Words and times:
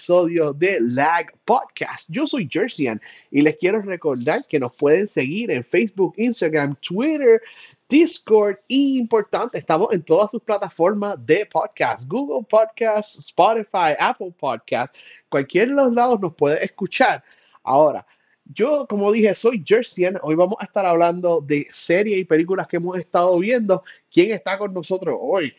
episodio 0.00 0.54
de 0.54 0.78
Lag 0.80 1.30
Podcast. 1.44 2.08
Yo 2.10 2.26
soy 2.26 2.48
Jerseyan 2.50 2.98
y 3.30 3.42
les 3.42 3.56
quiero 3.56 3.82
recordar 3.82 4.46
que 4.48 4.58
nos 4.58 4.74
pueden 4.74 5.06
seguir 5.06 5.50
en 5.50 5.62
Facebook, 5.62 6.14
Instagram, 6.16 6.74
Twitter, 6.76 7.42
Discord 7.86 8.56
y 8.66 8.98
importante, 8.98 9.58
estamos 9.58 9.92
en 9.92 10.02
todas 10.02 10.30
sus 10.30 10.40
plataformas 10.42 11.16
de 11.26 11.44
podcast, 11.44 12.08
Google 12.08 12.46
Podcast, 12.48 13.18
Spotify, 13.18 13.92
Apple 13.98 14.32
Podcast, 14.38 14.96
cualquier 15.28 15.68
de 15.68 15.74
los 15.74 15.92
lados 15.92 16.18
nos 16.18 16.34
puede 16.34 16.64
escuchar. 16.64 17.22
Ahora, 17.62 18.06
yo, 18.46 18.86
como 18.88 19.12
dije, 19.12 19.34
soy 19.34 19.62
Jerseyan. 19.62 20.18
Hoy 20.22 20.34
vamos 20.34 20.56
a 20.60 20.64
estar 20.64 20.86
hablando 20.86 21.42
de 21.42 21.66
series 21.70 22.16
y 22.16 22.24
películas 22.24 22.66
que 22.66 22.78
hemos 22.78 22.96
estado 22.96 23.38
viendo. 23.38 23.84
¿Quién 24.10 24.30
está 24.30 24.56
con 24.56 24.72
nosotros 24.72 25.18
hoy? 25.20 25.54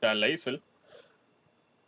Dan 0.00 0.20
Laser. 0.20 0.62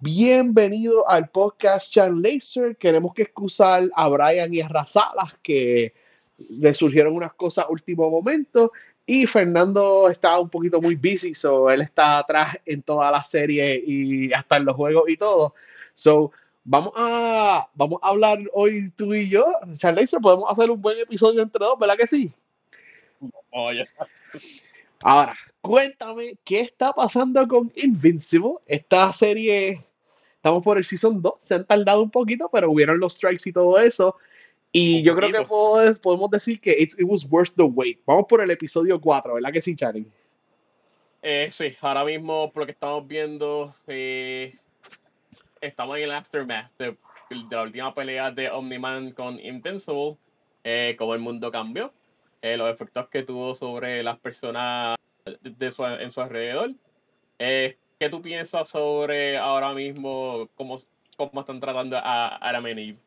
Bienvenido 0.05 1.09
al 1.09 1.29
podcast 1.29 1.92
Chan 1.92 2.20
Laser. 2.20 2.77
Queremos 2.77 3.15
que 3.15 3.23
excusar 3.23 3.84
a 3.95 4.09
Brian 4.09 4.52
y 4.52 4.60
a 4.60 4.66
Razalas 4.66 5.38
que 5.41 5.95
le 6.38 6.74
surgieron 6.74 7.15
unas 7.15 7.34
cosas 7.34 7.66
último 7.69 8.10
momento. 8.10 8.73
Y 9.07 9.29
Fernando 9.29 10.10
está 10.10 10.41
un 10.41 10.51
poquito 10.51 10.82
muy 10.82 10.96
busy, 10.96 11.37
so 11.37 11.71
él 11.71 11.82
está 11.82 12.18
atrás 12.18 12.57
en 12.66 12.82
toda 12.82 13.13
la 13.13 13.23
serie 13.23 13.80
y 13.87 14.32
hasta 14.32 14.57
en 14.57 14.65
los 14.65 14.74
juegos 14.74 15.09
y 15.09 15.16
todo. 15.16 15.54
So, 15.95 16.32
vamos 16.65 16.95
a, 16.96 17.69
vamos 17.73 18.01
a 18.02 18.09
hablar 18.09 18.41
hoy 18.54 18.91
tú 18.96 19.15
y 19.15 19.30
yo. 19.30 19.52
Chan 19.74 19.95
Laser, 19.95 20.19
podemos 20.19 20.51
hacer 20.51 20.69
un 20.69 20.82
buen 20.82 20.98
episodio 20.98 21.43
entre 21.43 21.65
dos, 21.65 21.79
¿verdad 21.79 21.96
que 21.96 22.09
sí? 22.09 22.32
Oye. 23.51 23.87
Ahora, 25.04 25.37
cuéntame 25.60 26.38
qué 26.43 26.59
está 26.63 26.93
pasando 26.93 27.46
con 27.46 27.71
Invincible, 27.76 28.54
esta 28.66 29.13
serie 29.13 29.91
Estamos 30.43 30.65
por 30.65 30.76
el 30.76 30.85
Season 30.85 31.23
2, 31.23 31.35
se 31.38 31.54
han 31.54 31.65
tardado 31.65 32.02
un 32.02 32.10
poquito, 32.10 32.51
pero 32.52 32.68
hubieron 32.68 32.98
los 32.98 33.12
strikes 33.12 33.48
y 33.48 33.52
todo 33.52 33.79
eso. 33.79 34.16
Y 34.73 34.96
Un 34.98 35.04
yo 35.04 35.15
creo 35.15 35.30
que 35.30 35.43
puedo- 35.46 36.01
podemos 36.02 36.29
decir 36.30 36.60
que 36.60 36.73
it, 36.73 36.95
it 36.98 37.04
was 37.07 37.24
worth 37.30 37.52
the 37.54 37.62
wait. 37.62 38.01
Vamos 38.04 38.24
por 38.29 38.43
el 38.43 38.51
episodio 38.51 39.01
4, 39.01 39.35
¿verdad 39.35 39.52
que 39.52 39.63
sí, 39.63 39.76
Charlie? 39.76 40.04
Eh, 41.23 41.46
sí, 41.52 41.76
ahora 41.80 42.04
mismo 42.04 42.51
por 42.51 42.63
lo 42.63 42.66
que 42.66 42.73
estamos 42.73 43.07
viendo, 43.07 43.73
eh, 43.87 44.57
estamos 45.60 45.96
en 45.98 46.02
el 46.02 46.10
aftermath 46.10 46.73
de, 46.76 46.87
de 46.87 46.96
la 47.48 47.63
última 47.63 47.95
pelea 47.95 48.32
de 48.32 48.51
Omni-Man 48.51 49.13
con 49.13 49.38
Invincible, 49.38 50.16
eh, 50.65 50.96
cómo 50.98 51.15
el 51.15 51.20
mundo 51.20 51.52
cambió, 51.52 51.93
eh, 52.40 52.57
los 52.57 52.68
efectos 52.68 53.07
que 53.09 53.23
tuvo 53.23 53.54
sobre 53.54 54.02
las 54.02 54.18
personas 54.18 54.96
de 55.40 55.70
su, 55.70 55.85
en 55.87 56.10
su 56.10 56.20
alrededor. 56.20 56.73
¿Qué 58.02 58.08
tú 58.08 58.20
piensas 58.20 58.68
sobre 58.68 59.38
ahora 59.38 59.72
mismo 59.72 60.48
cómo, 60.56 60.76
cómo 61.16 61.40
están 61.40 61.60
tratando 61.60 61.96
a 61.96 62.36
Adam 62.48 62.66
and 62.66 62.78
Eve? 62.80 62.98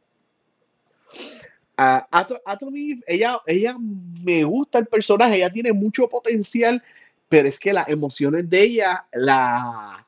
Atom 1.76 2.74
Eve, 2.74 3.02
ella, 3.06 3.42
ella 3.46 3.76
me 3.78 4.46
gusta 4.46 4.80
el 4.80 4.86
personaje, 4.86 5.36
ella 5.36 5.50
tiene 5.50 5.74
mucho 5.74 6.08
potencial, 6.08 6.82
pero 7.28 7.50
es 7.50 7.60
que 7.60 7.74
las 7.74 7.90
emociones 7.90 8.50
de 8.50 8.62
ella 8.62 9.06
la, 9.12 10.08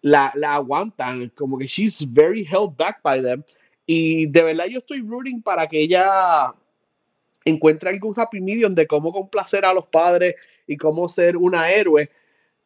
la, 0.00 0.32
la 0.34 0.54
aguantan, 0.54 1.28
como 1.36 1.58
que 1.58 1.66
she's 1.66 2.02
very 2.10 2.42
held 2.42 2.74
back 2.78 3.02
by 3.02 3.20
them. 3.20 3.44
Y 3.84 4.24
de 4.28 4.42
verdad 4.44 4.64
yo 4.64 4.78
estoy 4.78 5.02
rooting 5.02 5.42
para 5.42 5.66
que 5.66 5.78
ella 5.78 6.54
encuentre 7.44 7.90
algún 7.90 8.14
happy 8.18 8.40
medium 8.40 8.74
de 8.74 8.86
cómo 8.86 9.12
complacer 9.12 9.66
a 9.66 9.74
los 9.74 9.84
padres 9.88 10.36
y 10.66 10.78
cómo 10.78 11.06
ser 11.10 11.36
una 11.36 11.70
héroe. 11.70 12.08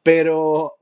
Pero, 0.05 0.77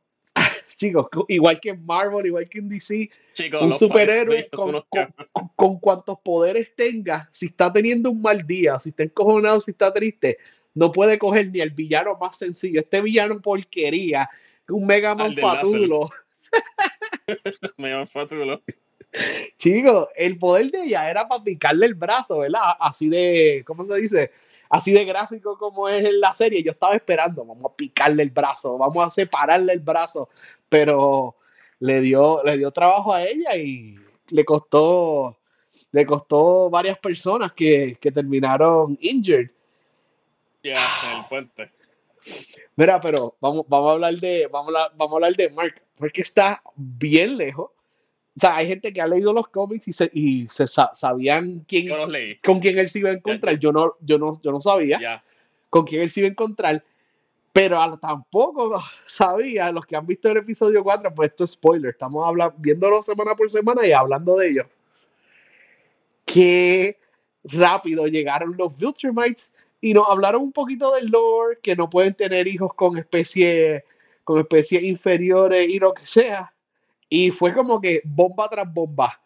chicos, 0.87 1.07
igual 1.29 1.61
que 1.61 1.71
en 1.71 1.85
Marvel, 1.87 2.27
igual 2.27 2.49
que 2.49 2.59
en 2.59 2.69
DC, 2.69 3.11
Chicos, 3.35 3.63
un 3.63 3.73
superhéroe 3.75 4.49
con, 4.51 4.73
con- 4.73 4.83
cabrones. 4.91 5.29
con- 5.33 5.49
con 5.55 5.79
cuantos 5.81 6.19
poderes 6.23 6.75
tenga, 6.75 7.29
si 7.33 7.47
está 7.47 7.73
teniendo 7.73 8.11
un 8.11 8.21
mal 8.21 8.47
día, 8.47 8.79
si 8.81 8.91
está 8.91 9.03
encojonado, 9.05 9.61
si 9.61 9.71
está 9.71 9.93
triste, 9.93 10.39
no 10.75 10.91
puede 10.91 11.19
coger 11.19 11.51
ni 11.51 11.61
el 11.61 11.71
villano 11.71 12.17
más 12.21 12.37
sencillo. 12.37 12.81
Este 12.81 13.01
villano 13.01 13.41
porquería, 13.41 14.29
un 14.69 14.87
Mega 14.87 15.15
Man 15.15 15.35
fatulo. 15.35 16.11
Me 17.77 17.91
llaman 17.91 18.07
Fatulo. 18.07 18.63
Chicos, 19.59 20.09
el 20.17 20.39
poder 20.39 20.71
de 20.71 20.85
ella 20.85 21.11
era 21.11 21.29
para 21.29 21.45
picarle 21.45 21.87
el 21.87 21.95
brazo, 21.95 22.39
¿verdad? 22.39 22.61
Así 22.81 23.09
de, 23.09 23.63
¿cómo 23.67 23.85
se 23.85 24.01
dice? 24.01 24.31
Así 24.71 24.91
de 24.93 25.05
gráfico 25.05 25.59
como 25.59 25.89
es 25.89 26.03
en 26.05 26.19
la 26.19 26.33
serie. 26.33 26.63
Yo 26.63 26.73
estaba 26.73 26.95
esperando, 26.95 27.45
vamos 27.45 27.71
a 27.71 27.77
picarle 27.77 28.23
el 28.23 28.31
brazo, 28.31 28.79
vamos 28.79 29.07
a 29.07 29.11
separarle 29.11 29.75
el 29.75 29.81
brazo, 29.81 30.31
pero 30.73 31.37
le 31.81 32.01
dio, 32.01 32.43
le 32.43 32.57
dio 32.57 32.71
trabajo 32.71 33.13
a 33.13 33.23
ella 33.25 33.55
y 33.57 33.95
le 34.31 34.45
costó, 34.47 35.37
le 35.91 36.07
costó 36.07 36.71
varias 36.71 36.99
personas 36.99 37.53
que, 37.53 37.99
que 38.01 38.11
terminaron 38.11 38.97
injured. 39.03 39.51
Ya, 40.63 40.77
en 41.13 41.19
el 41.19 41.25
puente. 41.29 41.71
Mira, 42.77 42.99
pero 43.01 43.37
vamos, 43.39 43.67
vamos 43.69 43.91
a 43.91 43.93
hablar 43.93 44.15
de, 44.15 44.49
vamos 44.51 44.73
a, 44.75 44.89
vamos 44.97 45.13
a 45.13 45.17
hablar 45.17 45.37
de 45.37 45.51
Mark, 45.51 45.83
porque 45.99 46.23
está 46.23 46.63
bien 46.75 47.37
lejos. 47.37 47.67
O 48.35 48.41
sea, 48.41 48.57
hay 48.57 48.69
gente 48.69 48.91
que 48.95 49.01
ha 49.03 49.07
leído 49.07 49.35
los 49.35 49.49
cómics 49.49 49.89
y 49.89 49.93
se, 49.93 50.11
y 50.15 50.49
se 50.49 50.67
sa- 50.67 50.93
sabían 50.95 51.65
quién, 51.69 51.89
Yo 51.89 51.99
los 51.99 52.09
leí. 52.09 52.37
con 52.39 52.61
quién 52.61 52.79
él 52.79 52.89
se 52.89 53.01
iba 53.01 53.11
a 53.11 53.15
encontrar. 53.15 53.59
Yo 53.59 53.73
no, 53.73 53.97
yo 54.01 54.17
no, 54.17 54.41
yo 54.41 54.53
no 54.53 54.61
sabía 54.63 55.23
con 55.69 55.85
quién 55.85 56.01
él 56.01 56.09
se 56.11 56.21
iba 56.21 56.29
a 56.29 56.31
encontrar, 56.31 56.83
pero 57.53 57.99
tampoco 57.99 58.83
sabía, 59.07 59.71
los 59.73 59.85
que 59.87 59.97
han 59.97 60.07
visto 60.07 60.31
el 60.31 60.39
episodio 60.39 60.83
4, 60.83 61.15
pues 61.15 61.31
esto 61.31 61.45
es 61.45 61.53
spoiler, 61.53 61.91
estamos 61.91 62.27
hablando, 62.27 62.55
viéndolo 62.59 63.03
semana 63.03 63.35
por 63.35 63.51
semana 63.51 63.87
y 63.87 63.93
hablando 63.93 64.37
de 64.37 64.49
ello. 64.49 64.69
Qué 66.25 66.99
rápido 67.45 68.07
llegaron 68.07 68.57
los 68.57 68.79
Viltrumites 68.79 69.55
y 69.81 69.93
nos 69.93 70.09
hablaron 70.09 70.43
un 70.43 70.53
poquito 70.53 70.93
del 70.95 71.09
lore, 71.09 71.59
que 71.63 71.75
no 71.77 71.91
pueden 71.91 72.15
tener 72.15 72.47
hijos 72.47 72.73
con 72.75 72.97
especies 72.97 73.83
con 74.25 74.39
especies 74.39 74.83
inferiores 74.85 75.69
y 75.69 75.79
lo 75.79 75.93
que 75.93 76.07
sea. 76.07 76.55
Y 77.09 77.31
fue 77.31 77.53
como 77.53 77.81
que 77.81 78.01
bomba 78.05 78.49
tras 78.49 78.73
bomba. 78.73 79.21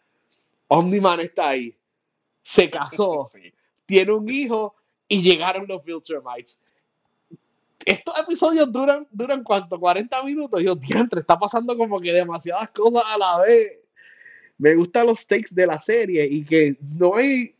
Omni-Man 0.67 1.19
está 1.21 1.49
ahí. 1.49 1.75
Se 2.41 2.69
casó 2.69 3.29
Sí. 3.31 3.53
tiene 3.85 4.11
un 4.11 4.29
hijo 4.29 4.75
y 5.07 5.21
llegaron 5.21 5.65
los 5.67 5.85
Viltrumites. 5.85 6.59
Estos 7.87 8.19
episodios 8.19 8.69
duran, 8.69 9.07
duran 9.09 9.41
cuánto, 9.45 9.79
40 9.79 10.21
minutos. 10.23 10.61
Yo, 10.61 10.75
diantre, 10.75 11.21
está 11.21 11.39
pasando 11.39 11.77
como 11.77 12.01
que 12.01 12.11
demasiadas 12.11 12.69
cosas 12.71 13.01
a 13.05 13.17
la 13.17 13.39
vez. 13.39 13.79
Me 14.57 14.75
gustan 14.75 15.07
los 15.07 15.21
stakes 15.21 15.55
de 15.55 15.65
la 15.65 15.79
serie 15.79 16.27
y 16.29 16.43
que 16.43 16.75
no 16.99 17.15
hay, 17.15 17.55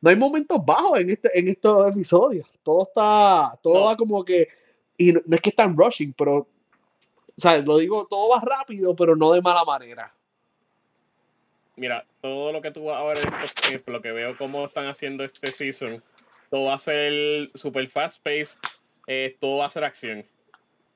no 0.00 0.10
hay 0.10 0.16
momentos 0.16 0.58
bajos 0.66 0.98
en, 0.98 1.10
este, 1.10 1.38
en 1.38 1.46
estos 1.46 1.86
episodios. 1.88 2.48
Todo 2.64 2.82
está, 2.82 3.56
todo 3.62 3.74
No. 3.74 3.84
va 3.84 3.96
como 3.96 4.24
que, 4.24 4.48
y 4.96 5.12
no, 5.12 5.20
no 5.24 5.36
es 5.36 5.40
que 5.40 5.50
están 5.50 5.76
rushing, 5.76 6.14
pero, 6.14 6.38
o 6.38 6.48
sea, 7.36 7.58
lo 7.58 7.78
digo, 7.78 8.08
todo 8.10 8.30
va 8.30 8.40
rápido, 8.40 8.96
pero 8.96 9.14
no 9.14 9.30
de 9.30 9.40
mala 9.40 9.64
manera. 9.64 10.12
Mira, 11.76 12.04
todo 12.20 12.50
lo 12.50 12.60
que 12.60 12.72
tú 12.72 12.86
vas 12.86 13.00
a 13.00 13.04
ver, 13.04 13.82
lo 13.86 14.02
que 14.02 14.10
veo 14.10 14.36
cómo 14.36 14.64
están 14.64 14.88
haciendo 14.88 15.22
este 15.22 15.52
season, 15.52 16.02
todo 16.50 16.64
va 16.64 16.74
a 16.74 16.78
ser 16.80 17.52
super 17.54 17.88
fast 17.88 18.20
paced, 18.24 18.58
eh, 19.12 19.36
todo 19.40 19.58
va 19.58 19.66
a 19.66 19.70
ser 19.70 19.82
acción. 19.82 20.24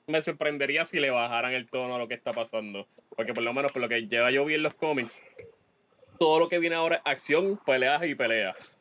Me 0.07 0.23
sorprendería 0.23 0.87
si 0.87 1.01
le 1.01 1.11
bajaran 1.11 1.53
el 1.53 1.69
tono 1.69 1.97
a 1.97 1.99
lo 1.99 2.07
que 2.07 2.15
está 2.15 2.33
pasando, 2.33 2.87
porque 3.17 3.35
por 3.35 3.43
lo 3.45 3.53
menos 3.53 3.73
por 3.73 3.83
lo 3.83 3.89
que 3.89 4.07
lleva 4.07 4.31
yo 4.31 4.45
vi 4.45 4.55
en 4.55 4.63
los 4.63 4.75
cómics, 4.75 5.21
todo 6.21 6.39
lo 6.39 6.49
que 6.49 6.61
viene 6.61 6.77
ahora 6.77 6.97
es 6.97 7.03
acción, 7.07 7.59
peleas 7.67 8.05
y 8.05 8.15
peleas. 8.15 8.81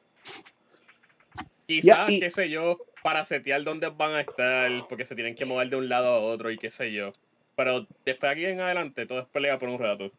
Quizás, 1.66 2.12
y- 2.12 2.20
qué 2.20 2.30
sé 2.30 2.48
yo, 2.48 2.78
para 3.02 3.26
setear 3.26 3.64
dónde 3.64 3.90
van 3.90 4.14
a 4.14 4.22
estar, 4.22 4.70
porque 4.88 5.04
se 5.04 5.16
tienen 5.16 5.34
que 5.34 5.46
mover 5.46 5.68
de 5.70 5.78
un 5.78 5.90
lado 5.90 6.10
a 6.10 6.20
otro 6.20 6.52
y 6.52 6.60
qué 6.60 6.70
sé 6.70 6.92
yo. 6.92 7.12
Pero 7.56 7.88
después 8.06 8.30
de 8.30 8.30
aquí 8.30 8.46
en 8.46 8.62
adelante, 8.62 9.08
todo 9.08 9.22
es 9.22 9.28
pelea 9.30 9.58
por 9.58 9.70
un 9.70 9.80
rato. 9.80 10.12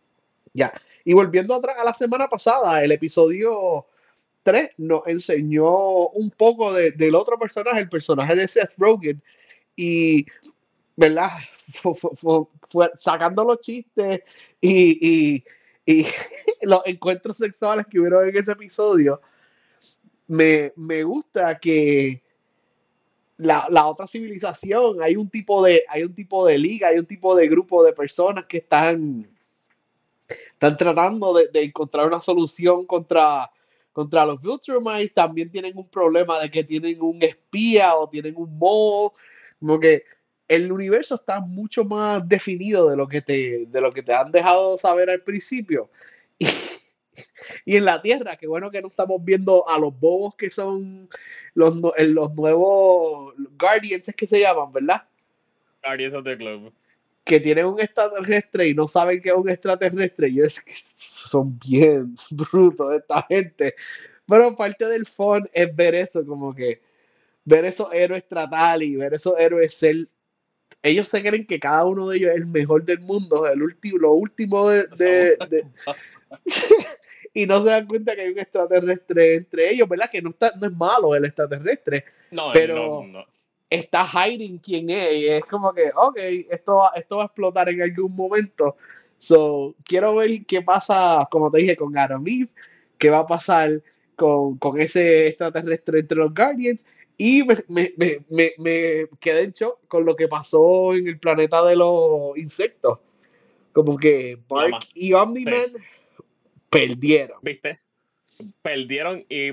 Ya. 0.55 0.73
Y 1.05 1.13
volviendo 1.13 1.55
atrás 1.55 1.77
a 1.79 1.85
la 1.85 1.95
semana 1.95 2.27
pasada, 2.27 2.83
el 2.83 2.91
episodio 2.91 3.87
3 4.44 4.70
nos 4.79 5.02
enseñó 5.06 6.08
un 6.11 6.31
poco 6.31 6.73
de- 6.73 6.93
del 6.93 7.14
otro 7.17 7.37
personaje, 7.38 7.81
el 7.81 7.88
personaje 7.88 8.37
de 8.37 8.46
Seth 8.46 8.75
Rogen. 8.79 9.20
Y, 9.75 10.25
¿verdad? 10.96 11.31
Fu- 11.73 11.94
fu- 11.94 12.14
fu- 12.14 12.49
fue 12.69 12.91
sacando 12.94 13.43
los 13.44 13.61
chistes 13.61 14.20
y, 14.61 15.35
y- 15.35 15.44
y 15.87 16.06
los 16.62 16.82
encuentros 16.85 17.38
sexuales 17.38 17.87
que 17.91 17.99
hubieron 17.99 18.29
en 18.29 18.37
ese 18.37 18.52
episodio. 18.52 19.20
Me, 20.29 20.73
me 20.76 21.02
gusta 21.02 21.58
que 21.58 22.23
la, 23.38 23.67
la 23.70 23.87
otra 23.87 24.06
civilización, 24.06 25.02
hay 25.02 25.17
un 25.17 25.29
tipo 25.29 25.62
de, 25.64 25.85
hay 25.88 26.05
un 26.05 26.14
tipo 26.14 26.46
de 26.46 26.56
liga, 26.58 26.88
hay 26.88 26.99
un 26.99 27.06
tipo 27.06 27.35
de 27.35 27.49
grupo 27.49 27.82
de 27.82 27.93
personas 27.93 28.44
que 28.46 28.58
están 28.58 29.29
están 30.29 30.76
tratando 30.76 31.35
de, 31.35 31.49
de 31.49 31.64
encontrar 31.64 32.06
una 32.06 32.20
solución 32.20 32.87
contra, 32.87 33.50
contra 33.94 34.26
los 34.26 34.43
Viltrumites. 34.43 35.14
También 35.14 35.50
tienen 35.50 35.79
un 35.79 35.88
problema 35.88 36.38
de 36.41 36.50
que 36.50 36.64
tienen 36.64 37.00
un 37.00 37.23
espía 37.23 37.94
o 37.94 38.11
tienen 38.11 38.35
un 38.37 38.58
mole. 38.58 39.14
Como 39.58 39.81
que 39.81 40.05
el 40.46 40.70
universo 40.70 41.14
está 41.14 41.41
mucho 41.41 41.85
más 41.85 42.29
definido 42.29 42.91
de 42.91 42.96
lo 42.96 43.08
que 43.08 43.23
te, 43.23 43.64
de 43.67 43.81
lo 43.81 43.91
que 43.91 44.02
te 44.02 44.12
han 44.12 44.31
dejado 44.31 44.76
saber 44.76 45.08
al 45.08 45.23
principio. 45.23 45.88
Y, 47.64 47.76
en 47.76 47.85
la 47.85 48.02
Tierra, 48.02 48.37
qué 48.37 48.46
bueno 48.49 48.70
que 48.70 48.82
no 48.82 48.88
estamos 48.88 49.25
viendo 49.25 49.69
a 49.69 49.79
los 49.79 49.99
bobos 49.99 50.35
que 50.35 50.50
son 50.50 51.08
los, 51.55 51.76
los 51.76 52.35
nuevos 52.35 53.35
Guardians, 53.58 54.08
es 54.08 54.14
que 54.17 54.26
se 54.26 54.41
llaman, 54.41 54.73
¿verdad? 54.73 55.02
Guardians 55.82 56.14
of 56.14 56.25
the 56.25 56.35
Globe. 56.35 56.73
Que 57.25 57.41
tienen 57.41 57.67
un 57.67 57.81
extraterrestre 57.81 58.69
y 58.69 58.75
no 58.75 58.87
saben 58.87 59.21
que 59.21 59.31
es 59.31 59.35
un 59.35 59.49
extraterrestre. 59.49 60.29
Y 60.29 60.41
es 60.41 60.61
que 60.61 60.73
son 60.76 61.59
bien 61.59 62.15
brutos 62.31 62.94
esta 62.94 63.23
gente. 63.23 63.75
Pero 64.26 64.56
parte 64.56 64.87
del 64.87 65.06
fun 65.06 65.49
es 65.53 65.75
ver 65.75 65.94
eso, 65.94 66.25
como 66.25 66.55
que 66.55 66.81
ver 67.44 67.65
esos 67.65 67.93
héroes 67.93 68.26
tratar 68.26 68.82
y 68.82 68.97
ver 68.97 69.15
esos 69.15 69.35
héroes 69.38 69.75
ser. 69.75 70.09
Ellos 70.82 71.09
se 71.09 71.23
creen 71.23 71.47
que 71.47 71.61
cada 71.61 71.85
uno 71.85 72.09
de 72.09 72.19
ellos 72.19 72.31
es 72.31 72.37
el 72.37 72.47
mejor 72.47 72.85
del 72.85 73.00
mundo, 73.00 73.47
el 73.47 73.62
último, 73.62 73.99
lo 73.99 74.12
último 74.12 74.69
de. 74.69 75.37
y 77.35 77.47
no 77.47 77.62
se 77.62 77.70
dan 77.70 77.87
cuenta 77.87 78.15
que 78.15 78.23
hay 78.23 78.31
un 78.31 78.38
extraterrestre 78.38 79.37
entre 79.37 79.70
ellos, 79.70 79.88
¿verdad? 79.88 80.11
Que 80.11 80.23
no, 80.23 80.31
está, 80.31 80.53
no 80.61 80.67
es 80.67 80.73
malo 80.73 81.15
el 81.15 81.25
extraterrestre. 81.25 82.05
No, 82.31 82.50
pero 82.53 83.06
está 83.71 84.05
hiding 84.07 84.59
quién 84.59 84.91
es. 84.91 85.15
Y 85.15 85.29
es 85.29 85.45
como 85.45 85.73
que, 85.73 85.91
ok, 85.95 86.17
esto, 86.51 86.83
esto 86.95 87.17
va 87.17 87.23
a 87.25 87.27
explotar 87.27 87.69
en 87.69 87.83
algún 87.83 88.15
momento. 88.15 88.77
So, 89.19 89.75
quiero 89.85 90.17
ver 90.17 90.45
qué 90.47 90.63
pasa, 90.63 91.27
como 91.31 91.51
te 91.51 91.59
dije, 91.59 91.77
con 91.77 91.97
Adam 91.97 92.25
Eve, 92.27 92.51
qué 92.99 93.11
va 93.11 93.21
a 93.21 93.27
pasar 93.27 93.83
con, 94.17 94.59
con 94.59 94.81
ese 94.81 95.29
extraterrestre 95.29 96.01
entre 96.01 96.19
los 96.19 96.35
Guardians 96.35 96.85
y 97.17 97.45
me, 97.45 97.57
me, 97.69 98.25
me, 98.29 98.53
me, 98.59 99.07
quedé 99.21 99.45
en 99.45 99.53
shock 99.53 99.87
con 99.87 100.05
lo 100.05 100.17
que 100.17 100.29
pasó 100.29 100.95
en 100.95 101.07
el 101.07 101.19
planeta 101.19 101.65
de 101.65 101.77
los 101.77 102.37
insectos. 102.37 102.99
Como 103.73 103.97
que 103.97 104.39
Mark 104.49 104.85
y 104.95 105.13
Omni-Man 105.13 105.73
perdieron. 106.71 107.39
¿Viste? 107.43 107.81
Perdieron 108.63 109.25
y 109.29 109.53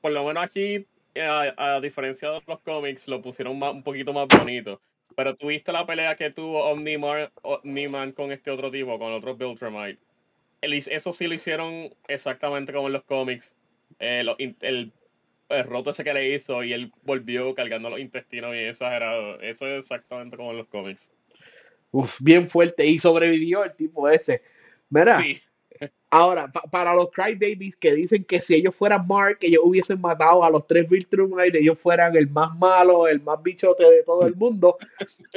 por 0.00 0.12
lo 0.12 0.24
menos 0.24 0.44
aquí, 0.44 0.86
a, 1.20 1.80
diferencia 1.80 2.30
de 2.30 2.42
los 2.46 2.60
cómics, 2.60 3.08
lo 3.08 3.20
pusieron 3.20 3.62
un 3.62 3.82
poquito 3.82 4.12
más 4.12 4.28
bonito. 4.28 4.80
Pero 5.16 5.36
tuviste 5.36 5.72
la 5.72 5.84
pelea 5.84 6.16
que 6.16 6.30
tuvo 6.30 6.64
Omni-Man 6.70 8.12
con 8.12 8.32
este 8.32 8.50
otro 8.50 8.70
tipo, 8.70 8.98
con 8.98 9.08
el 9.08 9.14
otro 9.14 9.36
Viltrumite. 9.36 9.98
Eso 10.60 11.12
sí 11.12 11.26
lo 11.26 11.34
hicieron 11.34 11.94
exactamente 12.08 12.72
como 12.72 12.86
en 12.86 12.94
los 12.94 13.04
cómics. 13.04 13.54
Eh, 13.98 14.24
el 14.60 14.92
el 15.52 15.64
roto 15.64 15.90
ese 15.90 16.04
que 16.04 16.14
le 16.14 16.34
hizo 16.34 16.62
y 16.64 16.72
él 16.72 16.92
volvió 17.02 17.54
cargando 17.54 17.90
los 17.90 18.00
intestinos 18.00 18.52
bien 18.52 18.68
exagerado. 18.68 19.40
Eso 19.40 19.66
es 19.66 19.84
exactamente 19.84 20.36
como 20.36 20.52
en 20.52 20.58
los 20.58 20.66
cómics. 20.68 21.10
Uf, 21.90 22.16
bien 22.20 22.48
fuerte 22.48 22.86
y 22.86 22.98
sobrevivió 22.98 23.64
el 23.64 23.74
tipo 23.74 24.08
ese. 24.08 24.42
Mira, 24.88 25.20
sí. 25.20 25.40
Ahora, 26.12 26.52
para 26.70 26.94
los 26.94 27.10
Crybabies 27.10 27.74
que 27.76 27.94
dicen 27.94 28.22
que 28.24 28.40
si 28.40 28.54
ellos 28.54 28.74
fueran 28.74 29.06
Mark, 29.08 29.38
ellos 29.40 29.62
hubiesen 29.64 30.00
matado 30.00 30.44
a 30.44 30.50
los 30.50 30.66
tres 30.66 30.88
Viltrumite, 30.88 31.58
ellos 31.58 31.80
fueran 31.80 32.14
el 32.14 32.28
más 32.28 32.56
malo, 32.58 33.08
el 33.08 33.20
más 33.22 33.42
bichote 33.42 33.82
de 33.82 34.02
todo 34.04 34.26
el 34.26 34.36
mundo, 34.36 34.76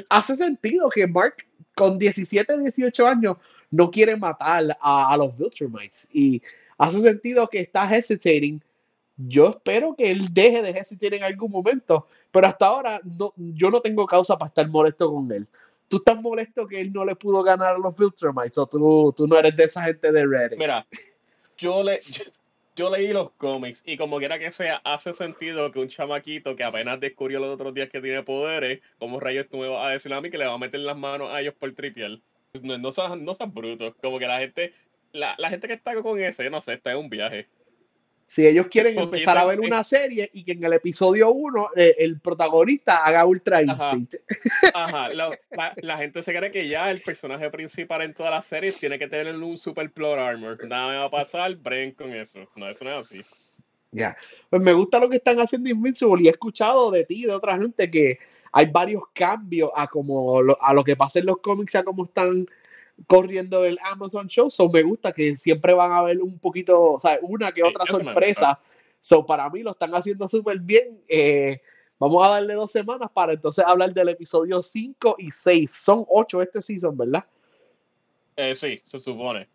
hace 0.10 0.36
sentido 0.36 0.90
que 0.90 1.08
Mark 1.08 1.46
con 1.76 1.98
17, 1.98 2.60
18 2.60 3.08
años 3.08 3.38
no 3.72 3.90
quiere 3.90 4.16
matar 4.18 4.78
a, 4.82 5.14
a 5.14 5.18
los 5.18 5.38
Viltrumites 5.38 6.08
y 6.12 6.42
hace 6.78 7.02
sentido 7.02 7.48
que 7.48 7.62
está 7.62 7.90
hesitating 7.90 8.62
yo 9.18 9.50
espero 9.50 9.96
que 9.96 10.12
él 10.12 10.34
deje 10.34 10.62
de 10.62 10.72
hesitar 10.72 11.14
en 11.14 11.24
algún 11.24 11.52
momento, 11.52 12.08
pero 12.32 12.48
hasta 12.48 12.68
ahora 12.68 13.00
no, 13.18 13.34
yo 13.38 13.72
no 13.72 13.80
tengo 13.80 14.06
causa 14.06 14.38
para 14.38 14.50
estar 14.50 14.68
molesto 14.68 15.12
con 15.12 15.32
él. 15.32 15.48
¿Tú 15.88 15.98
estás 15.98 16.20
molesto 16.20 16.68
que 16.68 16.82
él 16.82 16.92
no 16.92 17.06
le 17.06 17.16
pudo 17.16 17.44
ganar 17.44 17.76
a 17.76 17.78
los 17.78 17.96
Filtermites 17.96 18.58
o 18.58 18.66
tú, 18.66 19.14
tú 19.16 19.28
no 19.28 19.38
eres 19.38 19.56
de 19.56 19.64
esa 19.66 19.84
gente 19.84 20.12
de 20.12 20.26
Reddit? 20.26 20.58
Mira, 20.58 20.86
yo, 21.58 21.84
le, 21.84 22.02
yo, 22.76 22.90
leí 22.90 23.14
los 23.14 23.32
cómics 23.32 23.84
y 23.86 23.96
como 23.96 24.18
quiera 24.18 24.40
que 24.40 24.52
sea, 24.52 24.82
hace 24.84 25.14
sentido 25.14 25.72
que 25.72 25.80
un 25.80 25.88
chamaquito 25.88 26.56
que 26.56 26.64
apenas 26.64 27.00
descubrió 27.00 27.40
los 27.40 27.54
otros 27.54 27.74
días 27.74 27.90
que 27.90 28.02
tiene 28.02 28.24
poderes, 28.24 28.82
como 28.98 29.20
rayos 29.20 29.48
tú 29.50 29.58
me 29.58 29.68
vas 29.68 29.86
a 29.86 29.90
decir 29.90 30.12
a 30.14 30.22
mí 30.22 30.32
que 30.32 30.38
le 30.38 30.48
va 30.48 30.54
a 30.54 30.58
meter 30.58 30.80
las 30.80 30.98
manos 30.98 31.32
a 31.32 31.42
ellos 31.42 31.54
por 31.54 31.72
tripiel. 31.74 32.24
No, 32.62 32.78
no 32.78 32.92
seas, 32.92 33.18
no 33.18 33.36
brutos, 33.48 33.94
como 34.02 34.18
que 34.18 34.28
la 34.28 34.40
gente, 34.40 34.74
la, 35.12 35.36
la 35.38 35.50
gente 35.50 35.68
que 35.68 35.74
está 35.74 36.02
con 36.02 36.20
ese, 36.20 36.50
no 36.50 36.62
sé, 36.62 36.74
está 36.74 36.92
en 36.92 36.98
un 36.98 37.10
viaje. 37.10 37.48
Si 38.28 38.46
ellos 38.46 38.68
quieren 38.72 38.98
empezar 38.98 39.38
a 39.38 39.46
ver 39.46 39.60
una 39.60 39.84
serie 39.84 40.30
y 40.34 40.44
que 40.44 40.54
en 40.54 40.64
el 40.64 40.74
episodio 40.74 41.32
1 41.32 41.70
eh, 41.76 41.96
el 42.00 42.20
protagonista 42.20 43.06
haga 43.06 43.26
Ultra 43.26 43.62
Instinct. 43.62 44.16
Ajá, 44.74 45.10
La, 45.82 45.98
gente 45.98 46.22
se 46.22 46.36
cree 46.36 46.52
que 46.52 46.68
ya 46.68 46.90
el 46.90 47.02
personaje 47.02 47.50
principal 47.52 48.02
en 48.02 48.14
todas 48.14 48.32
las 48.32 48.48
series 48.48 48.78
tiene 48.80 48.98
que 48.98 49.08
tener 49.08 49.36
un 49.36 49.58
super 49.58 49.92
plot 49.92 50.18
armor. 50.18 50.68
Nada 50.68 50.90
me 50.90 50.98
va 50.98 51.06
a 51.06 51.12
pasar, 51.12 51.56
Bren 51.56 51.92
con 51.92 52.14
eso. 52.14 52.40
No, 52.56 52.68
eso 52.68 52.84
no 52.84 52.96
es 52.96 53.02
así. 53.02 53.22
Ya. 53.92 54.18
Pues 54.50 54.64
me 54.64 54.74
gusta 54.74 55.00
lo 55.00 55.08
que 55.08 55.18
están 55.18 55.40
haciendo 55.40 55.70
Invincible 55.70 56.24
y 56.24 56.28
he 56.28 56.32
escuchado 56.32 56.90
de 56.92 57.06
ti 57.06 57.24
y 57.24 57.28
de 57.28 57.34
otra 57.34 57.58
gente 57.58 57.90
que 57.90 58.18
hay 58.52 58.66
varios 58.68 59.04
cambios 59.14 59.70
a 59.76 59.88
como 59.88 60.40
a 60.40 60.74
lo 60.74 60.84
que 60.84 60.96
pasa 60.96 61.20
en 61.20 61.28
los 61.28 61.38
cómics, 61.38 61.76
a 61.76 61.84
cómo 61.84 62.06
están 62.06 62.46
corriendo 63.08 63.66
el 63.66 63.78
Amazon 63.84 64.28
Show. 64.28 64.50
So 64.50 64.70
me 64.70 64.84
gusta 64.84 65.12
que 65.12 65.36
siempre 65.36 65.74
van 65.74 65.92
a 65.92 65.98
haber 65.98 66.22
un 66.22 66.40
poquito, 66.40 66.94
o 66.94 67.00
sea, 67.00 67.20
una 67.22 67.52
que 67.52 67.64
otra 67.64 67.86
sorpresa. 67.86 68.60
So 69.02 69.26
para 69.26 69.50
mí 69.50 69.62
lo 69.62 69.72
están 69.72 69.94
haciendo 69.94 70.28
súper 70.28 70.60
bien. 70.60 71.02
Eh, 71.08 71.62
vamos 72.00 72.26
a 72.26 72.32
darle 72.32 72.56
dos 72.56 72.72
semanas 72.72 73.10
para 73.14 73.34
entonces 73.34 73.64
hablar 73.66 73.94
del 73.94 74.10
episodio 74.10 74.62
5 74.62 75.16
y 75.20 75.32
6. 75.32 75.72
Son 75.72 76.06
8 76.08 76.42
este 76.42 76.62
season, 76.62 76.98
¿verdad? 76.98 77.26
Eh, 78.36 78.56
sí, 78.56 78.82
se 78.86 79.00
supone. 79.00 79.48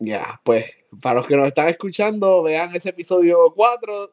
Ya, 0.00 0.40
pues 0.44 0.66
para 1.00 1.20
los 1.20 1.26
que 1.26 1.36
nos 1.36 1.48
están 1.48 1.68
escuchando, 1.68 2.42
vean 2.42 2.74
ese 2.74 2.90
episodio 2.90 3.52
4 3.54 4.12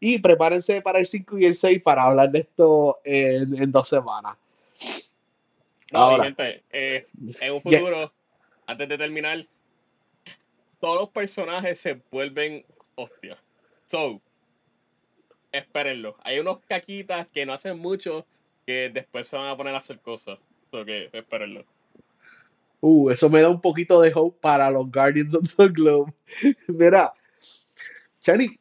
y 0.00 0.18
prepárense 0.18 0.82
para 0.82 0.98
el 0.98 1.06
5 1.06 1.38
y 1.38 1.44
el 1.46 1.56
6 1.56 1.82
para 1.82 2.04
hablar 2.04 2.30
de 2.30 2.40
esto 2.40 3.00
en 3.04 3.70
dos 3.72 3.88
semanas. 3.88 4.36
Ahora, 5.94 6.24
gente, 6.24 6.64
eh, 6.70 7.06
en 7.40 7.52
un 7.52 7.62
futuro, 7.62 8.12
antes 8.66 8.88
de 8.88 8.98
terminar, 8.98 9.46
todos 10.80 11.00
los 11.00 11.08
personajes 11.10 11.80
se 11.80 12.00
vuelven 12.10 12.64
hostias. 12.94 13.38
So, 13.86 14.20
espérenlo. 15.52 16.16
Hay 16.24 16.38
unos 16.38 16.58
caquitas 16.66 17.26
que 17.28 17.46
no 17.46 17.52
hacen 17.52 17.78
mucho 17.78 18.26
que 18.66 18.90
después 18.92 19.28
se 19.28 19.36
van 19.36 19.48
a 19.48 19.56
poner 19.56 19.74
a 19.74 19.78
hacer 19.78 20.00
cosas. 20.00 20.38
So 20.70 20.84
que 20.84 21.10
espérenlo. 21.12 21.64
Uh, 22.80 23.10
eso 23.10 23.30
me 23.30 23.40
da 23.40 23.48
un 23.48 23.60
poquito 23.60 24.00
de 24.00 24.12
hope 24.14 24.38
para 24.40 24.70
los 24.70 24.90
Guardians 24.90 25.34
of 25.34 25.54
the 25.56 25.68
Globe. 25.68 26.12
Mira, 26.68 27.14
Chani, 28.20 28.58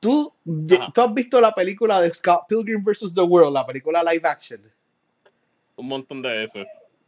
¿tú, 0.00 0.32
¿tú 0.44 1.00
has 1.00 1.14
visto 1.14 1.40
la 1.40 1.52
película 1.52 2.00
de 2.00 2.10
Scott 2.10 2.46
Pilgrim 2.48 2.82
vs. 2.82 3.14
The 3.14 3.20
World, 3.20 3.52
la 3.52 3.66
película 3.66 4.02
live 4.02 4.26
action? 4.26 4.60
Un 5.78 5.88
montón 5.88 6.22
de 6.22 6.44
eso. 6.44 6.58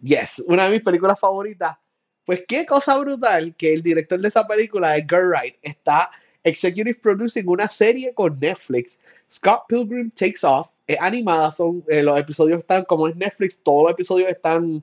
Yes, 0.01 0.43
una 0.47 0.65
de 0.65 0.71
mis 0.71 0.83
películas 0.83 1.21
favoritas. 1.21 1.77
Pues 2.25 2.45
qué 2.47 2.65
cosa 2.65 2.97
brutal 2.99 3.55
que 3.57 3.73
el 3.73 3.83
director 3.83 4.21
de 4.21 4.29
esa 4.29 4.47
película, 4.47 4.97
Edgar 4.97 5.27
Wright, 5.27 5.57
está 5.63 6.11
executive 6.43 6.99
producing 7.03 7.49
una 7.49 7.69
serie 7.69 8.15
con 8.15 8.39
Netflix. 8.39 9.01
Scott 9.31 9.65
Pilgrim 9.69 10.11
Takes 10.11 10.45
Off. 10.45 10.69
Es 10.87 10.97
animada, 11.01 11.53
son, 11.53 11.85
eh, 11.89 12.03
los 12.03 12.19
episodios 12.19 12.61
están, 12.61 12.85
como 12.85 13.07
es 13.07 13.15
Netflix, 13.17 13.63
todos 13.63 13.85
los 13.85 13.93
episodios 13.93 14.29
están, 14.29 14.83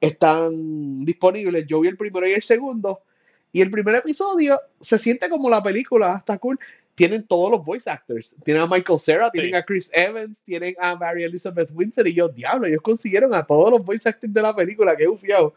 están 0.00 1.04
disponibles. 1.04 1.66
Yo 1.66 1.80
vi 1.80 1.88
el 1.88 1.96
primero 1.96 2.26
y 2.26 2.32
el 2.32 2.42
segundo. 2.42 3.02
Y 3.50 3.60
el 3.60 3.70
primer 3.70 3.96
episodio 3.96 4.58
se 4.80 4.98
siente 4.98 5.28
como 5.28 5.50
la 5.50 5.62
película, 5.62 6.16
está 6.18 6.38
cool 6.38 6.58
tienen 6.94 7.26
todos 7.26 7.50
los 7.50 7.64
voice 7.64 7.88
actors. 7.88 8.36
Tienen 8.44 8.62
a 8.62 8.66
Michael 8.66 8.98
Cera, 8.98 9.30
tienen 9.30 9.54
a 9.54 9.62
Chris 9.62 9.90
Evans, 9.92 10.42
tienen 10.42 10.74
a 10.78 10.94
Mary 10.96 11.24
Elizabeth 11.24 11.70
Windsor 11.72 12.06
y 12.06 12.14
yo, 12.14 12.28
diablo, 12.28 12.66
ellos 12.66 12.82
consiguieron 12.82 13.34
a 13.34 13.44
todos 13.44 13.70
los 13.70 13.84
voice 13.84 14.08
actors 14.08 14.32
de 14.32 14.42
la 14.42 14.54
película, 14.54 14.96
que 14.96 15.08
ufiado. 15.08 15.54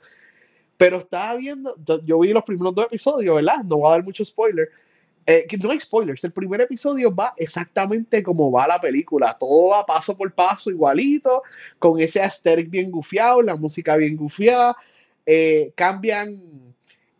Pero 0.77 0.97
estaba 0.97 1.35
viendo, 1.35 1.75
yo 2.03 2.19
vi 2.19 2.33
los 2.33 2.43
primeros 2.43 2.75
dos 2.75 2.85
episodios, 2.85 3.35
¿verdad? 3.35 3.63
No 3.63 3.77
voy 3.77 3.87
a 3.87 3.91
dar 3.91 4.03
mucho 4.03 4.23
spoiler. 4.23 4.69
Eh, 5.27 5.47
que 5.49 5.57
no 5.57 5.71
hay 5.71 5.79
spoilers, 5.79 6.23
el 6.23 6.31
primer 6.31 6.61
episodio 6.61 7.13
va 7.13 7.33
exactamente 7.35 8.21
como 8.21 8.51
va 8.51 8.67
la 8.67 8.79
película, 8.79 9.35
todo 9.39 9.69
va 9.69 9.83
paso 9.83 10.15
por 10.15 10.31
paso 10.31 10.69
igualito, 10.69 11.41
con 11.79 11.99
ese 11.99 12.21
aesthetic 12.21 12.69
bien 12.69 12.91
gufiado, 12.91 13.41
la 13.41 13.55
música 13.55 13.95
bien 13.95 14.15
gufiada, 14.15 14.77
eh, 15.25 15.71
cambian 15.73 16.74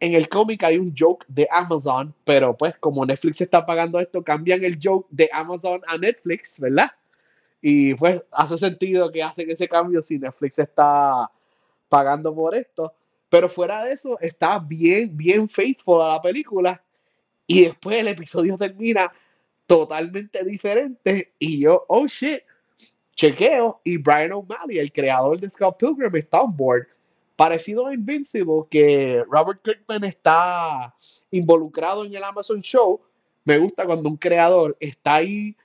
en 0.06 0.14
el 0.14 0.30
cómic 0.30 0.64
hay 0.64 0.78
un 0.78 0.94
joke 0.98 1.26
de 1.28 1.48
Amazon, 1.52 2.14
pero 2.24 2.56
pues 2.56 2.78
como 2.78 3.06
Netflix 3.06 3.42
está 3.42 3.66
pagando 3.66 4.00
esto, 4.00 4.24
cambian 4.24 4.64
el 4.64 4.78
joke 4.82 5.08
de 5.10 5.30
Amazon 5.34 5.82
a 5.88 5.98
Netflix, 5.98 6.60
¿verdad? 6.60 6.92
Y 7.60 7.96
pues 7.96 8.22
hace 8.32 8.58
sentido 8.58 9.12
que 9.12 9.24
hacen 9.24 9.50
ese 9.50 9.68
cambio 9.68 10.02
si 10.02 10.20
Netflix 10.20 10.60
está 10.60 11.32
pagando 11.90 12.34
por 12.36 12.54
esto. 12.54 12.94
Pero 13.30 13.50
fuera 13.50 13.84
de 13.84 13.94
eso, 13.94 14.20
está 14.20 14.60
bien, 14.60 15.18
bien 15.18 15.50
faithful 15.50 16.02
a 16.02 16.14
la 16.14 16.22
película. 16.22 16.82
Y 17.48 17.66
después 17.66 17.98
el 17.98 18.08
episodio 18.10 18.58
termina 18.58 19.12
totalmente 19.66 20.44
diferente. 20.46 21.34
Y 21.40 21.62
yo, 21.62 21.84
oh 21.88 22.06
shit, 22.06 22.42
chequeo 23.16 23.82
y 23.84 23.98
Brian 23.98 24.34
O'Malley, 24.34 24.78
el 24.78 24.92
creador 24.92 25.40
de 25.40 25.50
Scott 25.50 25.80
Pilgrim, 25.80 26.16
está 26.16 26.42
on 26.42 26.56
board. 26.56 26.88
Parecido 27.36 27.88
a 27.88 27.94
Invincible, 27.94 28.64
que 28.70 29.24
Robert 29.30 29.62
Kirkman 29.62 30.04
está 30.06 30.96
involucrado 31.32 32.06
en 32.06 32.16
el 32.16 32.24
Amazon 32.24 32.62
Show. 32.62 33.02
Me 33.44 33.58
gusta 33.58 33.86
cuando 33.86 34.10
un 34.10 34.18
creador 34.18 34.78
está 34.80 35.16
ahí 35.16 35.56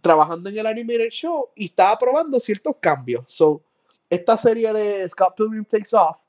trabajando 0.00 0.50
en 0.50 0.58
el 0.58 0.66
animated 0.66 1.10
show 1.10 1.48
y 1.54 1.66
está 1.66 1.90
aprobando 1.90 2.38
ciertos 2.38 2.76
cambios. 2.80 3.24
So, 3.26 3.62
esta 4.10 4.36
serie 4.36 4.72
de 4.72 5.08
Scott 5.08 5.34
Pilgrim 5.36 5.64
Takes 5.64 5.96
Off 5.96 6.20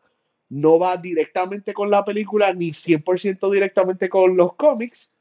no 0.50 0.80
va 0.80 0.96
directamente 0.96 1.74
con 1.74 1.90
la 1.90 2.06
película 2.06 2.54
ni 2.54 2.70
100% 2.70 3.52
directamente 3.52 4.08
con 4.08 4.38
los 4.38 4.54
cómics. 4.56 5.14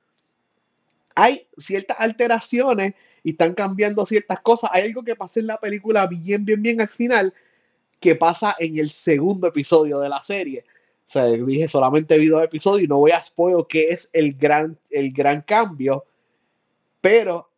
Hay 1.16 1.48
ciertas 1.56 1.96
alteraciones 1.98 2.94
y 3.22 3.30
están 3.30 3.54
cambiando 3.54 4.06
ciertas 4.06 4.40
cosas. 4.40 4.70
Hay 4.72 4.84
algo 4.84 5.02
que 5.02 5.16
pasa 5.16 5.40
en 5.40 5.48
la 5.48 5.58
película 5.58 6.06
bien, 6.06 6.44
bien, 6.44 6.62
bien 6.62 6.80
al 6.80 6.88
final 6.88 7.34
que 8.04 8.16
pasa 8.16 8.54
en 8.58 8.78
el 8.78 8.90
segundo 8.90 9.48
episodio 9.48 9.98
de 9.98 10.10
la 10.10 10.22
serie. 10.22 10.62
O 11.06 11.10
sea, 11.10 11.24
dije 11.24 11.66
solamente 11.66 12.18
vi 12.18 12.28
dos 12.28 12.44
episodios 12.44 12.84
y 12.84 12.86
no 12.86 12.98
voy 12.98 13.12
a 13.12 13.22
spoiler 13.22 13.64
qué 13.66 13.88
es 13.88 14.10
el 14.12 14.34
gran, 14.34 14.78
el 14.90 15.10
gran 15.10 15.40
cambio, 15.40 16.04
pero 17.00 17.48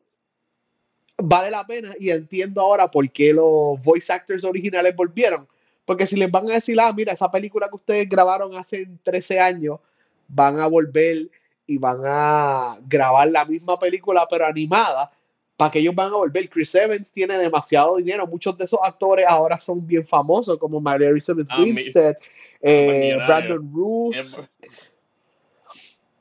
vale 1.16 1.50
la 1.50 1.66
pena 1.66 1.96
y 1.98 2.10
entiendo 2.10 2.60
ahora 2.60 2.88
por 2.88 3.10
qué 3.10 3.32
los 3.32 3.82
voice 3.82 4.12
actors 4.12 4.44
originales 4.44 4.94
volvieron. 4.94 5.48
Porque 5.84 6.06
si 6.06 6.14
les 6.14 6.30
van 6.30 6.48
a 6.48 6.54
decir, 6.54 6.78
ah, 6.80 6.92
mira, 6.92 7.12
esa 7.12 7.28
película 7.28 7.68
que 7.68 7.74
ustedes 7.74 8.08
grabaron 8.08 8.56
hace 8.56 8.88
13 9.02 9.40
años, 9.40 9.80
van 10.28 10.60
a 10.60 10.68
volver 10.68 11.28
y 11.66 11.76
van 11.78 12.02
a 12.04 12.78
grabar 12.86 13.28
la 13.32 13.44
misma 13.44 13.76
película 13.80 14.28
pero 14.30 14.46
animada, 14.46 15.10
para 15.56 15.70
que 15.70 15.78
ellos 15.78 15.94
van 15.94 16.08
a 16.08 16.16
volver. 16.16 16.48
Chris 16.48 16.74
Evans 16.74 17.12
tiene 17.12 17.38
demasiado 17.38 17.96
dinero. 17.96 18.26
Muchos 18.26 18.56
de 18.58 18.64
esos 18.64 18.80
actores 18.82 19.26
ahora 19.26 19.58
son 19.58 19.86
bien 19.86 20.06
famosos, 20.06 20.58
como 20.58 20.80
Mary 20.80 21.06
Elizabeth 21.06 21.46
ah, 21.50 21.60
Winstead, 21.60 22.16
eh, 22.60 23.16
Brandon 23.26 23.70
Ruth. 23.72 24.14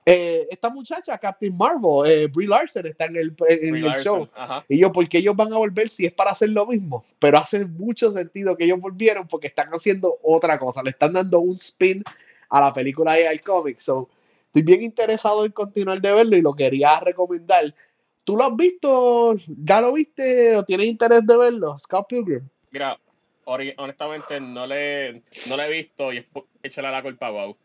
Eh, 0.07 0.47
esta 0.51 0.69
muchacha, 0.69 1.17
Captain 1.17 1.57
Marvel, 1.57 2.05
eh, 2.05 2.27
Brie 2.27 2.47
Larson, 2.47 2.85
está 2.85 3.05
en 3.05 3.15
el, 3.15 3.35
en 3.49 3.75
el 3.75 3.93
show. 4.03 4.29
Y 4.69 4.77
yo, 4.77 4.91
¿por 4.91 5.09
qué 5.09 5.17
ellos 5.17 5.35
van 5.35 5.51
a 5.51 5.57
volver 5.57 5.89
si 5.89 6.05
es 6.05 6.13
para 6.13 6.31
hacer 6.31 6.49
lo 6.49 6.67
mismo? 6.67 7.03
Pero 7.17 7.39
hace 7.39 7.65
mucho 7.65 8.11
sentido 8.11 8.55
que 8.55 8.65
ellos 8.65 8.79
volvieron 8.79 9.27
porque 9.27 9.47
están 9.47 9.69
haciendo 9.69 10.19
otra 10.21 10.59
cosa. 10.59 10.83
Le 10.83 10.91
están 10.91 11.13
dando 11.13 11.39
un 11.39 11.55
spin 11.55 12.03
a 12.49 12.61
la 12.61 12.71
película 12.71 13.13
de 13.13 13.27
AI 13.27 13.39
Comics. 13.39 13.83
So, 13.83 14.07
estoy 14.45 14.61
bien 14.61 14.83
interesado 14.83 15.43
en 15.43 15.51
continuar 15.51 15.99
de 15.99 16.11
verlo 16.11 16.37
y 16.37 16.41
lo 16.41 16.53
quería 16.53 16.99
recomendar. 16.99 17.73
¿Tú 18.25 18.35
lo 18.35 18.43
has 18.43 18.55
visto? 18.55 19.35
¿Ya 19.47 19.79
lo 19.79 19.93
viste 19.93 20.57
o 20.57 20.65
tienes 20.65 20.87
interés 20.87 21.25
de 21.25 21.37
verlo? 21.37 21.77
Scott 21.77 22.07
Pilgrim. 22.09 22.49
Mira, 22.71 22.99
honestamente 23.45 24.41
no 24.41 24.65
le, 24.65 25.21
no 25.47 25.55
le 25.55 25.65
he 25.65 25.69
visto 25.69 26.11
y 26.11 26.25
échale 26.63 26.91
la 26.91 27.03
culpa 27.03 27.27
a 27.27 27.31
Wow. 27.31 27.57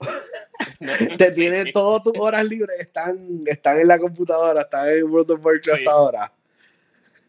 Te 1.18 1.30
tiene 1.32 1.72
todas 1.72 2.02
tus 2.02 2.12
horas 2.16 2.48
libres, 2.48 2.76
están, 2.78 3.42
están 3.46 3.80
en 3.80 3.88
la 3.88 3.98
computadora, 3.98 4.62
están 4.62 4.88
en 4.88 5.04
World 5.04 5.32
of 5.32 5.44
Warcraft 5.44 5.78
hasta 5.78 5.90
ahora. 5.90 6.32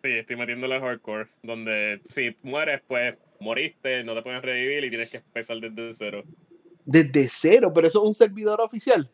Sí, 0.04 0.12
estoy 0.12 0.36
metiéndole 0.36 0.80
hardcore, 0.80 1.28
donde 1.42 2.02
si 2.06 2.36
mueres, 2.44 2.82
pues 2.88 3.16
moriste, 3.40 4.04
no 4.04 4.14
te 4.14 4.22
pueden 4.22 4.42
revivir 4.42 4.84
y 4.84 4.90
tienes 4.90 5.10
que 5.10 5.18
empezar 5.18 5.58
desde 5.58 5.94
cero. 5.94 6.24
Desde 6.86 7.28
cero, 7.30 7.72
pero 7.74 7.88
eso 7.88 8.04
es 8.04 8.08
un 8.10 8.14
servidor 8.14 8.62
oficial. 8.62 9.10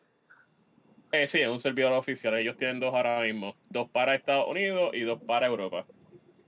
Eh, 1.12 1.28
sí, 1.28 1.42
es 1.42 1.50
un 1.50 1.60
servidor 1.60 1.94
oficial. 1.94 2.38
Ellos 2.38 2.56
tienen 2.58 2.80
dos 2.80 2.94
ahora 2.94 3.22
mismo. 3.22 3.56
Dos 3.70 3.90
para 3.90 4.16
Estados 4.16 4.48
Unidos 4.48 4.92
y 4.94 5.02
dos 5.02 5.22
para 5.22 5.48
Europa. 5.48 5.86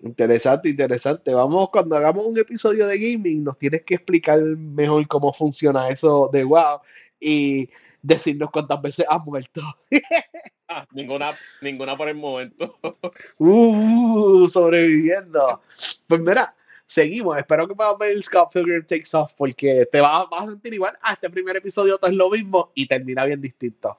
Interesante, 0.01 0.69
interesante. 0.69 1.33
Vamos, 1.33 1.69
cuando 1.69 1.95
hagamos 1.95 2.25
un 2.25 2.37
episodio 2.37 2.87
de 2.87 2.97
gaming, 2.97 3.43
nos 3.43 3.57
tienes 3.57 3.83
que 3.83 3.95
explicar 3.95 4.39
mejor 4.39 5.07
cómo 5.07 5.31
funciona 5.31 5.87
eso 5.87 6.29
de 6.31 6.43
WoW 6.43 6.81
y 7.19 7.69
decirnos 8.01 8.51
cuántas 8.51 8.81
veces 8.81 9.05
has 9.09 9.23
muerto. 9.23 9.61
ah, 10.67 10.85
ninguna, 10.91 11.31
ninguna 11.61 11.95
por 11.95 12.09
el 12.09 12.15
momento. 12.15 12.77
uh, 13.37 14.47
sobreviviendo. 14.47 15.61
Pues 16.07 16.21
mira, 16.21 16.53
seguimos. 16.85 17.37
Espero 17.37 17.67
que 17.67 17.73
ver 17.99 18.21
Scott 18.21 18.53
Pilgrim 18.53 18.85
Takes 18.85 19.15
Off 19.15 19.33
porque 19.37 19.87
te 19.89 20.01
vas, 20.01 20.29
vas, 20.29 20.43
a 20.43 20.47
sentir 20.47 20.73
igual. 20.73 20.97
Ah, 21.01 21.13
este 21.13 21.29
primer 21.29 21.55
episodio 21.55 21.97
todo 21.97 22.11
es 22.11 22.17
lo 22.17 22.29
mismo 22.29 22.71
y 22.75 22.87
termina 22.87 23.25
bien 23.25 23.39
distinto. 23.39 23.97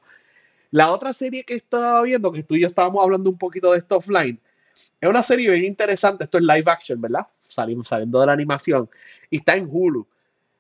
La 0.75 0.91
otra 0.91 1.15
serie 1.15 1.45
que 1.45 1.55
estaba 1.55 2.03
viendo, 2.03 2.33
que 2.33 2.43
tú 2.43 2.57
y 2.57 2.63
yo 2.63 2.67
estábamos 2.67 3.05
hablando 3.05 3.31
un 3.31 3.39
poquito 3.39 3.71
de 3.71 3.79
esto 3.79 3.99
offline, 3.99 4.41
es 5.01 5.09
una 5.09 5.23
serie 5.23 5.49
bien 5.49 5.67
interesante. 5.67 6.25
Esto 6.25 6.39
es 6.39 6.43
live 6.43 6.65
action, 6.67 7.01
¿verdad? 7.01 7.29
Salimos 7.47 7.87
saliendo 7.87 8.19
de 8.19 8.27
la 8.27 8.33
animación. 8.33 8.91
Y 9.31 9.37
está 9.37 9.55
en 9.55 9.69
Hulu. 9.71 10.05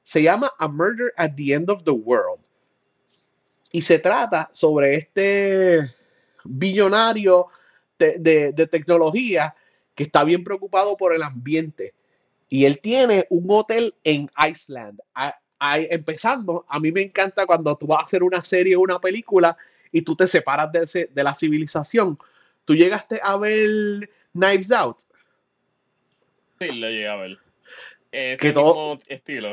Se 0.04 0.22
llama 0.22 0.52
A 0.56 0.68
Murder 0.68 1.12
at 1.16 1.32
the 1.34 1.52
End 1.52 1.68
of 1.68 1.82
the 1.82 1.90
World. 1.90 2.40
Y 3.72 3.82
se 3.82 3.98
trata 3.98 4.48
sobre 4.52 4.94
este 4.94 5.92
billonario 6.44 7.48
de, 7.98 8.52
de 8.54 8.66
tecnología 8.68 9.52
que 9.96 10.04
está 10.04 10.22
bien 10.22 10.44
preocupado 10.44 10.96
por 10.96 11.12
el 11.12 11.24
ambiente. 11.24 11.92
Y 12.48 12.66
él 12.66 12.78
tiene 12.78 13.26
un 13.30 13.46
hotel 13.48 13.96
en 14.04 14.30
Iceland. 14.48 15.00
empezando, 15.90 16.64
a 16.68 16.78
mí 16.78 16.92
me 16.92 17.02
encanta 17.02 17.46
cuando 17.46 17.76
tú 17.76 17.88
vas 17.88 17.98
a 17.98 18.04
hacer 18.04 18.22
una 18.22 18.44
serie 18.44 18.76
o 18.76 18.80
una 18.80 19.00
película 19.00 19.56
y 19.94 20.02
tú 20.02 20.16
te 20.16 20.26
separas 20.26 20.72
de, 20.72 21.08
de 21.10 21.22
la 21.22 21.32
civilización. 21.32 22.18
¿Tú 22.64 22.74
llegaste 22.74 23.20
a 23.22 23.36
ver 23.36 24.10
Knives 24.32 24.72
Out? 24.72 24.98
Sí, 26.58 26.66
lo 26.66 26.88
llegué 26.88 27.08
a 27.08 27.14
ver. 27.14 27.38
Ese 28.10 28.52
mismo 28.52 28.98
estilo. 29.06 29.50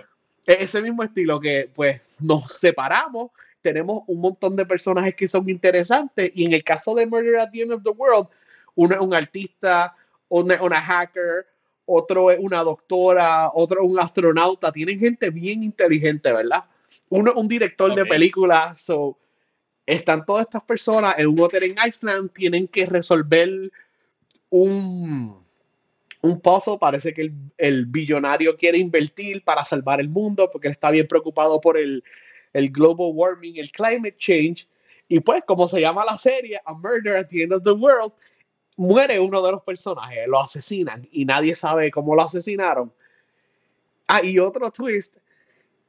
E-, 0.48 0.63
ese 0.63 0.81
mismo 0.81 1.03
estilo 1.03 1.39
que 1.39 1.69
pues 1.71 2.01
nos 2.19 2.51
separamos, 2.53 3.29
tenemos 3.62 4.01
un 4.07 4.19
montón 4.19 4.55
de 4.55 4.65
personajes 4.65 5.13
que 5.15 5.27
son 5.27 5.48
interesantes 5.48 6.31
y 6.33 6.45
en 6.45 6.53
el 6.53 6.63
caso 6.63 6.95
de 6.95 7.05
Murder 7.05 7.38
at 7.38 7.51
the 7.51 7.62
End 7.62 7.74
of 7.74 7.83
the 7.83 7.91
World, 7.91 8.27
uno 8.74 8.95
es 8.95 9.01
un 9.01 9.13
artista, 9.13 9.95
una, 10.27 10.60
una 10.63 10.81
hacker, 10.81 11.45
otro 11.86 12.31
es 12.31 12.39
una 12.39 12.63
doctora, 12.63 13.51
otro 13.53 13.83
es 13.83 13.88
un 13.88 14.00
astronauta, 14.00 14.71
tienen 14.71 14.98
gente 14.98 15.29
bien 15.29 15.62
inteligente, 15.62 16.31
¿verdad? 16.31 16.63
Uno 17.10 17.29
es 17.29 17.38
un 17.38 17.48
director 17.48 17.93
de 17.93 18.05
películas, 18.07 18.81
so, 18.81 19.19
están 19.95 20.25
todas 20.25 20.43
estas 20.43 20.63
personas 20.63 21.15
en 21.17 21.27
un 21.27 21.39
hotel 21.41 21.63
en 21.63 21.75
Iceland, 21.86 22.31
tienen 22.31 22.65
que 22.69 22.86
resolver 22.86 23.50
un, 24.50 25.45
un 26.21 26.39
puzzle. 26.39 26.77
Parece 26.79 27.13
que 27.13 27.29
el, 27.57 27.86
billonario 27.88 28.55
quiere 28.55 28.77
invertir 28.77 29.43
para 29.43 29.65
salvar 29.65 30.00
el 30.00 30.07
mundo 30.07 30.50
porque 30.50 30.69
está 30.69 30.91
bien 30.91 31.07
preocupado 31.07 31.60
por 31.60 31.77
el, 31.77 32.01
el 32.53 32.71
global 32.71 33.12
warming, 33.13 33.57
el 33.57 33.69
climate 33.69 34.15
change. 34.15 34.65
Y 35.10 35.19
pues, 35.19 35.43
como 35.45 35.67
se 35.67 35.81
llama 35.81 36.05
la 36.05 36.17
serie, 36.17 36.62
A 36.63 36.74
Murder 36.74 37.17
at 37.17 37.27
the 37.27 37.43
End 37.43 37.51
of 37.51 37.63
the 37.63 37.71
World, 37.71 38.13
muere 38.77 39.19
uno 39.19 39.41
de 39.41 39.51
los 39.51 39.62
personajes, 39.62 40.25
lo 40.25 40.39
asesinan 40.39 41.05
y 41.12 41.25
nadie 41.25 41.53
sabe 41.53 41.91
cómo 41.91 42.15
lo 42.15 42.21
asesinaron. 42.21 42.93
Ah, 44.07 44.24
y 44.24 44.39
otro 44.39 44.71
twist, 44.71 45.17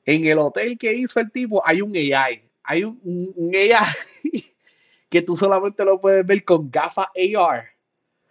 en 0.05 0.27
el 0.27 0.39
hotel 0.39 0.77
que 0.77 0.93
hizo 0.93 1.21
el 1.21 1.31
tipo 1.31 1.63
hay 1.65 1.81
un 1.81 1.95
AI 1.95 2.43
hay 2.65 2.85
un, 2.85 3.01
un, 3.35 3.55
AI 3.55 3.93
que 5.09 5.23
tú 5.23 5.37
solamente 5.37 5.85
lo 5.85 6.01
puedes 6.01 6.25
ver 6.25 6.45
con 6.45 6.71
gafas 6.71 7.07
AR. 7.07 7.65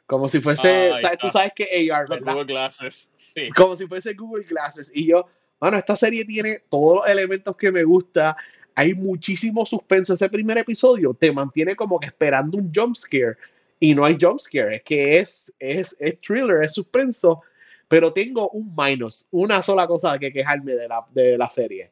Como 0.05 0.27
si 0.27 0.41
fuese, 0.41 0.91
¿sabes? 0.99 1.17
tú 1.19 1.29
sabes 1.29 1.51
que 1.55 1.91
AR, 1.91 2.07
¿verdad? 2.07 2.33
Google 2.33 2.45
Glasses. 2.45 3.09
Como 3.55 3.75
si 3.75 3.87
fuese 3.87 4.13
Google 4.13 4.43
Glasses. 4.43 4.91
Y 4.93 5.07
yo, 5.07 5.25
bueno, 5.59 5.77
esta 5.77 5.95
serie 5.95 6.25
tiene 6.25 6.63
todos 6.69 6.97
los 6.97 7.09
elementos 7.09 7.55
que 7.55 7.71
me 7.71 7.83
gusta. 7.83 8.35
Hay 8.75 8.93
muchísimo 8.93 9.65
suspenso. 9.65 10.13
Ese 10.13 10.29
primer 10.29 10.57
episodio 10.57 11.13
te 11.13 11.31
mantiene 11.31 11.75
como 11.75 11.99
que 11.99 12.07
esperando 12.07 12.57
un 12.57 12.71
jump 12.73 12.95
scare. 12.95 13.37
Y 13.79 13.95
no 13.95 14.03
hay 14.03 14.17
jump 14.19 14.39
scare. 14.39 14.77
Es 14.77 14.83
que 14.83 15.19
es, 15.19 15.55
es, 15.59 15.95
es 15.99 16.19
thriller, 16.19 16.63
es 16.63 16.73
suspenso. 16.73 17.41
Pero 17.87 18.11
tengo 18.11 18.49
un 18.49 18.73
minus. 18.75 19.27
Una 19.31 19.61
sola 19.61 19.87
cosa 19.87 20.19
que 20.19 20.31
quejarme 20.33 20.73
de 20.73 20.87
la, 20.87 21.05
de 21.13 21.37
la 21.37 21.47
serie 21.47 21.91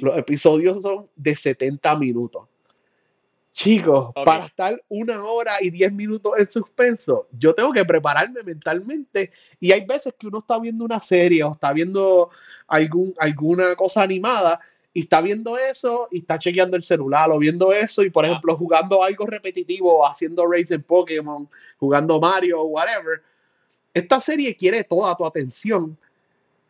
los 0.00 0.18
episodios 0.18 0.82
son 0.82 1.08
de 1.16 1.36
70 1.36 1.96
minutos. 1.96 2.44
Chicos, 3.52 4.12
para 4.24 4.46
estar 4.46 4.80
una 4.88 5.24
hora 5.24 5.56
y 5.60 5.70
10 5.70 5.92
minutos 5.92 6.32
en 6.38 6.50
suspenso, 6.50 7.26
yo 7.36 7.52
tengo 7.54 7.72
que 7.72 7.84
prepararme 7.84 8.42
mentalmente. 8.44 9.32
Y 9.58 9.72
hay 9.72 9.84
veces 9.84 10.14
que 10.16 10.28
uno 10.28 10.38
está 10.38 10.58
viendo 10.58 10.84
una 10.84 11.00
serie 11.00 11.42
o 11.42 11.52
está 11.52 11.72
viendo 11.72 12.30
algún, 12.68 13.12
alguna 13.18 13.74
cosa 13.74 14.02
animada 14.02 14.60
y 14.92 15.00
está 15.00 15.20
viendo 15.20 15.58
eso 15.58 16.08
y 16.10 16.18
está 16.18 16.38
chequeando 16.38 16.76
el 16.76 16.82
celular 16.84 17.30
o 17.30 17.38
viendo 17.38 17.72
eso 17.72 18.02
y, 18.02 18.10
por 18.10 18.24
ah. 18.24 18.28
ejemplo, 18.28 18.56
jugando 18.56 19.02
algo 19.02 19.26
repetitivo, 19.26 20.06
haciendo 20.06 20.46
raids 20.46 20.70
en 20.70 20.82
Pokémon, 20.82 21.48
jugando 21.78 22.20
Mario 22.20 22.60
o 22.62 22.64
whatever. 22.66 23.22
Esta 23.92 24.20
serie 24.20 24.54
quiere 24.54 24.84
toda 24.84 25.16
tu 25.16 25.26
atención 25.26 25.98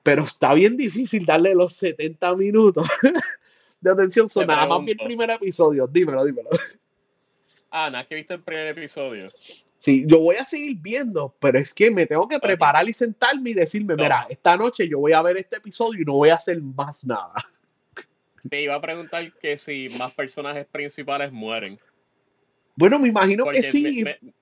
pero 0.03 0.25
está 0.25 0.55
bien 0.55 0.77
difícil 0.77 1.25
darle 1.27 1.55
los 1.55 1.75
70 1.75 2.35
minutos 2.37 2.87
de 3.81 3.91
atención. 3.91 4.29
Son 4.29 4.47
más 4.47 4.69
bien 4.85 4.99
el 5.01 5.07
primer 5.07 5.31
episodio. 5.31 5.87
Dímelo, 5.87 6.25
dímelo. 6.25 6.49
Ah, 7.71 7.89
nada, 7.91 8.07
que 8.07 8.15
viste 8.17 8.35
el 8.35 8.43
primer 8.43 8.69
episodio. 8.69 9.31
Sí, 9.79 10.05
yo 10.07 10.19
voy 10.21 10.37
a 10.37 10.45
seguir 10.45 10.77
viendo, 10.79 11.35
pero 11.41 11.59
es 11.59 11.73
que 11.73 11.91
me 11.91 12.07
tengo 12.07 12.29
que 12.29 12.39
preparar 12.39 12.87
y 12.89 12.93
sentarme 12.93 13.51
y 13.51 13.55
decirme, 13.55 13.95
No. 13.97 14.03
mira, 14.03 14.27
esta 14.29 14.57
noche 14.57 14.87
yo 14.89 14.99
voy 14.99 15.13
a 15.13 15.23
ver 15.23 15.39
este 15.39 15.57
episodio 15.57 16.03
y 16.03 16.05
no 16.05 16.15
voy 16.15 16.29
a 16.29 16.35
hacer 16.35 16.61
más 16.61 17.05
nada. 17.05 17.33
Te 18.49 18.61
iba 18.63 18.75
a 18.75 18.81
preguntar 18.81 19.33
que 19.39 19.57
si 19.57 19.89
más 19.99 20.13
personajes 20.13 20.67
principales 20.67 21.31
mueren. 21.33 21.79
Bueno, 22.75 22.99
me 22.99 23.09
imagino 23.09 23.45
Porque 23.45 23.61
que 23.61 23.67
sí, 23.67 24.03
me- 24.03 24.19
me- 24.21 24.33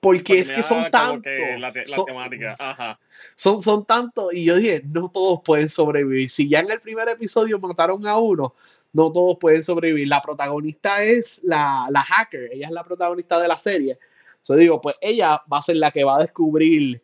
porque 0.00 0.18
porque 0.20 0.38
es 0.40 0.50
que 0.50 0.62
son 0.62 0.90
tantos. 0.90 1.22
que 1.22 1.58
la, 1.58 1.72
te- 1.72 1.86
la 1.86 1.96
son, 1.96 2.06
temática. 2.06 2.56
Ajá. 2.58 2.98
son, 3.36 3.62
son 3.62 3.84
tantos. 3.84 4.32
Y 4.32 4.44
yo 4.44 4.56
dije, 4.56 4.82
no 4.86 5.10
todos 5.10 5.40
pueden 5.44 5.68
sobrevivir. 5.68 6.30
Si 6.30 6.48
ya 6.48 6.60
en 6.60 6.70
el 6.70 6.80
primer 6.80 7.08
episodio 7.08 7.58
mataron 7.58 8.06
a 8.06 8.16
uno, 8.18 8.54
no 8.92 9.12
todos 9.12 9.36
pueden 9.38 9.62
sobrevivir. 9.62 10.08
La 10.08 10.20
protagonista 10.22 11.02
es 11.02 11.40
la, 11.44 11.86
la 11.90 12.02
hacker, 12.02 12.50
ella 12.52 12.66
es 12.66 12.72
la 12.72 12.84
protagonista 12.84 13.40
de 13.40 13.48
la 13.48 13.58
serie. 13.58 13.98
Yo 14.48 14.54
digo, 14.56 14.80
pues 14.80 14.96
ella 15.00 15.42
va 15.52 15.58
a 15.58 15.62
ser 15.62 15.76
la 15.76 15.90
que 15.90 16.02
va 16.02 16.16
a 16.16 16.22
descubrir 16.22 17.00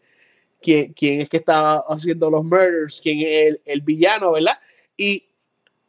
quién, 0.60 0.92
quién 0.94 1.20
es 1.20 1.28
que 1.28 1.36
está 1.36 1.76
haciendo 1.88 2.30
los 2.30 2.42
murders, 2.44 3.00
quién 3.00 3.20
es 3.20 3.48
el, 3.48 3.60
el 3.66 3.80
villano, 3.82 4.32
¿verdad? 4.32 4.58
Y 4.96 5.28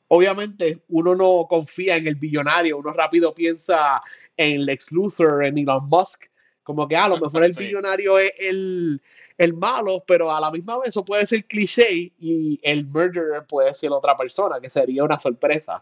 obviamente 0.10 0.84
uno 0.90 1.16
no 1.16 1.48
confía 1.50 1.96
en 1.96 2.06
el 2.08 2.16
billonario, 2.16 2.78
uno 2.78 2.92
rápido 2.92 3.34
piensa 3.34 4.02
en 4.36 4.66
Lex 4.66 4.92
Luthor, 4.92 5.46
en 5.46 5.58
Elon 5.58 5.88
Musk, 5.90 6.26
como 6.68 6.86
que 6.88 6.98
"Ah, 6.98 7.06
a 7.06 7.10
lo 7.10 7.18
mejor 7.20 7.44
el 7.46 7.54
billonario 7.54 8.20
es 8.20 8.32
el, 8.40 9.02
el 9.38 9.54
malo, 9.54 10.04
pero 10.06 10.30
a 10.30 10.42
la 10.42 10.52
misma 10.52 10.78
vez 10.78 10.90
eso 10.90 11.06
puede 11.06 11.26
ser 11.26 11.46
cliché 11.46 12.12
y 12.20 12.60
el 12.62 12.86
murderer 12.86 13.46
puede 13.48 13.74
ser 13.74 13.92
otra 13.94 14.18
persona, 14.18 14.60
que 14.60 14.70
sería 14.70 15.06
una 15.06 15.18
sorpresa. 15.18 15.82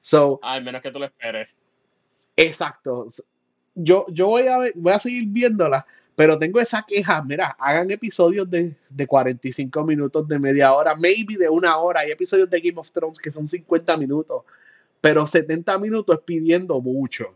So, 0.00 0.40
Al 0.42 0.64
menos 0.64 0.80
que 0.80 0.90
tú 0.90 0.98
lo 0.98 1.04
esperes. 1.04 1.48
exacto. 2.34 3.06
Yo, 3.74 4.06
yo 4.08 4.28
voy, 4.28 4.46
a 4.48 4.56
ver- 4.56 4.72
voy 4.74 4.92
a 4.94 4.98
seguir 4.98 5.24
viéndola, 5.28 5.84
pero 6.14 6.38
tengo 6.38 6.58
esa 6.60 6.82
queja. 6.82 7.22
Mira, 7.22 7.54
hagan 7.58 7.90
episodios 7.90 8.48
de, 8.50 8.74
de 8.88 9.06
45 9.06 9.84
minutos, 9.84 10.26
de 10.26 10.38
media 10.38 10.72
hora, 10.72 10.94
maybe 10.94 11.36
de 11.36 11.48
una 11.50 11.76
hora. 11.76 12.00
Hay 12.00 12.10
episodios 12.10 12.48
de 12.48 12.58
Game 12.60 12.80
of 12.80 12.90
Thrones 12.90 13.18
que 13.18 13.30
son 13.30 13.46
50 13.46 13.96
minutos, 13.98 14.44
pero 15.02 15.26
70 15.26 15.78
minutos 15.78 16.16
es 16.16 16.22
pidiendo 16.24 16.80
mucho. 16.80 17.34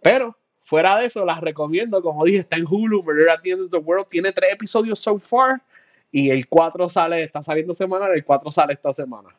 Pero 0.00 0.36
fuera 0.64 0.98
de 0.98 1.06
eso, 1.06 1.24
las 1.24 1.40
recomiendo. 1.40 2.02
Como 2.02 2.24
dije, 2.24 2.38
está 2.38 2.56
en 2.56 2.66
Hulu. 2.68 3.02
Murder 3.02 3.30
at 3.30 3.40
the 3.42 3.52
End 3.52 3.62
of 3.62 3.70
the 3.70 3.78
World 3.78 4.08
tiene 4.08 4.32
tres 4.32 4.52
episodios 4.52 4.98
so 4.98 5.18
far 5.18 5.62
y 6.10 6.30
el 6.30 6.46
4 6.48 6.88
sale, 6.88 7.22
está 7.22 7.42
saliendo 7.42 7.74
semanal, 7.74 8.12
el 8.14 8.24
4 8.24 8.50
sale 8.52 8.72
esta 8.74 8.92
semana. 8.92 9.30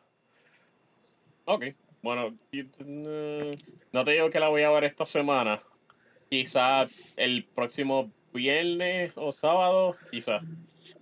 Ok. 1.46 1.64
Bueno, 2.02 2.30
mm, 2.52 3.50
no 3.92 4.04
te 4.04 4.10
digo 4.10 4.30
que 4.30 4.38
la 4.38 4.48
voy 4.48 4.62
a 4.62 4.70
ver 4.70 4.84
esta 4.84 5.06
semana. 5.06 5.62
Quizá 6.28 6.86
el 7.16 7.44
próximo 7.44 8.12
viernes 8.32 9.12
o 9.16 9.32
sábado, 9.32 9.96
quizá. 10.10 10.40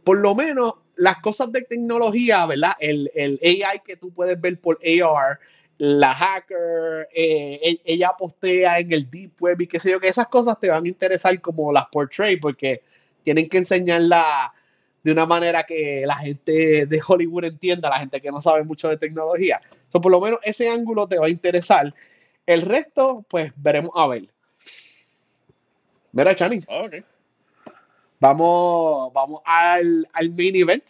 por 0.04 0.18
lo 0.18 0.34
menos 0.34 0.74
las 0.96 1.20
cosas 1.20 1.50
de 1.50 1.62
tecnología, 1.62 2.46
¿verdad? 2.46 2.74
El, 2.78 3.10
el 3.14 3.40
AI 3.42 3.80
que 3.84 3.96
tú 3.96 4.12
puedes 4.12 4.40
ver 4.40 4.60
por 4.60 4.78
AR, 4.84 5.40
la 5.78 6.14
hacker, 6.14 7.08
eh, 7.14 7.58
e- 7.62 7.80
ella 7.84 8.12
postea 8.16 8.78
en 8.78 8.92
el 8.92 9.10
deep 9.10 9.32
web 9.40 9.60
y 9.60 9.66
qué 9.66 9.80
sé 9.80 9.90
yo, 9.90 10.00
que 10.00 10.08
esas 10.08 10.28
cosas 10.28 10.58
te 10.60 10.70
van 10.70 10.84
a 10.84 10.88
interesar 10.88 11.40
como 11.40 11.72
las 11.72 11.86
portray, 11.90 12.36
porque 12.36 12.82
tienen 13.22 13.48
que 13.48 13.58
enseñarla 13.58 14.52
de 15.02 15.12
una 15.12 15.26
manera 15.26 15.64
que 15.64 16.04
la 16.06 16.16
gente 16.16 16.86
de 16.86 17.02
Hollywood 17.06 17.44
entienda, 17.44 17.90
la 17.90 17.98
gente 17.98 18.20
que 18.20 18.30
no 18.30 18.40
sabe 18.40 18.64
mucho 18.64 18.88
de 18.88 18.96
tecnología. 18.96 19.60
So, 19.88 20.00
por 20.00 20.10
lo 20.12 20.20
menos 20.20 20.38
ese 20.42 20.68
ángulo 20.70 21.06
te 21.06 21.18
va 21.18 21.26
a 21.26 21.30
interesar. 21.30 21.94
El 22.46 22.62
resto, 22.62 23.24
pues 23.28 23.52
veremos 23.56 23.90
a 23.94 24.06
ver. 24.06 24.28
Mira, 26.12 26.34
Chani, 26.34 26.60
Ok. 26.68 26.94
Vamos, 28.20 29.12
vamos 29.12 29.42
al, 29.44 30.08
al 30.12 30.30
main 30.30 30.56
event. 30.56 30.84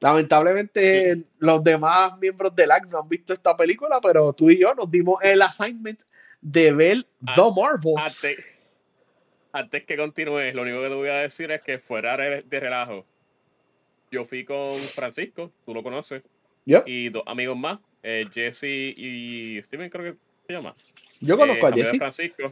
Lamentablemente, 0.00 1.24
los 1.38 1.62
demás 1.64 2.16
miembros 2.18 2.54
del 2.54 2.70
ACT 2.70 2.90
no 2.90 3.00
han 3.00 3.08
visto 3.08 3.32
esta 3.32 3.56
película, 3.56 4.00
pero 4.00 4.32
tú 4.32 4.50
y 4.50 4.58
yo 4.58 4.74
nos 4.74 4.90
dimos 4.90 5.18
el 5.22 5.42
assignment 5.42 6.00
de 6.40 6.72
ver 6.72 6.96
Ah, 7.26 7.34
The 7.34 7.60
Marvels. 7.60 8.24
Antes, 8.24 8.46
antes 9.52 9.84
que 9.84 9.96
continúes, 9.96 10.54
lo 10.54 10.62
único 10.62 10.80
que 10.82 10.88
te 10.88 10.94
voy 10.94 11.08
a 11.08 11.14
decir 11.16 11.50
es 11.50 11.62
que 11.62 11.78
fuera 11.78 12.16
de, 12.16 12.42
relajo. 12.60 13.04
Yo 14.10 14.24
fui 14.24 14.44
con 14.44 14.72
Francisco, 14.78 15.52
tú 15.66 15.74
lo 15.74 15.82
conoces, 15.82 16.22
Yo, 16.64 16.82
y 16.86 17.08
dos 17.08 17.24
amigos 17.26 17.56
más, 17.58 17.80
eh, 18.02 18.26
Jesse 18.32 18.94
y 18.96 19.60
Steven, 19.64 19.90
creo 19.90 20.12
que 20.12 20.18
se 20.46 20.52
llama. 20.52 20.74
yo 21.20 21.36
conozco 21.36 21.62
Eh, 21.62 21.64
a 21.64 21.68
amigo 21.72 21.84
de 21.84 21.90
Jesse. 21.90 21.98
Francisco. 21.98 22.50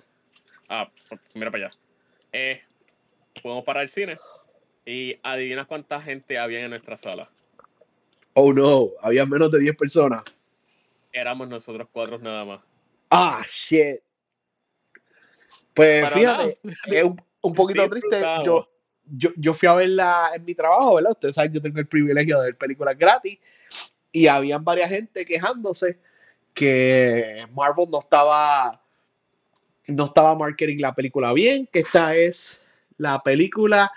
Ah, 0.68 0.90
mira 1.34 1.50
para 1.52 1.66
allá. 1.66 1.76
Eh, 2.32 2.60
fuimos 3.40 3.64
para 3.64 3.82
el 3.82 3.88
cine 3.88 4.18
y 4.84 5.16
adivinas 5.22 5.66
cuánta 5.66 6.02
gente 6.02 6.38
había 6.38 6.60
en 6.60 6.70
nuestra 6.70 6.96
sala. 6.96 7.30
Oh 8.38 8.52
no, 8.52 8.90
había 9.00 9.24
menos 9.24 9.50
de 9.50 9.60
10 9.60 9.76
personas. 9.76 10.22
Éramos 11.10 11.48
nosotros 11.48 11.88
cuatro 11.90 12.18
nada 12.18 12.44
más. 12.44 12.60
Ah, 13.08 13.42
shit. 13.46 14.00
Pues 15.72 16.04
Pero 16.04 16.10
fíjate, 16.10 16.58
es 16.86 17.04
un, 17.04 17.16
un 17.40 17.54
poquito 17.54 17.88
triste. 17.88 18.20
Yo, 18.44 18.68
yo, 19.06 19.30
yo 19.36 19.54
fui 19.54 19.66
a 19.68 19.72
verla 19.72 20.32
en 20.34 20.44
mi 20.44 20.54
trabajo, 20.54 20.96
¿verdad? 20.96 21.12
Ustedes 21.12 21.34
saben, 21.34 21.54
yo 21.54 21.62
tengo 21.62 21.78
el 21.78 21.86
privilegio 21.86 22.38
de 22.38 22.46
ver 22.48 22.58
películas 22.58 22.98
gratis 22.98 23.38
y 24.12 24.26
habían 24.26 24.62
varias 24.62 24.90
gente 24.90 25.24
quejándose 25.24 25.98
que 26.52 27.46
Marvel 27.54 27.88
no 27.90 28.00
estaba 28.00 28.82
no 29.86 30.04
estaba 30.04 30.34
marketing 30.34 30.80
la 30.80 30.94
película 30.94 31.32
bien, 31.32 31.66
que 31.72 31.78
esta 31.78 32.14
es 32.14 32.60
la 32.98 33.22
película 33.22 33.90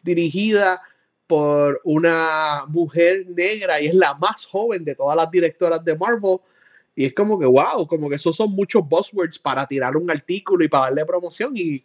dirigida 0.00 0.80
por 1.30 1.80
una 1.84 2.64
mujer 2.66 3.24
negra 3.28 3.80
y 3.80 3.86
es 3.86 3.94
la 3.94 4.14
más 4.14 4.44
joven 4.46 4.84
de 4.84 4.96
todas 4.96 5.16
las 5.16 5.30
directoras 5.30 5.84
de 5.84 5.96
Marvel. 5.96 6.38
Y 6.96 7.06
es 7.06 7.14
como 7.14 7.38
que, 7.38 7.46
wow, 7.46 7.86
como 7.86 8.10
que 8.10 8.16
esos 8.16 8.34
son 8.34 8.50
muchos 8.50 8.82
buzzwords 8.88 9.38
para 9.38 9.64
tirar 9.64 9.96
un 9.96 10.10
artículo 10.10 10.64
y 10.64 10.68
para 10.68 10.86
darle 10.86 11.06
promoción. 11.06 11.52
Y 11.54 11.84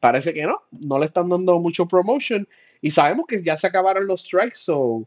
parece 0.00 0.32
que 0.32 0.44
no, 0.44 0.62
no 0.70 0.98
le 0.98 1.04
están 1.04 1.28
dando 1.28 1.60
mucho 1.60 1.84
promotion. 1.84 2.48
Y 2.80 2.90
sabemos 2.90 3.26
que 3.28 3.42
ya 3.42 3.58
se 3.58 3.66
acabaron 3.66 4.06
los 4.06 4.22
strikes, 4.22 4.56
so 4.56 5.06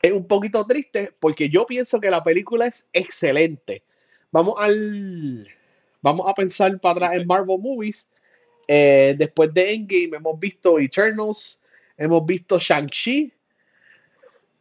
es 0.00 0.12
un 0.12 0.28
poquito 0.28 0.64
triste 0.64 1.12
porque 1.18 1.48
yo 1.48 1.66
pienso 1.66 1.98
que 1.98 2.08
la 2.08 2.22
película 2.22 2.66
es 2.66 2.88
excelente. 2.92 3.82
Vamos 4.30 4.54
al. 4.58 5.48
Vamos 6.02 6.30
a 6.30 6.34
pensar 6.34 6.78
para 6.78 6.92
atrás 6.92 7.14
en 7.14 7.26
Marvel 7.26 7.58
Movies. 7.58 8.12
Eh, 8.68 9.16
después 9.18 9.52
de 9.52 9.74
Endgame 9.74 10.18
hemos 10.18 10.38
visto 10.38 10.78
Eternals, 10.78 11.64
hemos 11.98 12.24
visto 12.24 12.58
Shang-Chi, 12.58 13.32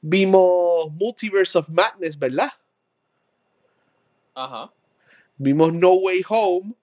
vimos 0.01 0.91
Multiverse 0.91 1.57
of 1.57 1.69
Madness, 1.69 2.17
¿verdad? 2.17 2.51
Ajá. 4.33 4.71
Vimos 5.37 5.73
No 5.73 5.93
Way 5.93 6.23
Home 6.27 6.73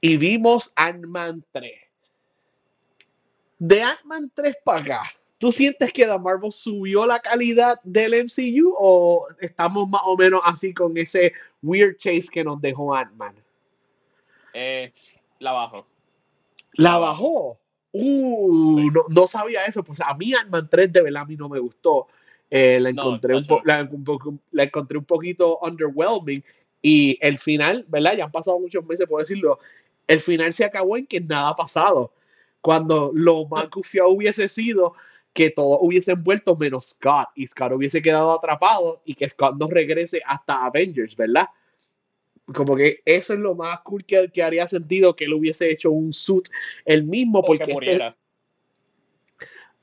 y 0.00 0.16
vimos 0.16 0.72
Ant-Man 0.76 1.44
3. 1.52 1.72
De 3.58 3.82
Ant-Man 3.82 4.30
3 4.34 4.56
para 4.64 4.80
acá, 4.80 5.02
¿tú 5.38 5.52
sientes 5.52 5.92
que 5.92 6.06
The 6.06 6.18
Marvel 6.18 6.52
subió 6.52 7.06
la 7.06 7.18
calidad 7.18 7.80
del 7.82 8.24
MCU 8.24 8.74
o 8.78 9.26
estamos 9.40 9.88
más 9.88 10.02
o 10.04 10.16
menos 10.16 10.40
así 10.44 10.72
con 10.72 10.96
ese 10.96 11.32
weird 11.62 11.96
chase 11.96 12.28
que 12.30 12.44
nos 12.44 12.60
dejó 12.60 12.94
Ant-Man? 12.94 13.34
Eh, 14.52 14.92
la 15.38 15.52
bajo. 15.52 15.86
La 16.72 16.98
bajó. 16.98 17.58
Uh, 17.92 18.90
no, 18.90 19.02
no 19.08 19.26
sabía 19.26 19.64
eso. 19.64 19.82
Pues 19.82 20.00
a 20.00 20.14
mí 20.14 20.34
Ant-Man 20.34 20.68
3 20.70 20.92
de 20.92 21.02
verdad 21.02 21.22
a 21.22 21.26
mí 21.26 21.36
no 21.36 21.48
me 21.48 21.58
gustó. 21.58 22.08
Eh, 22.50 22.80
la, 22.80 22.92
No, 22.92 23.02
encontré 23.02 23.36
un 23.36 24.40
la, 24.52 24.64
encontré 24.64 24.98
un 24.98 25.04
poquito 25.04 25.58
underwhelming. 25.62 26.42
Y 26.82 27.18
el 27.20 27.38
final, 27.38 27.84
¿verdad? 27.88 28.16
Ya 28.16 28.24
han 28.24 28.32
pasado 28.32 28.58
muchos 28.58 28.86
meses, 28.86 29.06
puedo 29.06 29.20
decirlo. 29.20 29.58
El 30.06 30.20
final 30.20 30.52
se 30.54 30.64
acabó 30.64 30.96
en 30.96 31.06
que 31.06 31.20
nada 31.20 31.50
ha 31.50 31.56
pasado. 31.56 32.12
Cuando 32.60 33.10
lo 33.14 33.46
más 33.46 33.70
gufiado 33.70 34.10
hubiese 34.10 34.48
sido 34.48 34.94
que 35.32 35.50
todos 35.50 35.78
hubiesen 35.80 36.22
vuelto 36.24 36.56
menos 36.56 36.86
Scott 36.86 37.28
y 37.34 37.46
Scott 37.46 37.72
hubiese 37.72 38.02
quedado 38.02 38.32
atrapado 38.32 39.00
y 39.04 39.14
que 39.14 39.28
Scott 39.28 39.56
no 39.56 39.68
regrese 39.68 40.20
hasta 40.26 40.64
Avengers, 40.64 41.16
¿verdad? 41.16 41.48
Como 42.54 42.76
que 42.76 43.00
eso 43.04 43.32
es 43.34 43.38
lo 43.38 43.54
más 43.54 43.80
cool 43.80 44.04
que, 44.04 44.28
que 44.32 44.42
haría 44.42 44.66
sentido 44.66 45.14
que 45.14 45.24
él 45.24 45.34
hubiese 45.34 45.70
hecho 45.70 45.90
un 45.90 46.12
suit 46.12 46.48
el 46.84 47.04
mismo 47.04 47.40
O 47.40 47.42
porque 47.42 47.58
que 47.64 47.70
este- 47.70 47.74
muriera. 47.74 48.16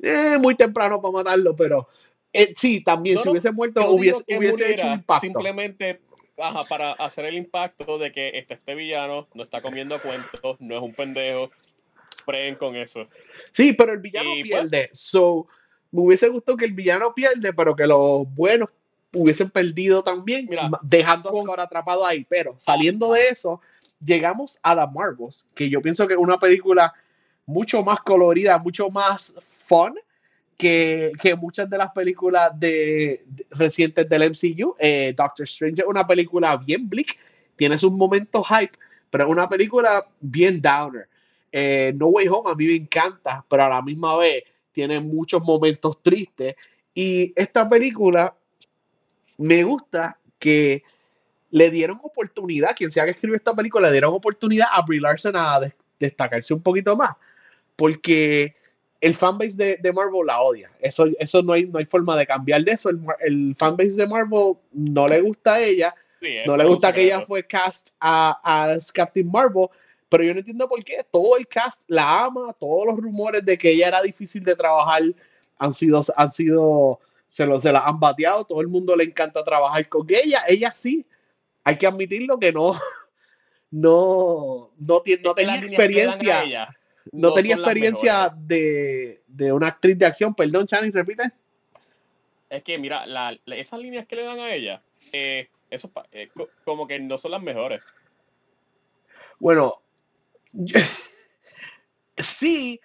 eh, 0.02 0.38
muy 0.40 0.56
temprano 0.56 1.02
para 1.02 1.12
matarlo, 1.12 1.56
pero 1.56 1.88
eh, 2.34 2.54
sí, 2.56 2.84
también 2.84 3.16
No, 3.16 3.22
si 3.24 3.30
hubiese 3.30 3.52
muerto 3.52 3.90
hubiese, 3.92 4.24
hubiese 4.38 4.74
hecho 4.74 4.88
un 4.88 4.94
impacto. 4.94 5.22
Simplemente 5.22 6.02
ajá, 6.38 6.66
para 6.66 6.92
hacer 6.94 7.26
el 7.26 7.36
impacto 7.36 7.98
de 7.98 8.12
que 8.12 8.38
este, 8.38 8.56
este 8.56 8.76
villano 8.76 9.28
no 9.34 9.44
está 9.44 9.62
comiendo 9.62 10.00
cuentos, 10.02 10.58
no 10.60 10.76
es 10.78 10.82
un 10.84 10.94
pendejo. 10.94 11.50
Preen 12.26 12.56
con 12.56 12.76
eso. 12.76 13.08
Sí, 13.52 13.74
pero 13.74 13.94
el 13.94 14.00
villano 14.00 14.36
Y, 14.36 14.44
pues, 14.44 14.68
pierde. 14.70 14.90
So, 14.92 15.48
me 15.92 16.02
hubiese 16.02 16.28
gustado 16.28 16.58
que 16.58 16.66
el 16.66 16.74
villano 16.74 17.14
pierde, 17.14 17.54
pero 17.54 17.74
que 17.76 17.88
los 17.88 18.28
buenos 18.36 18.70
hubiesen 19.18 19.50
perdido 19.50 20.04
también, 20.04 20.48
Mira, 20.50 20.70
dejando 20.82 21.30
a 21.30 21.42
Scott 21.42 21.60
atrapado 21.60 22.06
ahí. 22.06 22.26
Pero 22.30 22.56
saliendo 22.58 23.14
de 23.14 23.30
eso, 23.30 23.62
llegamos 24.04 24.60
a 24.64 24.76
The 24.76 24.92
Marvels, 24.94 25.46
que 25.56 25.70
yo 25.70 25.82
pienso 25.82 26.08
que 26.08 26.14
es 26.14 26.20
una 26.20 26.38
película 26.38 26.94
mucho 27.46 27.84
más 27.84 28.00
colorida, 28.02 28.58
mucho 28.58 28.90
más 28.90 29.38
fun 29.42 29.96
que, 30.58 31.12
que 31.20 31.36
muchas 31.36 31.70
de 31.70 31.78
las 31.78 31.92
películas 31.92 32.52
de, 32.60 33.26
recientes 33.52 34.08
del 34.10 34.30
MCU. 34.32 34.76
Eh, 34.80 35.14
Doctor 35.16 35.46
Strange 35.46 35.82
es 35.82 35.88
una 35.88 36.06
película 36.06 36.58
bien 36.58 36.90
bleak, 36.90 37.18
tiene 37.56 37.78
sus 37.78 37.92
momentos 37.92 38.46
hype, 38.48 38.78
pero 39.10 39.26
es 39.26 39.32
una 39.32 39.48
película 39.48 40.06
bien 40.20 40.62
downer. 40.62 41.08
Eh, 41.52 41.94
no 41.96 42.08
Way 42.08 42.28
Home 42.28 42.52
a 42.52 42.56
mí 42.56 42.66
me 42.66 42.76
encanta, 42.76 43.46
pero 43.48 43.64
a 43.64 43.70
la 43.70 43.82
misma 43.82 44.18
vez 44.18 44.44
tiene 44.72 45.00
muchos 45.00 45.42
momentos 45.44 46.02
tristes. 46.04 46.56
Y 46.94 47.32
esta 47.36 47.70
película 47.70 48.36
me 49.38 49.64
gusta 49.64 50.18
que 50.40 50.84
le 51.50 51.72
dieron 51.72 52.00
oportunidad, 52.04 52.76
quien 52.76 52.92
sea 52.92 53.06
que 53.06 53.12
escribió 53.12 53.38
esta 53.38 53.54
película, 53.54 53.88
le 53.88 53.94
dieron 53.94 54.14
oportunidad 54.14 54.68
a 54.72 54.82
Brie 54.82 55.00
Larson 55.00 55.36
a 55.36 55.60
destacarse 56.00 56.54
un 56.54 56.62
poquito 56.62 56.96
más, 56.96 57.16
porque 57.76 58.56
el 59.00 59.14
fanbase 59.14 59.56
de, 59.56 59.78
de, 59.78 59.94
Marvel 59.94 60.26
la 60.26 60.42
odia. 60.42 60.72
Eso, 60.80 61.06
eso 61.20 61.42
no, 61.42 61.54
hay, 61.54 61.66
no 61.66 61.80
hay 61.80 61.86
forma 61.86 62.18
de 62.18 62.26
cambiar 62.26 62.64
de 62.64 62.72
eso. 62.72 62.90
El, 62.90 63.00
el 63.20 63.56
fanbase 63.56 63.96
de 63.96 64.08
Marvel 64.08 64.56
no 64.74 65.08
le 65.08 65.22
gusta 65.22 65.56
a 65.56 65.62
ella, 65.62 65.96
no 66.46 66.58
le 66.58 66.66
gusta 66.66 66.94
que 66.94 67.04
ella 67.04 67.22
fue 67.22 67.46
cast 67.46 67.96
a, 68.00 68.40
a 68.44 68.78
Captain 68.94 69.30
Marvel, 69.30 69.68
pero 70.10 70.24
yo 70.24 70.34
no 70.34 70.40
entiendo 70.40 70.68
por 70.68 70.84
qué. 70.84 71.06
Todo 71.12 71.38
el 71.38 71.48
cast 71.48 71.84
la 71.88 72.26
ama, 72.26 72.54
todos 72.60 72.88
los 72.88 72.98
rumores 72.98 73.46
de 73.46 73.58
que 73.58 73.72
ella 73.72 73.90
era 73.90 74.02
difícil 74.02 74.44
de 74.44 74.56
trabajar 74.56 75.04
han 75.60 75.72
sido, 75.72 76.02
han 76.16 76.32
sido, 76.32 77.00
se, 77.32 77.46
lo, 77.46 77.60
se 77.60 77.72
la 77.72 77.80
han 77.80 78.00
bateado, 78.00 78.46
todo 78.46 78.62
el 78.62 78.68
mundo 78.68 78.96
le 78.96 79.04
encanta 79.04 79.44
trabajar 79.44 79.88
con 79.90 80.08
ella. 80.10 80.44
Ella 80.48 80.72
sí, 80.74 81.06
hay 81.64 81.78
que 81.78 81.88
admitirlo 81.88 82.40
que 82.40 82.52
no, 82.52 82.74
no, 83.72 84.72
no, 84.78 85.02
tiene, 85.02 85.24
no 85.24 85.36
tenía 85.36 85.56
experiencia. 85.58 86.76
No, 87.12 87.34
tenía 87.34 87.56
experiencia 87.56 88.34
de, 88.36 89.22
de, 89.28 89.54
una 89.54 89.68
actriz 89.68 89.98
de 89.98 90.06
acción. 90.06 90.36
Perdón, 90.36 90.68
Channing, 90.68 90.92
repite. 90.92 91.32
Es 92.50 92.64
que, 92.64 92.78
mira, 92.78 93.06
la, 93.06 93.38
esas 93.48 93.80
líneas 93.80 94.06
que 94.08 94.18
le 94.18 94.24
dan 94.24 94.40
a 94.40 94.54
ella, 94.54 94.82
eh, 95.12 95.50
eso 95.70 95.92
eh, 96.12 96.30
como 96.64 96.88
que 96.88 97.00
no 97.00 97.18
son 97.18 97.32
las 97.32 97.42
mejores. 97.42 97.82
Bueno, 99.40 99.82
sí, 102.18 102.80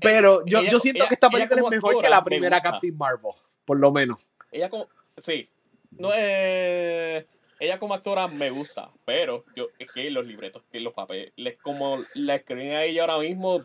pero 0.00 0.44
yo, 0.46 0.62
yo 0.62 0.80
siento 0.80 1.06
que 1.06 1.14
esta 1.14 1.30
película 1.30 1.62
es 1.62 1.70
mejor 1.70 2.02
que 2.02 2.08
la 2.08 2.24
primera 2.24 2.60
Captain 2.60 2.96
Marvel, 2.96 3.32
por 3.64 3.78
lo 3.78 3.92
menos. 3.92 4.26
Ella 4.50 4.68
como, 4.70 4.88
sí, 5.18 5.48
no 5.90 6.12
es 6.12 7.24
ella 7.64 7.78
como 7.78 7.94
actora 7.94 8.28
me 8.28 8.50
gusta, 8.50 8.90
pero 9.04 9.44
yo 9.56 9.68
es 9.78 9.90
que 9.90 10.10
los 10.10 10.26
libretos, 10.26 10.62
que 10.70 10.80
los 10.80 10.92
papeles, 10.92 11.56
como 11.62 12.04
la 12.14 12.36
escriben 12.36 12.72
a 12.72 12.84
ella 12.84 13.02
ahora 13.02 13.18
mismo, 13.18 13.64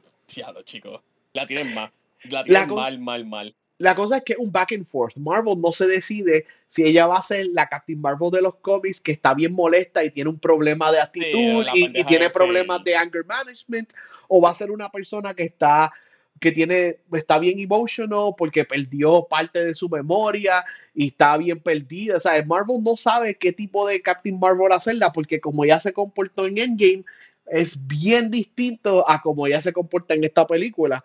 los 0.54 0.66
chicos, 0.66 1.02
la 1.34 1.46
tienen 1.48 1.74
mal, 1.74 1.92
la 2.24 2.44
tienen 2.44 2.74
mal, 2.74 3.00
mal, 3.00 3.26
mal. 3.26 3.56
La 3.80 3.96
cosa 3.96 4.18
es 4.18 4.24
que 4.24 4.36
un 4.38 4.52
back 4.52 4.74
and 4.74 4.86
forth. 4.86 5.16
Marvel 5.16 5.60
no 5.60 5.72
se 5.72 5.88
decide 5.88 6.46
si 6.68 6.84
ella 6.84 7.08
va 7.08 7.18
a 7.18 7.24
ser 7.24 7.48
la 7.48 7.68
Captain 7.68 8.00
Marvel 8.00 8.30
de 8.30 8.42
los 8.42 8.56
cómics 8.56 9.00
que 9.00 9.14
está 9.14 9.34
bien 9.34 9.54
molesta 9.54 10.04
y 10.04 10.12
tiene 10.12 10.30
un 10.30 10.38
problema 10.38 10.92
de 10.92 11.00
actitud 11.00 11.66
y, 11.74 12.04
tiene 12.04 12.30
problemas 12.30 12.84
de 12.84 12.96
anger 12.96 13.26
management, 13.26 13.94
o 14.28 14.42
va 14.42 14.50
a 14.50 14.56
ser 14.56 14.70
una 14.70 14.90
persona 14.90 15.34
que 15.34 15.44
está 15.44 15.92
que 16.40 16.52
tiene, 16.52 17.00
está 17.14 17.38
bien 17.38 17.60
emotional 17.60 18.34
porque 18.38 18.64
perdió 18.64 19.28
parte 19.30 19.64
de 19.66 19.76
su 19.76 19.90
memoria 19.90 20.64
y 20.94 21.08
está 21.08 21.38
bien 21.38 21.60
perdida. 21.60 22.18
O 22.18 22.20
sea, 22.20 22.44
Marvel 22.46 22.82
no 22.82 22.96
sabe 22.96 23.36
qué 23.36 23.52
tipo 23.52 23.86
de 23.88 24.02
Captain 24.02 24.40
Marvel 24.40 24.72
hacerla 24.72 25.12
porque 25.12 25.40
como 25.42 25.66
ya 25.66 25.80
se 25.80 25.92
comportó 25.92 26.46
en 26.46 26.58
Endgame, 26.58 27.04
es 27.52 27.88
bien 27.88 28.30
distinto 28.30 29.10
a 29.10 29.22
como 29.22 29.48
ella 29.48 29.62
se 29.62 29.74
comporta 29.74 30.14
en 30.14 30.24
esta 30.24 30.46
película. 30.46 31.04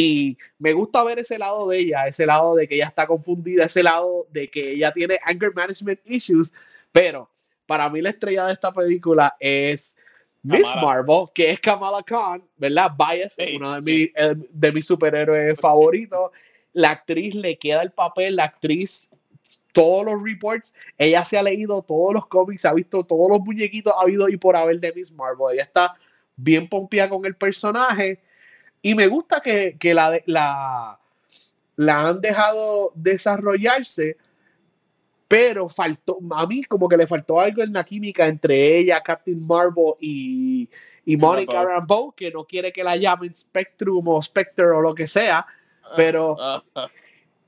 Y 0.00 0.38
me 0.60 0.74
gusta 0.74 1.02
ver 1.02 1.18
ese 1.18 1.40
lado 1.40 1.66
de 1.66 1.80
ella, 1.80 2.06
ese 2.06 2.24
lado 2.24 2.54
de 2.54 2.68
que 2.68 2.76
ella 2.76 2.86
está 2.86 3.04
confundida, 3.04 3.64
ese 3.64 3.82
lado 3.82 4.28
de 4.30 4.48
que 4.48 4.74
ella 4.74 4.92
tiene 4.92 5.18
anger 5.24 5.52
management 5.52 5.98
issues, 6.04 6.54
pero 6.92 7.28
para 7.66 7.90
mí 7.90 8.00
la 8.00 8.10
estrella 8.10 8.46
de 8.46 8.52
esta 8.52 8.72
película 8.72 9.34
es 9.40 9.98
Miss 10.44 10.68
Marvel, 10.80 11.24
que 11.34 11.50
es 11.50 11.58
Kamala 11.58 12.04
Khan, 12.04 12.44
¿verdad? 12.56 12.92
Bias, 12.96 13.34
uno 13.56 13.74
de, 13.74 13.80
mis, 13.80 14.10
eh, 14.14 14.36
de 14.36 14.70
mis 14.70 14.86
superhéroes 14.86 15.58
favoritos. 15.58 16.30
La 16.74 16.90
actriz 16.90 17.34
le 17.34 17.58
queda 17.58 17.82
el 17.82 17.90
papel, 17.90 18.36
la 18.36 18.44
actriz, 18.44 19.16
todos 19.72 20.04
los 20.04 20.22
reports, 20.22 20.76
ella 20.96 21.24
se 21.24 21.38
ha 21.38 21.42
leído 21.42 21.82
todos 21.82 22.14
los 22.14 22.26
cómics, 22.28 22.64
ha 22.66 22.72
visto 22.72 23.02
todos 23.02 23.30
los 23.30 23.40
muñequitos 23.40 23.92
ha 23.98 24.02
habido 24.02 24.28
y 24.28 24.36
por 24.36 24.54
haber 24.54 24.78
de 24.78 24.92
Miss 24.92 25.10
Marvel. 25.10 25.54
Ella 25.54 25.64
está 25.64 25.96
bien 26.36 26.68
pompeada 26.68 27.08
con 27.08 27.26
el 27.26 27.34
personaje 27.34 28.20
y 28.88 28.94
me 28.94 29.06
gusta 29.06 29.40
que, 29.40 29.76
que 29.78 29.92
la, 29.92 30.18
la, 30.26 30.98
la 31.76 32.08
han 32.08 32.20
dejado 32.20 32.92
desarrollarse 32.94 34.16
pero 35.28 35.68
faltó, 35.68 36.18
a 36.30 36.46
mí 36.46 36.64
como 36.64 36.88
que 36.88 36.96
le 36.96 37.06
faltó 37.06 37.38
algo 37.38 37.62
en 37.62 37.74
la 37.74 37.84
química 37.84 38.26
entre 38.26 38.78
ella, 38.78 39.02
Captain 39.02 39.46
Marvel 39.46 39.92
y, 40.00 40.70
y 41.04 41.16
Monica 41.18 41.62
Rambeau, 41.62 42.12
que 42.12 42.30
no 42.30 42.44
quiere 42.44 42.72
que 42.72 42.82
la 42.82 42.96
llamen 42.96 43.34
Spectrum 43.34 44.08
o 44.08 44.22
Spectre 44.22 44.68
o 44.68 44.80
lo 44.80 44.94
que 44.94 45.06
sea, 45.06 45.46
pero 45.94 46.34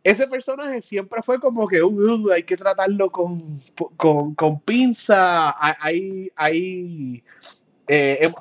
ese 0.05 0.27
personaje 0.27 0.83
siempre 0.83 1.23
fue 1.23 1.41
como 1.41 1.67
que 1.67 1.83
uh, 1.83 1.89
uh, 1.89 2.33
hay 2.33 2.43
que 2.43 2.57
tratarlo 2.59 3.11
con, 3.11 3.59
con, 3.97 4.61
pinza, 4.61 5.57
hay, 5.59 6.31
hay 6.37 7.25
eh, 7.89 8.19
em, 8.21 8.33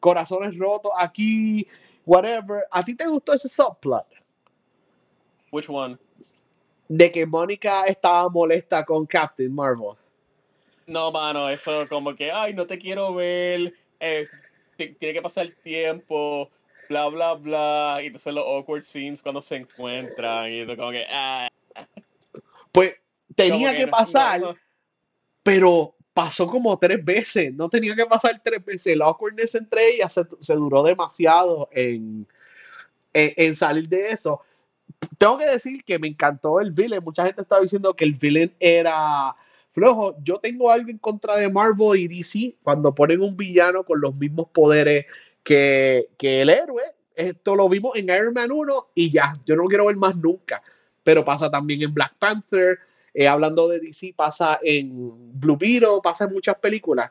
corazones 0.00 0.56
rotos 0.56 0.92
aquí, 0.98 1.66
whatever. 2.06 2.64
¿A 2.70 2.82
ti 2.82 2.94
te 2.94 3.06
gustó 3.06 3.34
ese 3.34 3.48
subplot? 3.48 4.06
Which 5.50 5.68
one? 5.68 5.98
de 6.88 7.10
que 7.10 7.26
Mónica 7.26 7.84
estaba 7.84 8.28
molesta 8.28 8.84
con 8.84 9.06
Captain 9.06 9.52
Marvel. 9.52 9.94
No, 10.86 11.10
mano, 11.10 11.48
eso 11.48 11.86
como 11.88 12.14
que, 12.14 12.30
ay, 12.30 12.54
no 12.54 12.66
te 12.66 12.78
quiero 12.78 13.14
ver, 13.14 13.74
eh, 13.98 14.28
tiene 14.76 15.14
que 15.14 15.22
pasar 15.22 15.48
tiempo, 15.62 16.48
bla, 16.88 17.08
bla, 17.08 17.34
bla, 17.34 17.98
y 18.02 18.06
entonces 18.06 18.32
los 18.32 18.44
awkward 18.46 18.82
scenes 18.82 19.20
cuando 19.20 19.40
se 19.40 19.56
encuentran, 19.56 20.52
y 20.52 20.64
como 20.76 20.92
que, 20.92 21.04
ah. 21.10 21.48
Pues 22.70 22.94
tenía 23.34 23.76
que, 23.76 23.88
pasar, 23.88 24.56
pero 25.42 25.95
pasó 26.16 26.48
como 26.48 26.78
tres 26.78 27.04
veces, 27.04 27.52
no 27.52 27.68
tenía 27.68 27.94
que 27.94 28.06
pasar 28.06 28.40
tres 28.42 28.64
veces, 28.64 28.96
la 28.96 29.04
awkwardness 29.04 29.54
entre 29.54 29.86
ellas 29.90 30.18
se, 30.40 30.54
duró 30.54 30.82
demasiado 30.82 31.68
en, 31.72 32.26
en 33.12 33.54
salir 33.54 33.86
de 33.86 34.12
eso 34.12 34.40
tengo 35.18 35.38
que 35.38 35.46
decir 35.46 35.84
que 35.84 35.98
me 35.98 36.08
encantó 36.08 36.60
el 36.60 36.72
villain. 36.72 37.02
Mucha 37.02 37.24
gente 37.24 37.42
estaba 37.42 37.62
diciendo 37.62 37.94
que 37.94 38.04
el 38.04 38.14
villain 38.14 38.54
era 38.60 39.34
flojo. 39.70 40.16
Yo 40.22 40.38
tengo 40.38 40.70
algo 40.70 40.90
en 40.90 40.98
contra 40.98 41.36
de 41.36 41.48
Marvel 41.48 42.00
y 42.00 42.08
DC 42.08 42.56
cuando 42.62 42.94
ponen 42.94 43.20
un 43.20 43.36
villano 43.36 43.84
con 43.84 44.00
los 44.00 44.14
mismos 44.14 44.48
poderes 44.52 45.06
que, 45.42 46.08
el 46.20 46.50
héroe. 46.50 46.82
Esto 47.14 47.56
lo 47.56 47.68
vimos 47.68 47.96
en 47.96 48.10
Iron 48.10 48.34
Man 48.34 48.52
1 48.52 48.88
y 48.94 49.10
ya, 49.10 49.32
yo 49.46 49.56
no 49.56 49.64
quiero 49.64 49.86
ver 49.86 49.96
más 49.96 50.16
nunca. 50.16 50.62
Pero 51.02 51.24
pasa 51.24 51.50
también 51.50 51.82
en 51.82 51.94
Black 51.94 52.14
Panther. 52.18 52.78
Eh, 53.18 53.26
hablando 53.26 53.66
de 53.66 53.80
DC, 53.80 54.12
pasa 54.14 54.60
en 54.62 54.90
Blue 55.40 55.56
Beetle, 55.56 56.00
pasa 56.02 56.24
en 56.24 56.34
muchas 56.34 56.58
películas. 56.58 57.10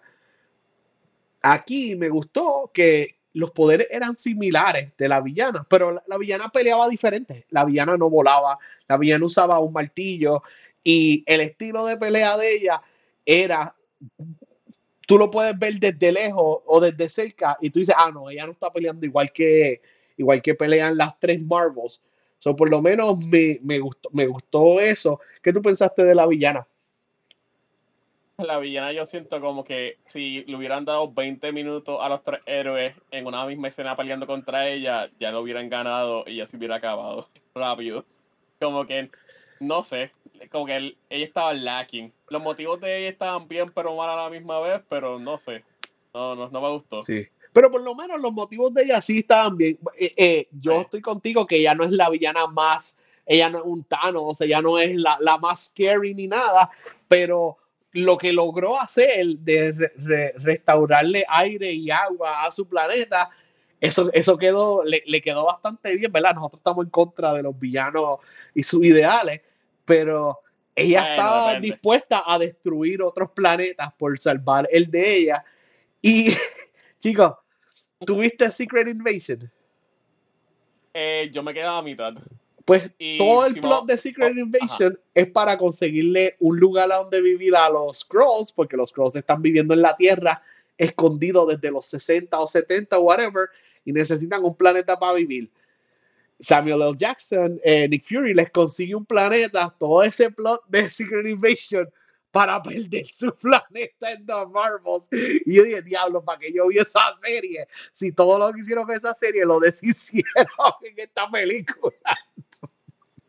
Aquí 1.42 1.96
me 1.96 2.10
gustó 2.10 2.70
que 2.72 3.16
los 3.34 3.50
poderes 3.50 3.88
eran 3.90 4.16
similares 4.16 4.94
de 4.96 5.10
la 5.10 5.20
villana, 5.20 5.66
pero 5.68 6.00
la, 6.06 6.18
villana 6.20 6.50
peleaba 6.50 6.88
diferente. 6.90 7.48
La 7.50 7.66
villana 7.66 7.98
no 7.98 8.08
volaba, 8.08 8.60
la 8.88 8.98
villana 8.98 9.26
usaba 9.26 9.58
un 9.58 9.74
martillo 9.74 10.44
y 10.84 11.24
el 11.26 11.42
estilo 11.42 11.84
de 11.88 11.98
pelea 11.98 12.38
de 12.38 12.54
ella 12.54 12.84
era, 13.26 13.76
tú 15.08 15.18
lo 15.18 15.32
puedes 15.32 15.58
ver 15.58 15.74
desde 15.80 16.12
lejos 16.12 16.60
o 16.68 16.80
desde 16.80 17.10
cerca 17.10 17.58
y 17.60 17.72
tú 17.72 17.80
dices, 17.80 17.96
ah, 17.98 18.12
no, 18.14 18.30
ella 18.30 18.46
no 18.46 18.52
está 18.52 18.72
peleando 18.72 19.08
igual 19.08 19.32
que, 19.32 19.82
igual 20.18 20.40
que 20.44 20.54
pelean 20.54 20.96
las 20.98 21.20
tres 21.20 21.42
Marvels. 21.42 22.04
So, 22.46 22.56
por 22.56 22.70
lo 22.70 22.80
menos 22.80 23.18
me, 23.26 23.60
me, 23.64 23.80
gustó, 23.80 24.08
me 24.14 24.28
gustó 24.28 24.80
eso. 24.80 25.20
¿Qué 25.42 25.52
tú 25.52 25.64
pensaste 25.64 26.04
de 26.04 26.14
la 26.14 26.28
villana? 26.28 26.68
La 28.38 28.60
villana 28.60 28.92
yo 28.94 29.04
siento 29.08 29.42
como 29.42 29.64
que 29.64 29.98
si 30.06 30.44
le 30.44 30.56
hubieran 30.56 30.86
dado 30.86 31.12
20 31.12 31.52
minutos 31.52 31.98
a 32.00 32.08
los 32.08 32.24
tres 32.24 32.42
héroes 32.46 32.94
en 33.10 33.26
una 33.26 33.48
misma 33.48 33.70
escena 33.70 33.96
peleando 33.96 34.28
contra 34.28 34.70
ella, 34.70 35.10
ya 35.20 35.32
lo 35.32 35.42
hubieran 35.42 35.70
ganado 35.70 36.24
y 36.28 36.36
ya 36.36 36.46
se 36.46 36.58
hubiera 36.58 36.76
acabado 36.76 37.26
rápido. 37.56 38.06
Como 38.62 38.86
que, 38.86 39.10
no 39.60 39.82
sé, 39.82 40.12
como 40.52 40.68
que 40.68 40.96
ella 41.10 41.26
estaba 41.26 41.52
lacking. 41.52 42.14
Los 42.30 42.44
motivos 42.44 42.80
de 42.80 43.00
ella 43.00 43.10
estaban 43.10 43.48
bien 43.48 43.72
pero 43.74 43.96
mal 43.96 44.12
a 44.12 44.24
la 44.26 44.30
misma 44.30 44.60
vez, 44.60 44.84
pero 44.88 45.18
no 45.18 45.40
sé. 45.40 45.64
No, 46.14 46.36
no, 46.36 46.48
no 46.50 46.62
me 46.62 46.70
gustó. 46.70 47.04
Sí. 47.06 47.28
Pero 47.56 47.72
por 47.72 47.82
lo 47.82 47.96
menos 47.96 48.20
los 48.20 48.34
motivos 48.34 48.74
de 48.74 48.84
ella 48.84 49.00
sí 49.00 49.20
estaban 49.20 49.56
bien. 49.56 49.80
Eh, 49.98 50.14
eh, 50.18 50.48
yo 50.52 50.82
estoy 50.82 51.00
contigo 51.00 51.48
que 51.48 51.56
ella 51.56 51.74
no 51.74 51.86
es 51.86 51.92
la 51.92 52.10
villana 52.10 52.48
más, 52.48 53.00
ella 53.26 53.50
no 53.50 53.60
es 53.60 53.64
un 53.64 53.86
Thanos, 53.86 54.42
ella 54.42 54.62
no 54.62 54.78
es 54.78 54.94
la, 54.98 55.16
la 55.22 55.38
más 55.38 55.68
scary 55.68 56.14
ni 56.14 56.28
nada, 56.28 56.70
pero 57.08 57.58
lo 57.94 58.18
que 58.18 58.34
logró 58.34 58.78
hacer 58.78 59.38
de 59.38 60.34
restaurarle 60.36 61.24
aire 61.30 61.72
y 61.72 61.90
agua 61.90 62.44
a 62.44 62.52
su 62.52 62.68
planeta, 62.68 63.30
eso, 63.80 64.10
eso 64.12 64.38
quedó, 64.38 64.84
le, 64.84 65.22
quedó 65.22 65.46
bastante 65.46 65.96
bien, 65.96 66.12
¿verdad? 66.12 66.36
Nosotros 66.36 66.60
estamos 66.60 66.84
en 66.84 66.92
contra 66.92 67.32
de 67.32 67.44
los 67.44 67.58
villanos 67.58 68.20
y 68.54 68.64
sus 68.64 68.84
ideales, 68.84 69.40
pero 69.86 70.42
ella 70.76 71.12
estaba 71.12 71.58
dispuesta 71.62 72.24
a 72.28 72.38
destruir 72.38 73.02
otros 73.02 73.32
planetas 73.32 73.94
por 73.94 74.20
salvar 74.20 74.68
el 74.70 74.92
de 74.92 75.16
ella. 75.16 75.46
Y, 76.02 76.34
chicos, 77.00 77.32
¿tuviste 78.06 78.52
Secret 78.52 78.88
Invasion? 78.88 79.52
Eh, 80.94 81.30
yo 81.34 81.44
me 81.44 81.54
quedaba 81.54 81.80
a 81.80 81.82
mitad. 81.82 82.14
Pues 82.66 82.90
todo 83.20 83.46
el 83.46 83.60
plot 83.60 83.86
de 83.86 83.96
Secret 83.96 84.34
oh, 84.36 84.40
Invasion 84.40 85.00
es 85.14 85.28
para 85.28 85.56
conseguirle 85.56 86.36
un 86.40 86.60
lugar 86.60 86.92
a 86.92 86.96
donde 86.96 87.22
vivir 87.22 87.56
a 87.56 87.70
los 87.70 88.00
Scrolls, 88.00 88.52
porque 88.52 88.76
los 88.76 88.90
Scrolls 88.90 89.16
están 89.16 89.42
viviendo 89.42 89.76
en 89.76 89.84
la 89.84 89.96
Tierra 89.96 90.42
escondidos 90.78 91.48
desde 91.48 91.72
los 91.72 91.86
60 91.86 92.40
o 92.40 92.48
70 92.48 92.98
o 92.98 93.02
whatever, 93.02 93.50
y 93.86 93.94
necesitan 93.94 94.44
un 94.44 94.56
planeta 94.56 94.98
para 94.98 95.14
vivir. 95.14 95.50
Samuel 96.40 96.82
L. 96.82 96.96
Jackson, 96.98 97.62
eh, 97.64 97.88
Nick 97.88 98.04
Fury 98.04 98.34
les 98.34 98.50
consigue 98.50 98.96
un 98.96 99.06
planeta, 99.06 99.74
todo 99.80 100.02
ese 100.02 100.32
plot 100.32 100.66
de 100.68 100.90
Secret 100.90 101.28
Invasion 101.28 101.88
para 102.36 102.62
perder 102.62 103.06
su 103.06 103.34
planeta 103.42 104.12
en 104.12 104.26
The 104.26 104.46
Marvels. 104.48 105.08
Y 105.46 105.56
yo 105.56 105.64
dije, 105.64 105.82
diablo, 105.82 106.22
¿para 106.22 106.38
que 106.38 106.52
yo 106.52 106.68
vi 106.68 106.80
esa 106.80 107.16
serie? 107.22 107.66
Si 107.94 108.12
todo 108.12 108.38
lo 108.38 108.52
que 108.52 108.60
hicieron 108.60 108.92
en 108.92 108.98
esa 108.98 109.14
serie 109.14 109.46
lo 109.46 109.58
deshicieron 109.62 110.46
en 110.82 111.00
esta 111.00 111.32
película. 111.32 111.96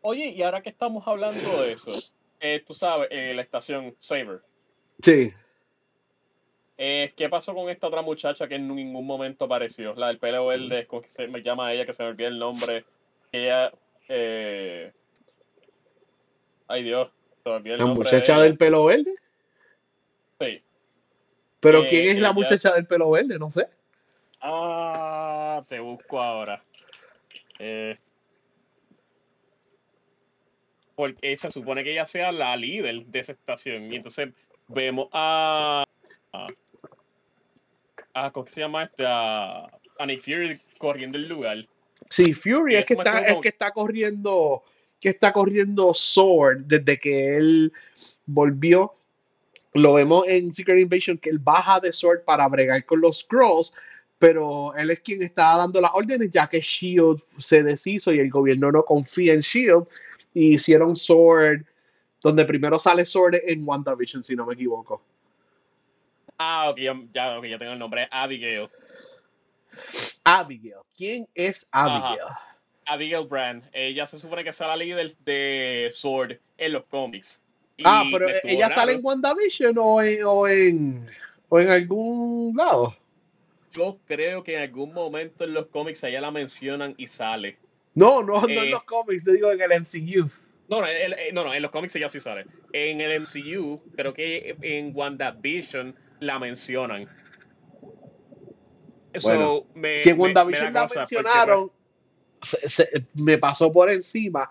Oye, 0.01 0.27
y 0.27 0.43
ahora 0.43 0.61
que 0.61 0.71
estamos 0.71 1.07
hablando 1.07 1.61
de 1.61 1.71
eso, 1.71 1.93
eh, 2.41 2.61
tú 2.67 2.73
sabes, 2.73 3.07
eh, 3.09 3.33
la 3.33 3.43
estación 3.43 3.95
Saber. 3.97 4.41
Sí. 5.01 5.31
Eh, 6.77 7.13
¿Qué 7.15 7.29
pasó 7.29 7.55
con 7.55 7.69
esta 7.69 7.87
otra 7.87 8.01
muchacha 8.01 8.45
que 8.49 8.55
en 8.55 8.67
ningún 8.67 9.05
momento 9.05 9.45
apareció? 9.45 9.95
La 9.95 10.07
del 10.07 10.19
pelo 10.19 10.47
verde, 10.47 10.85
¿cómo 10.85 11.03
se 11.07 11.27
me 11.27 11.41
llama 11.41 11.71
ella? 11.71 11.85
Que 11.85 11.93
se 11.93 12.03
me 12.03 12.09
olvida 12.09 12.27
el 12.27 12.39
nombre. 12.39 12.83
Ella. 13.31 13.71
Ay 16.67 16.83
Dios. 16.83 17.16
¿La 17.47 17.85
muchacha 17.85 18.41
del 18.41 18.57
pelo 18.57 18.85
verde? 18.85 19.15
Sí. 20.39 20.61
¿Pero 21.59 21.83
eh, 21.83 21.87
quién 21.89 22.17
es 22.17 22.21
la 22.21 22.33
muchacha 22.33 22.73
del 22.73 22.85
pelo 22.85 23.11
verde? 23.11 23.39
No 23.39 23.49
sé. 23.49 23.67
Ah, 24.41 25.63
te 25.67 25.79
busco 25.79 26.21
ahora. 26.21 26.63
Eh, 27.59 27.97
porque 30.95 31.37
se 31.37 31.51
supone 31.51 31.83
que 31.83 31.91
ella 31.91 32.05
sea 32.05 32.31
la 32.31 32.55
líder 32.57 33.05
de 33.05 33.19
esa 33.19 33.31
estación. 33.31 33.91
Y 33.91 33.97
entonces 33.97 34.29
vemos 34.67 35.09
a. 35.11 35.83
a, 38.13 38.31
¿Cómo 38.31 38.47
se 38.47 38.61
llama 38.61 38.83
este? 38.83 39.03
A, 39.05 39.69
Nick 40.05 40.21
Fury 40.21 40.59
corriendo 40.77 41.17
el 41.17 41.27
lugar. 41.27 41.67
Sí, 42.09 42.33
Fury 42.33 42.75
es 42.75 42.85
que, 42.85 42.93
está, 42.93 43.19
es 43.21 43.37
que 43.41 43.49
está 43.49 43.71
corriendo 43.71 44.63
que 44.99 45.09
está 45.09 45.31
corriendo 45.31 45.93
Sword 45.93 46.65
desde 46.65 46.99
que 46.99 47.35
él 47.35 47.73
volvió. 48.25 48.93
Lo 49.73 49.93
vemos 49.93 50.27
en 50.27 50.53
Secret 50.53 50.79
Invasion 50.79 51.17
que 51.17 51.29
él 51.29 51.39
baja 51.39 51.79
de 51.79 51.93
Sword 51.93 52.23
para 52.23 52.47
bregar 52.47 52.83
con 52.85 53.01
los 53.01 53.19
Scrolls, 53.19 53.73
pero 54.17 54.75
él 54.75 54.89
es 54.89 54.99
quien 55.01 55.21
está 55.21 55.55
dando 55.57 55.79
las 55.79 55.91
órdenes 55.93 56.31
ya 56.31 56.47
que 56.47 56.59
Shield 56.59 57.19
se 57.37 57.63
deshizo 57.63 58.11
y 58.13 58.19
el 58.19 58.29
gobierno 58.29 58.71
no 58.71 58.83
confía 58.83 59.33
en 59.33 59.41
Shield 59.41 59.85
y 60.33 60.55
hicieron 60.55 60.95
Sword 60.95 61.63
donde 62.21 62.45
primero 62.45 62.79
sale 62.79 63.05
Sword 63.05 63.35
en 63.45 63.67
WandaVision 63.67 64.23
si 64.23 64.35
no 64.35 64.45
me 64.45 64.55
equivoco. 64.55 65.01
Ah, 66.37 66.69
ok, 66.69 66.77
ya, 66.77 66.93
ya 67.13 67.57
tengo 67.57 67.73
el 67.73 67.79
nombre, 67.79 68.07
Abigail. 68.11 68.69
Abigail. 70.23 70.81
¿Quién 70.95 71.27
es 71.33 71.67
Abigail? 71.71 72.19
Abigail 72.87 73.27
Brand. 73.27 73.63
Ella 73.73 74.07
se 74.07 74.17
supone 74.17 74.43
que 74.43 74.49
es 74.49 74.59
la 74.59 74.75
líder 74.75 75.15
de 75.17 75.91
Sword 75.93 76.37
en 76.57 76.73
los 76.73 76.85
cómics. 76.85 77.41
ah, 77.83 78.05
pero 78.11 78.27
ella 78.43 78.69
sale 78.69 78.93
en 78.93 78.99
WandaVision 79.03 79.75
o 79.77 80.01
en, 80.01 80.23
o, 80.23 80.47
en, 80.47 81.09
o 81.49 81.59
en 81.59 81.69
algún 81.69 82.55
lado. 82.55 82.95
Yo 83.71 83.99
creo 84.05 84.43
que 84.43 84.55
en 84.55 84.61
algún 84.63 84.93
momento 84.93 85.43
en 85.43 85.53
los 85.53 85.67
cómics 85.67 86.03
ella 86.03 86.21
la 86.21 86.31
mencionan 86.31 86.95
y 86.97 87.07
sale. 87.07 87.57
No, 87.93 88.23
no, 88.23 88.41
no 88.41 88.47
en 88.47 88.57
eh, 88.57 88.69
los 88.69 88.83
cómics, 88.83 89.25
te 89.25 89.33
digo 89.33 89.51
en 89.51 89.61
el 89.61 89.81
MCU. 89.81 90.29
No, 90.69 90.81
no, 90.81 90.87
no, 91.33 91.43
no, 91.45 91.53
en 91.53 91.61
los 91.61 91.71
cómics 91.71 91.95
ella 91.95 92.09
sí 92.09 92.19
sale. 92.19 92.45
En 92.73 93.01
el 93.01 93.21
MCU, 93.21 93.81
creo 93.95 94.13
que 94.13 94.55
en 94.61 94.91
WandaVision 94.95 95.95
la 96.19 96.39
mencionan. 96.39 97.07
Bueno, 99.21 99.65
si 99.95 100.09
en 100.09 100.19
WandaVision 100.19 100.73
la 100.73 100.87
mencionaron, 100.87 101.71
me 103.13 103.37
pasó 103.37 103.71
por 103.71 103.91
encima 103.91 104.49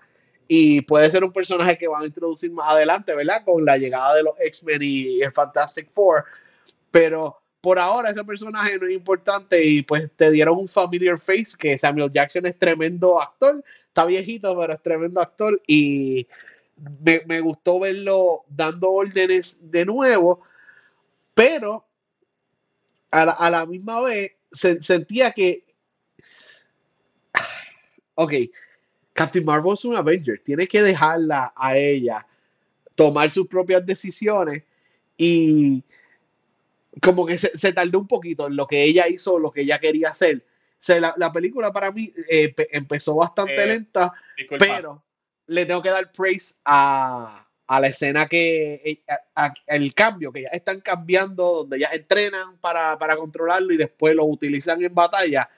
y 0.48 0.80
puede 0.82 1.10
ser 1.10 1.24
un 1.24 1.32
personaje 1.32 1.76
que 1.76 1.88
van 1.88 2.02
a 2.02 2.06
introducir 2.06 2.50
más 2.52 2.72
adelante, 2.72 3.14
¿verdad? 3.14 3.42
Con 3.44 3.64
la 3.64 3.76
llegada 3.76 4.14
de 4.14 4.22
los 4.22 4.34
X-Men 4.38 4.82
y 4.82 5.22
el 5.22 5.32
Fantastic 5.32 5.90
Four, 5.92 6.24
pero 6.90 7.40
por 7.60 7.78
ahora 7.80 8.10
ese 8.10 8.22
personaje 8.22 8.78
no 8.78 8.86
es 8.86 8.94
importante 8.94 9.64
y 9.64 9.82
pues 9.82 10.08
te 10.14 10.30
dieron 10.30 10.56
un 10.56 10.68
familiar 10.68 11.18
face 11.18 11.56
que 11.58 11.76
Samuel 11.76 12.12
Jackson 12.12 12.46
es 12.46 12.56
tremendo 12.56 13.20
actor, 13.20 13.62
está 13.88 14.04
viejito 14.04 14.56
pero 14.56 14.74
es 14.74 14.82
tremendo 14.82 15.20
actor 15.20 15.60
y 15.66 16.28
me, 17.26 17.40
gustó 17.40 17.80
verlo 17.80 18.44
dando 18.48 18.92
órdenes 18.92 19.68
de 19.70 19.84
nuevo, 19.84 20.42
pero 21.34 21.84
a 23.10 23.50
la, 23.50 23.66
misma 23.66 24.00
vez 24.00 24.32
sentía 24.52 25.32
que 25.32 25.64
ok, 28.16 28.34
Captain 29.12 29.44
Marvel 29.44 29.74
es 29.74 29.84
un 29.84 29.96
Avenger, 29.96 30.40
tiene 30.44 30.66
que 30.66 30.82
dejarla 30.82 31.52
a 31.56 31.76
ella 31.76 32.26
tomar 32.94 33.30
sus 33.30 33.46
propias 33.46 33.84
decisiones 33.86 34.62
y 35.16 35.82
como 37.00 37.26
que 37.26 37.38
se, 37.38 37.72
tardó 37.72 37.98
un 37.98 38.08
poquito 38.08 38.46
en 38.46 38.56
lo 38.56 38.66
que 38.66 38.82
ella 38.82 39.06
hizo, 39.08 39.38
lo 39.38 39.50
que 39.50 39.62
ella 39.62 39.78
quería 39.78 40.10
hacer. 40.10 40.44
la, 41.16 41.32
película 41.32 41.72
para 41.72 41.90
mí 41.92 42.12
eh, 42.28 42.54
empezó 42.72 43.16
bastante 43.16 43.62
eh, 43.62 43.66
lenta, 43.66 44.12
pero 44.58 45.02
le 45.46 45.66
tengo 45.66 45.82
que 45.82 45.90
dar 45.90 46.10
praise 46.10 46.60
a, 46.64 47.46
la 47.68 47.86
escena 47.86 48.26
que 48.26 48.80
eh, 48.84 49.02
el 49.66 49.94
cambio, 49.94 50.32
que 50.32 50.42
ya 50.42 50.48
están 50.48 50.80
cambiando, 50.80 51.52
donde 51.52 51.80
ya 51.80 51.88
entrenan 51.88 52.56
para, 52.58 52.98
para 52.98 53.16
controlarlo 53.16 53.72
y 53.72 53.76
después 53.76 54.14
lo 54.14 54.24
utilizan 54.24 54.82
en 54.82 54.94
batalla 54.94 55.48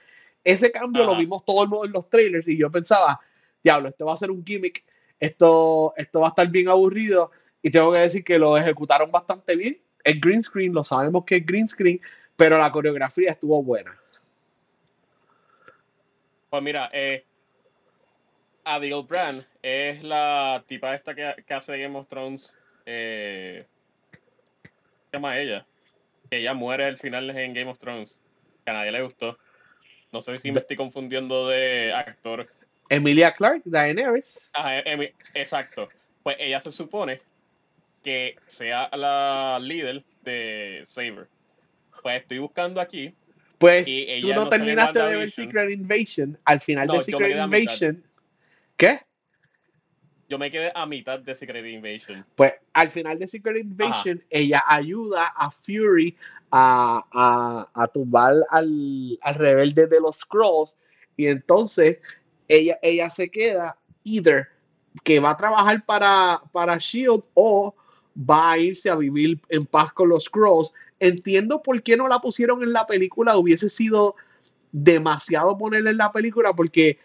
ese 0.44 0.72
cambio 0.72 1.04
lo 1.04 1.16
vimos 1.16 1.44
todo 1.44 1.62
el 1.62 1.68
mundo 1.68 1.86
en 1.86 1.92
los 1.92 2.08
trailers 2.08 2.46
y 2.48 2.56
yo 2.56 2.70
pensaba, 2.70 3.20
diablo, 3.62 3.88
esto 3.88 4.06
va 4.06 4.14
a 4.14 4.18
ser 4.18 4.30
un 4.30 4.44
gimmick, 4.44 4.84
esto, 5.18 5.92
esto 5.96 6.20
va 6.20 6.28
a 6.28 6.30
estar 6.30 6.48
bien 6.48 6.68
aburrido 6.68 7.30
y 7.62 7.70
tengo 7.70 7.92
que 7.92 7.98
decir 8.00 8.24
que 8.24 8.38
lo 8.38 8.56
ejecutaron 8.56 9.10
bastante 9.10 9.56
bien. 9.56 9.78
El 10.04 10.20
green 10.20 10.42
screen, 10.42 10.72
lo 10.72 10.84
sabemos 10.84 11.24
que 11.24 11.36
es 11.36 11.46
green 11.46 11.68
screen, 11.68 12.00
pero 12.36 12.56
la 12.56 12.70
coreografía 12.70 13.32
estuvo 13.32 13.62
buena. 13.62 13.98
Pues 16.48 16.62
mira, 16.62 16.88
eh, 16.92 17.24
Abigail 18.64 19.04
Brand 19.04 19.44
es 19.62 20.02
la 20.02 20.64
tipa 20.66 20.94
esta 20.94 21.14
que, 21.14 21.54
hace 21.54 21.78
Game 21.78 21.98
of 21.98 22.06
Thrones. 22.06 22.54
Eh, 22.86 23.64
¿Qué 24.62 24.70
llama 25.12 25.38
ella? 25.38 25.66
Que 26.30 26.38
ella 26.38 26.54
muere 26.54 26.84
al 26.84 26.96
final 26.96 27.28
en 27.30 27.54
Game 27.54 27.70
of 27.70 27.78
Thrones. 27.78 28.20
Que 28.64 28.70
a 28.70 28.74
nadie 28.74 28.92
le 28.92 29.02
gustó. 29.02 29.38
No 30.12 30.22
sé 30.22 30.38
si 30.38 30.50
me 30.50 30.60
estoy 30.60 30.76
confundiendo 30.76 31.48
de 31.48 31.92
actor. 31.92 32.48
Emilia 32.88 33.32
Clark, 33.32 33.62
Daenerys. 33.64 34.50
Ajá, 34.54 34.78
exacto. 35.34 35.88
Pues 36.22 36.36
ella 36.38 36.60
se 36.60 36.72
supone 36.72 37.20
que 38.02 38.36
sea 38.46 38.88
la 38.96 39.58
líder 39.60 40.02
de 40.22 40.82
Saber. 40.86 41.28
Pues 42.02 42.22
estoy 42.22 42.38
buscando 42.38 42.80
aquí. 42.80 43.14
Pues 43.58 43.86
tú 44.20 44.32
no, 44.32 44.48
terminaste 44.48 45.02
de 45.02 45.16
ver 45.16 45.30
Secret 45.30 45.70
Invasion. 45.70 46.38
Al 46.44 46.60
final 46.60 46.86
de 46.88 47.02
Secret 47.02 47.36
Invasion. 47.36 48.04
¿Qué? 48.76 49.00
Yo 50.28 50.38
me 50.38 50.50
quedé 50.50 50.70
a 50.74 50.84
mitad 50.84 51.18
de 51.20 51.34
Secret 51.34 51.64
Invasion. 51.64 52.24
Pues 52.34 52.52
al 52.74 52.90
final 52.90 53.18
de 53.18 53.26
Secret 53.26 53.64
Invasion, 53.64 54.22
ella 54.28 54.62
ayuda 54.66 55.28
a 55.28 55.50
Fury 55.50 56.14
a, 56.50 57.02
a, 57.12 57.68
a 57.72 57.88
tumbar 57.88 58.34
al, 58.50 59.18
al, 59.22 59.34
rebelde 59.34 59.86
de 59.86 60.00
los 60.00 60.18
Scrolls. 60.18 60.76
Y 61.16 61.28
entonces 61.28 61.98
ella, 62.46 62.78
ella 62.82 63.08
se 63.08 63.30
queda, 63.30 63.78
either 64.04 64.48
que 65.02 65.18
va 65.18 65.30
a 65.30 65.36
trabajar 65.36 65.84
para, 65.86 66.42
para 66.52 66.76
Shield 66.76 67.22
o 67.32 67.74
va 68.18 68.52
a 68.52 68.58
irse 68.58 68.90
a 68.90 68.96
vivir 68.96 69.40
en 69.48 69.64
paz 69.64 69.92
con 69.92 70.10
los 70.10 70.24
Scrolls. 70.24 70.74
Entiendo 71.00 71.62
por 71.62 71.82
qué 71.82 71.96
no 71.96 72.06
la 72.06 72.20
pusieron 72.20 72.62
en 72.62 72.74
la 72.74 72.86
película. 72.86 73.38
Hubiese 73.38 73.70
sido 73.70 74.16
demasiado 74.72 75.56
ponerla 75.56 75.90
en 75.90 75.96
la 75.96 76.12
película 76.12 76.52
porque 76.52 76.98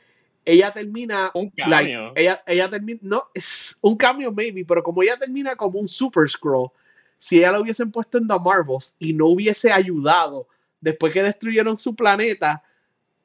ella 0.45 0.71
termina. 0.71 1.31
Un 1.33 1.49
cambio. 1.49 2.13
ella, 2.15 2.43
ella 2.45 2.69
termina. 2.69 2.99
No, 3.01 3.23
es 3.33 3.77
un 3.81 3.95
cambio, 3.95 4.31
maybe, 4.31 4.65
pero 4.65 4.83
como 4.83 5.03
ella 5.03 5.17
termina 5.17 5.55
como 5.55 5.79
un 5.79 5.87
Super 5.87 6.29
Scroll, 6.29 6.69
si 7.17 7.39
ella 7.39 7.53
lo 7.53 7.61
hubiesen 7.61 7.91
puesto 7.91 8.17
en 8.17 8.27
The 8.27 8.39
Marvels 8.39 8.95
y 8.99 9.13
no 9.13 9.27
hubiese 9.27 9.71
ayudado 9.71 10.47
después 10.81 11.13
que 11.13 11.23
destruyeron 11.23 11.79
su 11.79 11.95
planeta, 11.95 12.61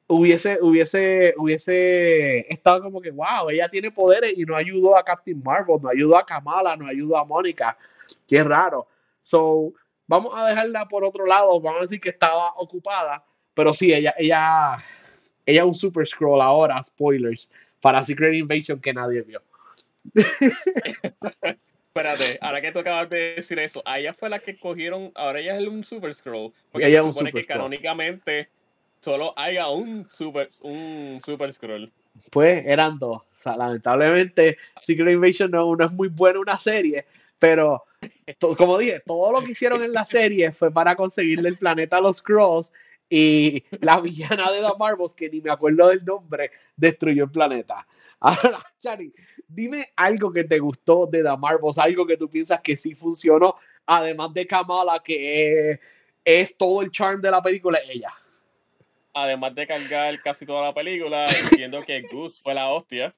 hubiese, 0.07 0.57
hubiese, 0.61 1.33
hubiese 1.37 2.51
estado 2.51 2.81
como 2.81 3.01
que, 3.01 3.11
wow, 3.11 3.49
ella 3.49 3.69
tiene 3.69 3.91
poderes 3.91 4.37
y 4.37 4.43
no 4.43 4.55
ayudó 4.55 4.97
a 4.97 5.03
Captain 5.03 5.41
Marvel, 5.43 5.77
no 5.81 5.89
ayudó 5.89 6.17
a 6.17 6.25
Kamala, 6.25 6.75
no 6.75 6.87
ayudó 6.87 7.17
a 7.17 7.25
Mónica. 7.25 7.77
Qué 8.27 8.43
raro. 8.43 8.87
So, 9.21 9.73
vamos 10.07 10.33
a 10.35 10.47
dejarla 10.47 10.87
por 10.87 11.03
otro 11.03 11.25
lado, 11.25 11.59
vamos 11.61 11.79
a 11.79 11.83
decir 11.83 11.99
que 11.99 12.09
estaba 12.09 12.53
ocupada, 12.55 13.23
pero 13.53 13.73
sí, 13.73 13.93
ella, 13.93 14.15
ella, 14.17 14.77
ella 15.49 15.61
es 15.61 15.67
un 15.67 15.73
Super 15.73 16.05
Scroll 16.05 16.41
ahora, 16.41 16.81
spoilers, 16.83 17.51
para 17.81 18.03
Secret 18.03 18.33
Invasion 18.33 18.79
que 18.79 18.93
nadie 18.93 19.21
vio. 19.21 19.41
Espérate, 21.89 22.37
ahora 22.39 22.61
que 22.61 22.71
tú 22.71 22.79
acabas 22.79 23.09
de 23.09 23.35
decir 23.35 23.59
eso, 23.59 23.81
a 23.85 23.99
ella 23.99 24.13
fue 24.13 24.29
la 24.29 24.39
que 24.39 24.57
cogieron, 24.57 25.11
ahora 25.15 25.39
ella 25.39 25.57
es 25.57 25.67
un 25.67 25.83
Super 25.83 26.13
Scroll. 26.13 26.53
Porque 26.71 26.87
ella 26.87 27.01
se 27.01 27.11
supone 27.11 27.33
que 27.33 27.45
canónicamente 27.45 28.49
solo 28.99 29.33
haya 29.37 29.69
un 29.69 30.07
Super, 30.11 30.49
un 30.61 31.19
super 31.23 31.51
Scroll. 31.53 31.91
Pues 32.31 32.63
eran 32.65 32.99
dos. 32.99 33.17
O 33.17 33.25
sea, 33.33 33.57
lamentablemente, 33.57 34.57
Secret 34.83 35.13
Invasion 35.13 35.51
no, 35.51 35.75
no 35.75 35.85
es 35.85 35.93
muy 35.93 36.09
buena 36.09 36.39
una 36.39 36.59
serie, 36.59 37.05
pero 37.39 37.83
como 38.57 38.77
dije, 38.77 39.01
todo 39.05 39.31
lo 39.31 39.41
que 39.41 39.51
hicieron 39.51 39.81
en 39.83 39.93
la 39.93 40.05
serie 40.05 40.51
fue 40.51 40.71
para 40.71 40.95
conseguirle 40.95 41.49
el 41.49 41.57
planeta 41.57 41.97
a 41.97 42.01
los 42.01 42.17
Scrolls 42.17 42.71
y 43.09 43.63
la 43.81 43.99
villana 43.99 44.51
de 44.51 44.59
The 44.59 44.77
Marvels, 44.77 45.13
que 45.13 45.29
ni 45.29 45.41
me 45.41 45.51
acuerdo 45.51 45.87
del 45.87 46.05
nombre, 46.05 46.51
destruyó 46.75 47.23
el 47.23 47.31
planeta. 47.31 47.87
Ahora, 48.19 48.59
Chari, 48.77 49.13
dime 49.47 49.91
algo 49.95 50.31
que 50.31 50.43
te 50.43 50.59
gustó 50.59 51.07
de 51.07 51.23
The 51.23 51.37
Marvels, 51.37 51.77
algo 51.77 52.05
que 52.05 52.17
tú 52.17 52.29
piensas 52.29 52.61
que 52.61 52.77
sí 52.77 52.93
funcionó, 52.93 53.55
además 53.85 54.33
de 54.33 54.45
Kamala, 54.45 55.01
que 55.03 55.79
es, 56.23 56.57
todo 56.57 56.81
el 56.81 56.91
charm 56.91 57.21
de 57.21 57.31
la 57.31 57.41
película, 57.41 57.79
ella. 57.89 58.13
Además 59.13 59.55
de 59.55 59.65
cargar 59.65 60.21
casi 60.21 60.45
toda 60.45 60.61
la 60.61 60.73
película, 60.73 61.25
entiendo 61.51 61.83
que 61.83 62.01
Goose 62.03 62.39
fue 62.41 62.53
la 62.53 62.69
hostia. 62.69 63.15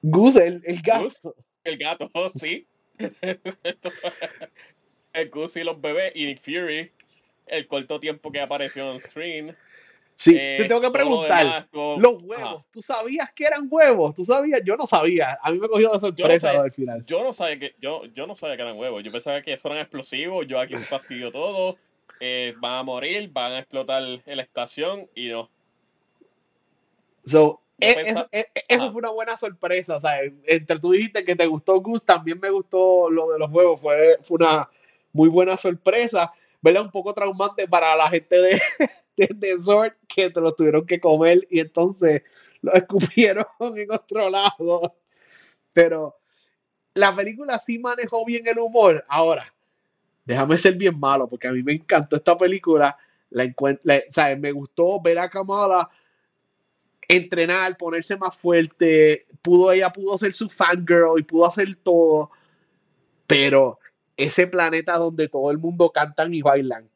Goose, 0.00 0.46
el, 0.46 0.62
el 0.64 0.80
gato. 0.80 1.34
el 1.64 1.76
gato, 1.76 2.10
sí. 2.36 2.66
el 5.12 5.28
Goose 5.28 5.60
y 5.60 5.64
los 5.64 5.80
bebés 5.80 6.12
y 6.14 6.24
Nick 6.24 6.40
Fury, 6.40 6.92
el 7.46 7.66
corto 7.66 8.00
tiempo 8.00 8.30
que 8.30 8.40
apareció 8.40 8.92
en 8.92 9.00
screen. 9.00 9.56
Sí, 10.14 10.32
te 10.32 10.64
tengo 10.64 10.80
que 10.80 10.90
preguntar, 10.90 11.68
los 11.72 12.22
huevos, 12.22 12.64
¿tú 12.70 12.80
sabías 12.80 13.30
que 13.34 13.44
eran 13.44 13.68
huevos? 13.70 14.14
¿Tú 14.14 14.24
sabías? 14.24 14.62
Yo 14.64 14.74
no 14.74 14.86
sabía, 14.86 15.38
a 15.42 15.52
mí 15.52 15.58
me 15.58 15.68
cogió 15.68 15.92
de 15.92 16.00
sorpresa 16.00 16.50
al 16.50 16.72
final. 16.72 17.04
Yo 17.04 17.22
no 17.22 17.34
sabía 17.34 17.58
que 17.58 17.74
yo, 17.78 18.06
yo 18.06 18.26
no 18.26 18.34
sabía 18.34 18.56
que 18.56 18.62
eran 18.62 18.78
huevos, 18.78 19.04
yo 19.04 19.12
pensaba 19.12 19.42
que 19.42 19.52
eso 19.52 19.68
eran 19.68 19.82
explosivos, 19.82 20.46
yo 20.46 20.58
aquí 20.58 20.74
se 20.74 20.86
fastidio 20.86 21.30
todo, 21.30 21.76
eh, 22.18 22.54
van 22.56 22.78
a 22.78 22.82
morir, 22.82 23.28
van 23.30 23.52
a 23.52 23.58
explotar 23.58 24.02
en 24.02 24.36
la 24.36 24.42
estación 24.42 25.06
y 25.14 25.28
no. 25.28 25.50
So, 27.22 27.60
e, 27.78 28.14
e, 28.32 28.46
eso 28.68 28.90
fue 28.90 29.00
una 29.00 29.10
buena 29.10 29.36
sorpresa, 29.36 29.96
o 29.96 30.00
sea, 30.00 30.20
entre 30.46 30.78
tú 30.78 30.92
dijiste 30.92 31.26
que 31.26 31.36
te 31.36 31.44
gustó 31.44 31.78
Gus, 31.82 32.06
también 32.06 32.40
me 32.40 32.48
gustó 32.48 33.10
lo 33.10 33.30
de 33.32 33.38
los 33.38 33.50
huevos, 33.50 33.82
fue, 33.82 34.16
fue 34.22 34.36
una 34.36 34.70
muy 35.12 35.28
buena 35.28 35.56
sorpresa. 35.56 36.32
¿Verdad? 36.66 36.82
Un 36.82 36.90
poco 36.90 37.14
traumante 37.14 37.68
para 37.68 37.94
la 37.94 38.08
gente 38.08 38.36
de, 38.40 38.60
de, 39.36 39.62
Sword 39.62 39.92
que 40.08 40.30
te 40.30 40.40
lo 40.40 40.52
tuvieron 40.52 40.84
que 40.84 40.98
comer 40.98 41.46
y 41.48 41.60
entonces 41.60 42.24
lo 42.60 42.72
escupieron 42.72 43.46
en 43.76 43.92
otro 43.92 44.28
lado. 44.28 44.96
Pero 45.72 46.16
la 46.92 47.14
película 47.14 47.60
sí 47.60 47.78
manejó 47.78 48.24
bien 48.24 48.48
el 48.48 48.58
humor. 48.58 49.04
Ahora, 49.08 49.54
déjame 50.24 50.58
ser 50.58 50.74
bien 50.74 50.98
malo 50.98 51.28
porque 51.28 51.46
a 51.46 51.52
mí 51.52 51.62
me 51.62 51.74
encantó 51.74 52.16
esta 52.16 52.36
película. 52.36 52.98
La, 53.30 53.48
la 53.84 54.36
Me 54.36 54.50
gustó 54.50 55.00
ver 55.00 55.20
a 55.20 55.30
Kamala 55.30 55.88
entrenar, 57.06 57.76
ponerse 57.76 58.16
más 58.16 58.36
fuerte. 58.36 59.28
Pudo, 59.40 59.70
ella 59.70 59.92
pudo 59.92 60.18
ser 60.18 60.32
su 60.32 60.48
fangirl 60.48 61.20
y 61.20 61.22
pudo 61.22 61.46
hacer 61.46 61.76
todo. 61.76 62.32
Pero 63.28 63.78
ese 64.16 64.46
planeta 64.46 64.96
donde 64.98 65.28
todo 65.28 65.50
el 65.50 65.58
mundo 65.58 65.90
cantan 65.90 66.32
y 66.34 66.42
bailan. 66.42 66.88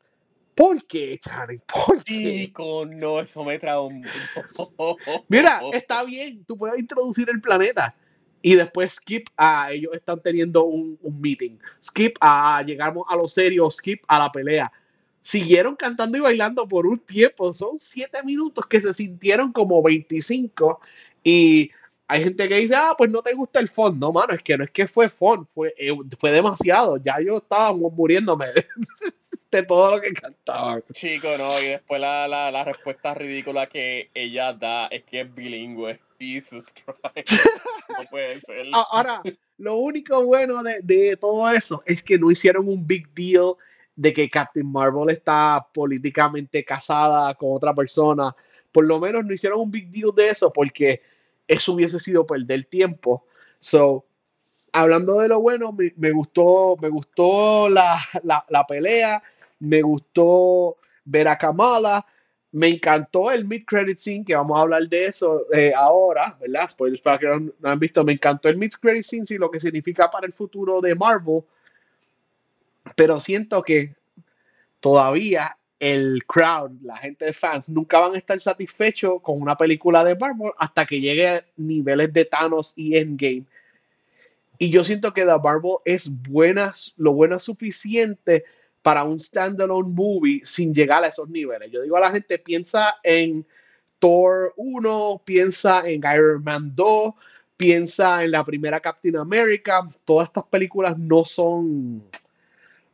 ¿Por 0.55 0.85
qué, 0.87 1.19
Chani? 1.19 1.57
¿Por 1.87 2.05
qué? 2.05 2.53
no, 2.91 3.21
eso 3.21 3.45
me 3.45 3.59
trae 3.59 3.79
Mira, 5.29 5.63
está 5.73 6.05
bien, 6.05 6.45
tú 6.45 6.57
puedes 6.57 6.79
introducir 6.79 7.29
el 7.31 7.41
planeta 7.41 7.95
y 8.43 8.55
después 8.55 8.95
skip 8.95 9.29
a 9.37 9.73
ellos 9.73 9.93
están 9.95 10.21
teniendo 10.21 10.65
un, 10.65 10.99
meeting. 11.21 11.59
Skip 11.83 12.17
a 12.21 12.63
llegamos 12.63 13.05
a 13.09 13.17
lo 13.17 13.29
serio, 13.29 13.71
skip 13.71 14.03
a 14.07 14.19
la 14.19 14.33
pelea. 14.33 14.73
Siguieron 15.21 15.77
cantando 15.77 16.17
y 16.17 16.21
bailando 16.21 16.67
por 16.67 16.87
un 16.87 16.99
tiempo. 16.99 17.53
Son 17.53 17.79
siete 17.79 18.23
minutos 18.23 18.67
que 18.67 18.81
se 18.81 18.95
sintieron 18.95 19.53
como 19.53 19.83
25 19.83 20.81
y 21.23 21.71
hay 22.11 22.25
gente 22.25 22.49
que 22.49 22.57
dice, 22.57 22.75
ah, 22.77 22.93
pues 22.99 23.09
no 23.09 23.23
te 23.23 23.33
gusta 23.35 23.61
el 23.61 23.69
fondo. 23.69 24.09
No, 24.09 24.13
mano, 24.13 24.35
es 24.35 24.43
que 24.43 24.59
no 24.59 24.65
es 24.65 24.71
que 24.73 24.89
fue 24.89 25.09
fun, 25.09 25.47
fue, 25.55 25.73
eh, 25.79 25.97
fue 26.19 26.33
demasiado. 26.33 26.97
Ya 26.97 27.21
yo 27.25 27.37
estaba 27.37 27.73
muriéndome 27.73 28.47
de 29.53 29.63
todo 29.63 29.93
lo 29.93 30.01
que 30.01 30.13
cantaba. 30.13 30.83
Chico, 30.93 31.29
no, 31.39 31.63
y 31.63 31.67
después 31.67 32.01
la, 32.01 32.27
la, 32.27 32.51
la, 32.51 32.65
respuesta 32.65 33.15
ridícula 33.15 33.69
que 33.69 34.11
ella 34.13 34.53
da 34.53 34.89
es 34.89 35.05
que 35.05 35.21
es 35.21 35.33
bilingüe. 35.33 36.01
Jesus 36.19 36.67
Christ. 36.73 37.33
no 37.97 38.05
puede 38.11 38.41
ser. 38.41 38.67
Ahora, 38.73 39.23
lo 39.59 39.77
único 39.77 40.25
bueno 40.25 40.65
de, 40.65 40.81
de 40.83 41.17
todo 41.17 41.49
eso 41.49 41.81
es 41.87 42.03
que 42.03 42.19
no 42.19 42.33
hicieron 42.33 42.69
un 42.69 42.85
big 42.85 43.09
deal 43.15 43.55
de 43.95 44.13
que 44.13 44.29
Captain 44.29 44.67
Marvel 44.67 45.11
está 45.11 45.65
políticamente 45.73 46.65
casada 46.65 47.33
con 47.35 47.55
otra 47.55 47.73
persona. 47.73 48.35
Por 48.73 48.85
lo 48.85 48.99
menos 48.99 49.25
no 49.25 49.33
hicieron 49.33 49.61
un 49.61 49.71
big 49.71 49.93
deal 49.93 50.11
de 50.13 50.31
eso 50.31 50.53
porque 50.53 51.03
eso 51.51 51.73
hubiese 51.73 51.99
sido 51.99 52.25
perder 52.25 52.65
tiempo. 52.65 53.27
So, 53.59 54.07
hablando 54.73 55.19
de 55.19 55.27
lo 55.27 55.41
bueno, 55.41 55.77
me, 55.97 56.11
gustó, 56.13 56.77
me 56.81 56.89
gustó 56.89 57.69
la, 57.69 58.01
pelea, 58.69 59.21
me 59.59 59.83
gustó 59.83 60.77
ver 61.05 61.27
a 61.27 61.37
Kamala, 61.37 62.07
me 62.53 62.69
encantó 62.69 63.33
el 63.33 63.45
mid-credit 63.45 63.99
scene, 63.99 64.25
que 64.25 64.37
vamos 64.37 64.57
a 64.57 64.63
hablar 64.63 64.89
de 64.89 65.07
eso 65.07 65.53
eh, 65.53 65.73
ahora, 65.77 66.37
¿verdad? 66.41 66.71
Spoilers 66.71 67.03
para 67.03 67.19
que 67.19 67.27
no, 67.27 67.39
no, 67.59 67.69
han 67.69 67.81
visto, 67.81 68.05
me 68.05 68.13
encantó 68.13 68.49
el 68.49 68.57
mid-credit 68.57 69.05
scene 69.05 69.27
y 69.29 69.39
lo 69.39 69.51
que 69.51 69.59
significa 69.59 70.09
para 70.09 70.27
el 70.27 70.33
futuro 70.33 70.81
de 70.81 70.95
Marvel, 70.95 71.43
pero 72.95 73.19
siento 73.19 73.61
que 73.63 73.97
todavía 74.79 75.57
el 75.81 76.25
crowd, 76.27 76.73
la 76.83 76.99
gente 76.99 77.25
de 77.25 77.33
fans, 77.33 77.71
nunca 77.71 77.99
van 77.99 78.15
a 78.15 78.19
estar 78.19 78.39
satisfechos 78.39 79.23
con 79.23 79.41
una 79.41 79.57
película 79.57 80.05
de 80.05 80.15
Marvel 80.15 80.53
hasta 80.59 80.85
que 80.85 81.01
llegue 81.01 81.27
a 81.27 81.45
niveles 81.57 82.13
de 82.13 82.27
Thanos 82.27 82.75
y 82.77 82.97
Endgame. 82.97 83.47
Y 84.59 84.71
yo 84.71 84.85
siento 84.85 85.15
que 85.15 85.25
The 85.25 85.39
Marvel 85.43 85.77
es 85.87 86.11
buena, 86.29 86.75
lo 86.99 87.15
buena 87.15 87.39
suficiente 87.39 88.45
para 88.83 89.05
un 89.05 89.19
standalone 89.19 89.89
movie 89.89 90.43
sin 90.45 90.75
llegar 90.75 91.03
a 91.03 91.09
esos 91.09 91.31
niveles. 91.31 91.73
Yo 91.73 91.81
digo 91.81 91.97
a 91.97 92.01
la 92.01 92.13
gente, 92.13 92.39
piensa 92.39 92.97
en 93.03 93.47
Thor 93.99 94.53
1, 94.57 95.23
piensa 95.25 95.89
en 95.89 96.03
Iron 96.15 96.45
Man 96.45 96.73
2, 96.75 97.15
piensa 97.57 98.23
en 98.23 98.33
la 98.33 98.45
primera 98.45 98.81
Captain 98.81 99.17
America. 99.17 99.89
Todas 100.05 100.29
estas 100.29 100.45
películas 100.45 100.99
no 100.99 101.25
son, 101.25 102.05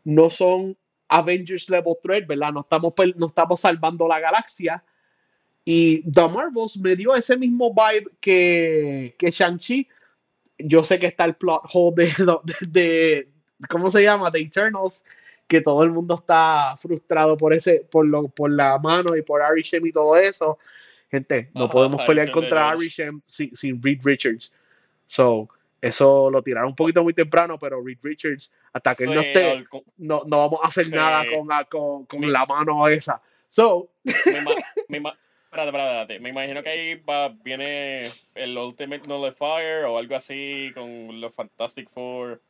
no 0.04 0.30
son 0.30 0.76
Avengers 1.08 1.68
Level 1.70 1.96
3, 2.00 2.26
¿verdad? 2.26 2.52
No 2.52 2.60
estamos, 2.60 2.92
no 3.16 3.26
estamos 3.26 3.60
salvando 3.60 4.08
la 4.08 4.20
galaxia. 4.20 4.82
Y 5.64 6.08
The 6.10 6.28
Marvels 6.28 6.76
me 6.76 6.94
dio 6.94 7.14
ese 7.14 7.36
mismo 7.36 7.74
vibe 7.74 8.10
que, 8.20 9.14
que 9.18 9.30
Shang-Chi. 9.30 9.88
Yo 10.58 10.84
sé 10.84 10.98
que 10.98 11.06
está 11.06 11.24
el 11.24 11.34
plot 11.34 11.62
hole 11.72 11.94
de, 11.96 12.38
de, 12.68 13.28
¿cómo 13.68 13.90
se 13.90 14.02
llama? 14.02 14.30
The 14.30 14.40
Eternals, 14.40 15.04
que 15.46 15.60
todo 15.60 15.82
el 15.82 15.90
mundo 15.90 16.14
está 16.14 16.76
frustrado 16.76 17.36
por 17.36 17.52
ese, 17.52 17.86
por 17.90 18.06
lo, 18.06 18.28
por 18.28 18.50
la 18.50 18.78
mano 18.78 19.16
y 19.16 19.22
por 19.22 19.42
Arishem 19.42 19.84
y 19.86 19.92
todo 19.92 20.16
eso. 20.16 20.58
Gente, 21.10 21.50
no 21.54 21.68
podemos 21.68 22.02
pelear 22.02 22.30
contra 22.30 22.70
Arishem 22.70 23.20
sin, 23.26 23.54
sin 23.56 23.82
Reed 23.82 24.00
Richards. 24.04 24.52
So, 25.06 25.48
eso 25.88 26.30
lo 26.30 26.42
tiraron 26.42 26.70
un 26.70 26.76
poquito 26.76 27.02
muy 27.02 27.14
temprano, 27.14 27.58
pero 27.58 27.82
Reed 27.82 27.98
Richards, 28.02 28.52
hasta 28.72 28.94
que 28.94 29.04
él 29.04 29.14
no 29.14 29.20
esté, 29.20 29.64
no, 29.98 30.22
no, 30.26 30.38
vamos 30.38 30.60
a 30.62 30.68
hacer 30.68 30.88
nada 30.90 31.24
con, 31.34 31.48
la, 31.48 31.64
con, 31.64 32.06
con 32.06 32.32
la 32.32 32.44
mano 32.46 32.86
esa. 32.88 33.20
So. 33.48 33.90
Me, 34.88 35.00
me 36.20 36.28
imagino 36.28 36.62
que 36.62 36.68
ahí 36.68 36.94
va, 36.96 37.28
viene 37.28 38.10
el 38.34 38.56
Ultimate 38.56 39.06
Nullifier 39.06 39.84
o 39.84 39.98
algo 39.98 40.16
así 40.16 40.70
con 40.74 41.20
los 41.20 41.34
Fantastic 41.34 41.88
Four. 41.88 42.40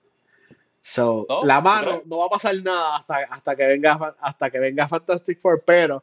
So, 0.80 1.26
la 1.44 1.60
mano 1.60 2.02
no 2.06 2.18
va 2.18 2.26
a 2.26 2.30
pasar 2.30 2.54
nada 2.62 2.98
hasta, 2.98 3.16
hasta 3.24 3.56
que 3.56 3.66
venga 3.66 4.16
hasta 4.20 4.50
que 4.50 4.58
venga 4.58 4.86
Fantastic 4.86 5.40
Four, 5.40 5.62
pero 5.66 6.02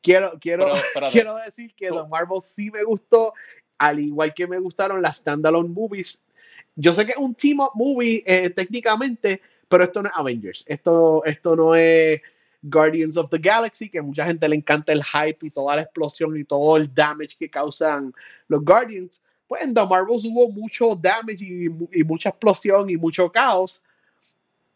quiero 0.00 0.38
quiero 0.40 0.72
quiero 1.12 1.36
decir 1.36 1.74
que 1.74 1.88
The 1.88 2.04
Marvel 2.08 2.40
sí 2.40 2.70
me 2.70 2.82
gustó, 2.82 3.34
al 3.78 4.00
igual 4.00 4.32
que 4.32 4.46
me 4.46 4.58
gustaron 4.58 5.02
las 5.02 5.18
standalone 5.18 5.68
movies 5.68 6.24
yo 6.74 6.92
sé 6.92 7.04
que 7.04 7.12
es 7.12 7.18
un 7.18 7.34
team 7.34 7.60
up 7.60 7.72
movie 7.74 8.22
eh, 8.26 8.50
técnicamente, 8.50 9.40
pero 9.68 9.84
esto 9.84 10.02
no 10.02 10.08
es 10.08 10.14
Avengers. 10.16 10.64
Esto, 10.66 11.24
esto 11.24 11.56
no 11.56 11.74
es 11.74 12.20
Guardians 12.62 13.16
of 13.16 13.30
the 13.30 13.38
Galaxy, 13.38 13.88
que 13.88 13.98
a 13.98 14.02
mucha 14.02 14.24
gente 14.24 14.48
le 14.48 14.56
encanta 14.56 14.92
el 14.92 15.02
hype 15.02 15.38
y 15.42 15.50
toda 15.50 15.76
la 15.76 15.82
explosión 15.82 16.36
y 16.36 16.44
todo 16.44 16.76
el 16.76 16.94
damage 16.94 17.36
que 17.38 17.50
causan 17.50 18.12
los 18.48 18.64
Guardians. 18.64 19.20
Pues 19.46 19.62
en 19.62 19.74
The 19.74 19.84
Marvels 19.84 20.24
hubo 20.24 20.48
mucho 20.50 20.94
damage 20.94 21.44
y, 21.44 21.68
mucha 22.04 22.30
explosión 22.30 22.88
y 22.88 22.96
mucho 22.96 23.30
caos, 23.30 23.82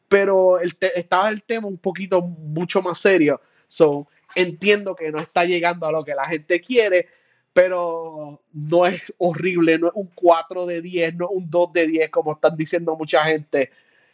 pero 0.09 0.59
estaba 0.61 1.31
el 1.31 1.43
tema 1.45 1.67
un 1.67 1.79
poquito 1.79 2.21
mucho 2.21 2.83
más 2.83 2.99
serio. 2.99 3.41
So, 3.69 4.07
entiendo 4.35 4.95
que 4.95 5.11
no 5.11 5.21
está 5.21 5.45
llegando 5.45 5.87
a 5.87 5.93
lo 5.93 6.05
que 6.05 6.15
la 6.15 6.27
gente 6.27 6.61
quiere, 6.61 7.09
pero 7.57 8.39
no 8.53 8.85
es 8.85 9.15
horrible, 9.17 9.79
no 9.79 9.87
es 9.87 9.95
un 9.95 10.11
4 10.15 10.67
de 10.67 10.83
10, 10.83 11.15
no 11.15 11.25
es 11.25 11.31
un 11.33 11.51
2 11.51 11.73
de 11.73 11.87
10 11.87 12.11
como 12.11 12.35
están 12.35 12.55
diciendo 12.55 12.95
mucha 12.95 13.25
gente. 13.25 13.71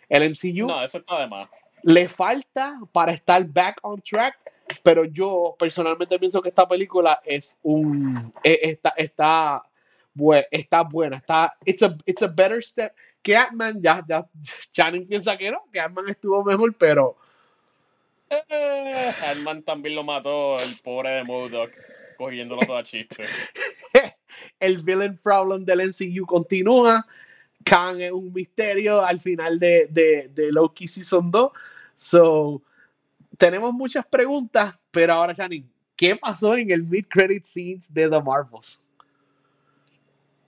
El 0.08 0.30
MCU 0.30 0.68
no, 0.68 0.80
eso 0.80 0.98
está 0.98 1.18
de 1.18 1.26
más. 1.26 1.48
le 1.82 2.08
falta 2.08 2.78
para 2.92 3.10
estar 3.10 3.44
back 3.44 3.80
on 3.82 4.00
track, 4.00 4.38
pero 4.84 5.04
yo 5.06 5.56
personalmente 5.58 6.20
pienso 6.20 6.40
que 6.40 6.50
esta 6.50 6.68
película 6.68 7.20
es 7.24 7.58
un 7.64 8.32
e, 8.44 8.60
está 8.62 8.90
está, 8.90 9.64
está 10.48 10.82
buena, 10.84 11.16
está 11.16 11.52
it's 11.64 11.82
a, 11.82 11.96
it's 12.06 12.22
a 12.22 12.28
better 12.28 12.62
step 12.62 12.94
que 13.22 13.36
Ant-Man 13.36 13.82
ya 13.82 14.04
ya 14.08 14.24
Channing 14.70 15.08
piensa 15.08 15.36
que 15.36 15.50
no, 15.50 15.64
que 15.72 15.80
Ant-Man 15.80 16.10
estuvo 16.10 16.44
mejor, 16.44 16.72
pero 16.74 17.16
eh, 18.30 19.12
Ant-Man 19.20 19.64
también 19.64 19.96
lo 19.96 20.04
mató 20.04 20.60
el 20.60 20.76
pobre 20.76 21.10
de 21.10 21.24
Modoc 21.24 21.72
cogiéndolo 22.22 22.62
todo 22.62 22.76
a 22.76 22.84
chiste. 22.84 23.24
el 24.60 24.78
villain 24.78 25.18
problem 25.18 25.64
del 25.64 25.88
MCU 25.88 26.24
continúa. 26.24 27.04
Khan 27.64 28.00
es 28.00 28.12
un 28.12 28.32
misterio 28.32 29.04
al 29.04 29.18
final 29.18 29.58
de, 29.58 29.88
de, 29.90 30.28
de 30.28 30.52
Loki 30.52 30.86
Season 30.86 31.30
2. 31.30 31.50
So, 31.96 32.62
tenemos 33.38 33.72
muchas 33.72 34.06
preguntas, 34.06 34.74
pero 34.92 35.14
ahora, 35.14 35.34
Janine, 35.34 35.66
¿qué 35.96 36.14
pasó 36.14 36.54
en 36.56 36.70
el 36.70 36.84
mid-credit 36.84 37.44
scenes 37.44 37.92
de 37.92 38.08
The 38.08 38.22
Marvels? 38.22 38.80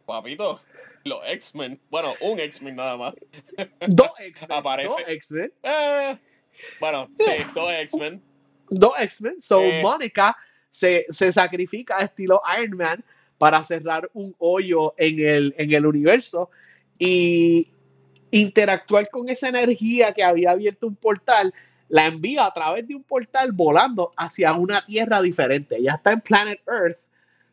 Papito, 0.07 0.61
los 1.03 1.21
X-Men. 1.27 1.81
Bueno, 1.91 2.15
un 2.21 2.39
X-Men 2.39 2.77
nada 2.77 2.97
más. 2.97 3.15
Dos 3.89 4.11
X-Men. 4.19 4.53
Aparece. 4.53 4.89
Dos 4.89 5.03
X-Men. 5.09 5.53
Eh, 5.63 6.19
bueno, 6.79 7.09
sí, 7.19 7.33
dos 7.53 7.73
X-Men. 7.73 8.23
Dos 8.71 8.93
X-Men. 8.97 9.41
So, 9.41 9.61
eh, 9.61 9.83
Mónica 9.83 10.37
se, 10.75 11.07
se 11.09 11.33
sacrifica 11.33 12.01
estilo 12.01 12.43
Iron 12.61 12.77
Man 12.77 13.05
para 13.39 13.63
cerrar 13.63 14.11
un 14.13 14.35
hoyo 14.39 14.93
en 14.97 15.21
el, 15.21 15.55
en 15.57 15.73
el 15.73 15.87
universo 15.87 16.51
y 16.99 17.69
interactuar 18.33 19.09
con 19.09 19.29
esa 19.29 19.49
energía 19.51 20.13
que 20.13 20.25
había 20.25 20.51
abierto 20.51 20.89
un 20.89 20.97
portal, 20.97 21.55
la 21.89 22.07
envía 22.07 22.45
a 22.45 22.53
través 22.53 22.89
de 22.89 22.97
un 22.97 23.05
portal 23.05 23.53
volando 23.53 24.13
hacia 24.17 24.53
una 24.55 24.85
tierra 24.85 25.23
diferente. 25.23 25.81
Ya 25.81 25.93
está 25.93 26.11
en 26.11 26.21
Planet 26.23 26.61
Earth, 26.67 27.07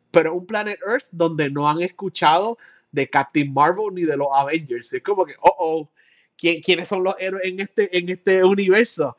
pero 0.09 0.33
un 0.33 0.47
Planet 0.47 0.79
Earth 0.83 1.05
donde 1.11 1.47
no 1.51 1.69
han 1.69 1.79
escuchado 1.83 2.57
de 2.91 3.07
Captain 3.07 3.53
Marvel 3.53 3.93
ni 3.93 4.01
de 4.01 4.17
los 4.17 4.29
Avengers. 4.33 4.91
Es 4.93 5.03
como 5.03 5.25
que, 5.25 5.35
oh, 5.41 5.55
oh, 5.59 5.89
¿quiénes 6.35 6.89
son 6.89 7.03
los 7.03 7.13
héroes 7.19 7.45
en 7.45 7.59
este, 7.59 7.95
en 7.95 8.09
este 8.09 8.43
universo? 8.43 9.15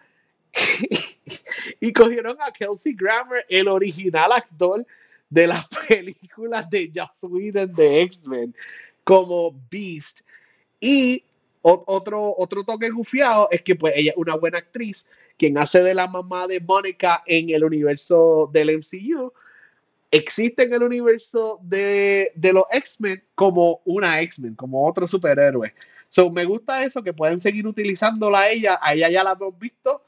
y 1.80 1.92
cogieron 1.92 2.36
a 2.40 2.50
Kelsey 2.50 2.94
Grammer, 2.94 3.44
el 3.48 3.68
original 3.68 4.32
actor 4.32 4.86
de 5.30 5.46
las 5.46 5.66
películas 5.88 6.68
de 6.70 6.90
Joss 6.94 7.24
Whedon 7.24 7.72
de 7.72 8.02
X-Men, 8.02 8.54
como 9.04 9.54
Beast. 9.70 10.20
Y 10.80 11.24
otro, 11.62 12.34
otro 12.36 12.64
toque 12.64 12.90
gufiado 12.90 13.48
es 13.50 13.62
que 13.62 13.76
pues 13.76 13.94
ella 13.96 14.10
es 14.10 14.16
una 14.16 14.36
buena 14.36 14.58
actriz, 14.58 15.08
quien 15.38 15.56
hace 15.58 15.82
de 15.82 15.94
la 15.94 16.06
mamá 16.06 16.46
de 16.46 16.60
Mónica 16.60 17.22
en 17.26 17.50
el 17.50 17.64
universo 17.64 18.50
del 18.52 18.78
MCU. 18.78 19.32
Existe 20.10 20.64
en 20.64 20.74
el 20.74 20.82
universo 20.82 21.58
de, 21.62 22.32
de 22.34 22.52
los 22.52 22.64
X-Men 22.70 23.22
como 23.34 23.80
una 23.84 24.20
X-Men, 24.20 24.54
como 24.54 24.86
otro 24.86 25.06
superhéroe. 25.06 25.72
So, 26.08 26.28
me 26.30 26.44
gusta 26.44 26.84
eso, 26.84 27.02
que 27.02 27.14
pueden 27.14 27.40
seguir 27.40 27.66
utilizándola 27.66 28.40
a 28.40 28.50
ella. 28.50 28.78
A 28.82 28.92
ella 28.92 29.08
ya 29.08 29.24
la 29.24 29.32
hemos 29.32 29.58
visto 29.58 30.02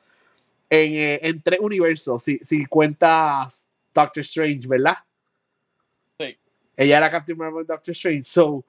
eh, 0.70 1.20
en, 1.22 1.42
tres 1.42 1.60
universos, 1.60 2.22
si, 2.22 2.38
si 2.42 2.66
cuentas 2.66 3.68
Doctor 3.92 4.22
Strange, 4.22 4.66
¿verdad? 4.66 4.96
Sí. 6.18 6.36
Ella 6.76 6.98
era 6.98 7.10
Captain 7.10 7.38
Marvel 7.38 7.66
Doctor 7.66 7.92
Strange. 7.92 8.24
So, 8.24 8.64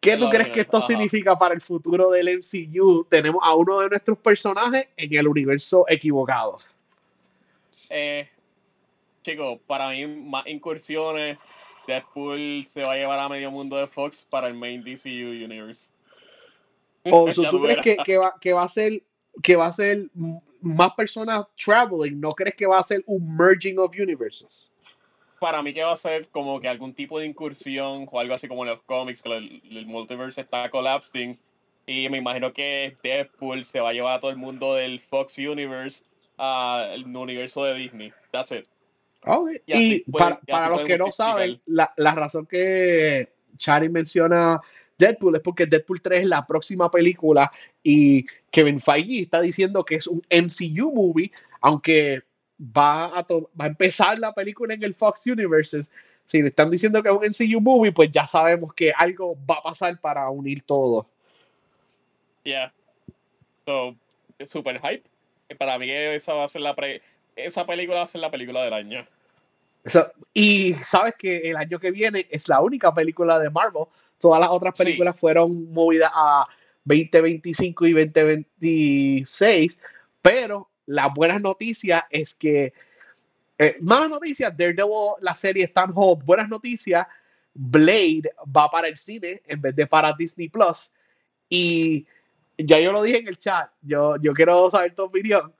¿qué 0.00 0.16
tú 0.16 0.28
crees 0.28 0.50
que 0.50 0.60
esto 0.60 0.80
significa 0.80 1.36
para 1.36 1.54
el 1.54 1.60
futuro 1.60 2.10
del 2.10 2.38
MCU? 2.38 3.04
Tenemos 3.08 3.40
a 3.42 3.54
uno 3.54 3.80
de 3.80 3.88
nuestros 3.88 4.18
personajes 4.18 4.88
en 4.96 5.14
el 5.14 5.26
universo 5.26 5.84
equivocado. 5.88 6.58
Eh, 7.90 8.28
chicos, 9.22 9.58
para 9.66 9.90
mí, 9.90 10.06
más 10.06 10.46
incursiones. 10.46 11.38
Deadpool 11.86 12.64
se 12.64 12.82
va 12.82 12.92
a 12.92 12.96
llevar 12.96 13.18
a 13.18 13.28
medio 13.28 13.50
mundo 13.50 13.76
de 13.76 13.88
Fox 13.88 14.24
para 14.28 14.46
el 14.46 14.54
main 14.54 14.82
DCU 14.82 15.44
Universe. 15.44 15.90
O 17.10 17.30
¿tú 17.34 17.60
crees 17.62 17.80
que, 17.82 17.96
que, 17.96 18.18
va, 18.18 18.34
que 18.40 18.52
va 18.52 18.62
a 18.62 18.68
ser 18.68 19.02
que 19.42 19.56
va 19.56 19.66
a 19.66 19.72
ser 19.72 20.08
más 20.62 20.92
personas 20.94 21.46
traveling, 21.62 22.20
¿no 22.20 22.32
crees 22.32 22.54
que 22.54 22.66
va 22.66 22.78
a 22.78 22.82
ser 22.82 23.02
un 23.06 23.36
merging 23.36 23.78
of 23.78 23.92
universes? 23.98 24.70
Para 25.38 25.62
mí 25.62 25.74
que 25.74 25.82
va 25.82 25.92
a 25.92 25.96
ser 25.96 26.28
como 26.28 26.60
que 26.60 26.68
algún 26.68 26.94
tipo 26.94 27.18
de 27.18 27.26
incursión 27.26 28.06
o 28.10 28.20
algo 28.20 28.34
así 28.34 28.46
como 28.48 28.64
en 28.64 28.70
los 28.70 28.82
cómics, 28.82 29.22
que 29.22 29.36
el, 29.36 29.86
multiverse 29.86 30.40
está 30.40 30.70
collapsing 30.70 31.38
y 31.86 32.08
me 32.08 32.18
imagino 32.18 32.52
que 32.52 32.96
Deadpool 33.02 33.64
se 33.64 33.80
va 33.80 33.90
a 33.90 33.92
llevar 33.92 34.18
a 34.18 34.20
todo 34.20 34.30
el 34.30 34.36
mundo 34.36 34.74
del 34.74 35.00
Fox 35.00 35.38
Universe 35.38 36.04
al 36.36 37.04
universo 37.04 37.64
de 37.64 37.74
Disney. 37.74 38.12
That's 38.30 38.52
it. 38.52 38.66
Y, 39.66 40.00
para, 40.10 40.40
para 40.40 40.68
los 40.68 40.82
que 40.82 40.98
no 40.98 41.12
saben, 41.12 41.60
la, 41.66 41.92
la 41.96 42.14
razón 42.14 42.46
que 42.46 43.32
Chari 43.56 43.88
menciona 43.88 44.60
Deadpool 44.98 45.36
es 45.36 45.42
porque 45.42 45.66
Deadpool 45.66 46.00
3 46.00 46.20
es 46.20 46.26
la 46.26 46.46
próxima 46.46 46.90
película 46.90 47.50
y 47.82 48.24
Kevin 48.50 48.80
Feige 48.80 49.22
está 49.22 49.40
diciendo 49.40 49.84
que 49.84 49.96
es 49.96 50.06
un 50.06 50.22
MCU 50.30 50.92
movie, 50.92 51.30
aunque 51.60 52.22
va 52.60 53.06
a, 53.06 53.26
va 53.28 53.64
a 53.64 53.66
empezar 53.66 54.18
la 54.18 54.32
película 54.32 54.74
en 54.74 54.82
el 54.82 54.94
Fox 54.94 55.26
Universe. 55.26 55.82
Si 56.24 56.40
le 56.40 56.48
están 56.48 56.70
diciendo 56.70 57.02
que 57.02 57.08
es 57.08 57.14
un 57.14 57.22
MCU 57.22 57.60
movie, 57.60 57.92
pues 57.92 58.10
ya 58.12 58.24
sabemos 58.24 58.72
que 58.74 58.92
algo 58.96 59.36
va 59.48 59.56
a 59.56 59.62
pasar 59.62 59.98
para 60.00 60.28
unir 60.30 60.62
todo. 60.62 61.06
Yeah. 62.44 62.72
So, 63.66 63.96
super 64.46 64.80
hype. 64.80 65.04
Para 65.58 65.78
mí 65.78 65.90
esa 65.90 66.32
va 66.32 66.44
a 66.44 66.48
ser 66.48 66.62
la 66.62 66.74
esa 67.36 67.66
película 67.66 67.98
va 67.98 68.04
a 68.04 68.08
ser 68.08 68.20
la 68.20 68.30
película 68.30 68.62
del 68.62 68.72
año. 68.72 69.06
y 70.34 70.74
sabes 70.86 71.14
que 71.18 71.50
el 71.50 71.56
año 71.56 71.78
que 71.78 71.90
viene 71.90 72.26
es 72.30 72.48
la 72.48 72.60
única 72.60 72.94
película 72.94 73.38
de 73.38 73.50
Marvel 73.50 73.84
Todas 74.22 74.40
las 74.40 74.50
otras 74.50 74.78
películas 74.78 75.18
fueron 75.18 75.72
movidas 75.72 76.12
a 76.14 76.46
2025 76.84 77.86
y 77.88 77.92
2026, 77.92 79.80
pero 80.22 80.70
la 80.86 81.08
buena 81.08 81.40
noticia 81.40 82.06
es 82.08 82.32
que, 82.32 82.72
eh, 83.58 83.76
malas 83.80 84.10
noticias, 84.10 84.56
Daredevil, 84.56 85.14
la 85.22 85.34
serie 85.34 85.64
está 85.64 85.82
en 85.82 85.90
hold, 85.92 86.24
buenas 86.24 86.48
noticias, 86.48 87.04
Blade 87.52 88.30
va 88.56 88.70
para 88.70 88.86
el 88.86 88.96
cine 88.96 89.42
en 89.44 89.60
vez 89.60 89.74
de 89.74 89.88
para 89.88 90.12
Disney 90.12 90.48
Plus. 90.48 90.92
Y 91.48 92.06
ya 92.56 92.78
yo 92.78 92.92
lo 92.92 93.02
dije 93.02 93.18
en 93.18 93.26
el 93.26 93.38
chat, 93.38 93.72
yo, 93.80 94.14
yo 94.22 94.34
quiero 94.34 94.70
saber 94.70 94.94
tu 94.94 95.02
opinión. 95.02 95.52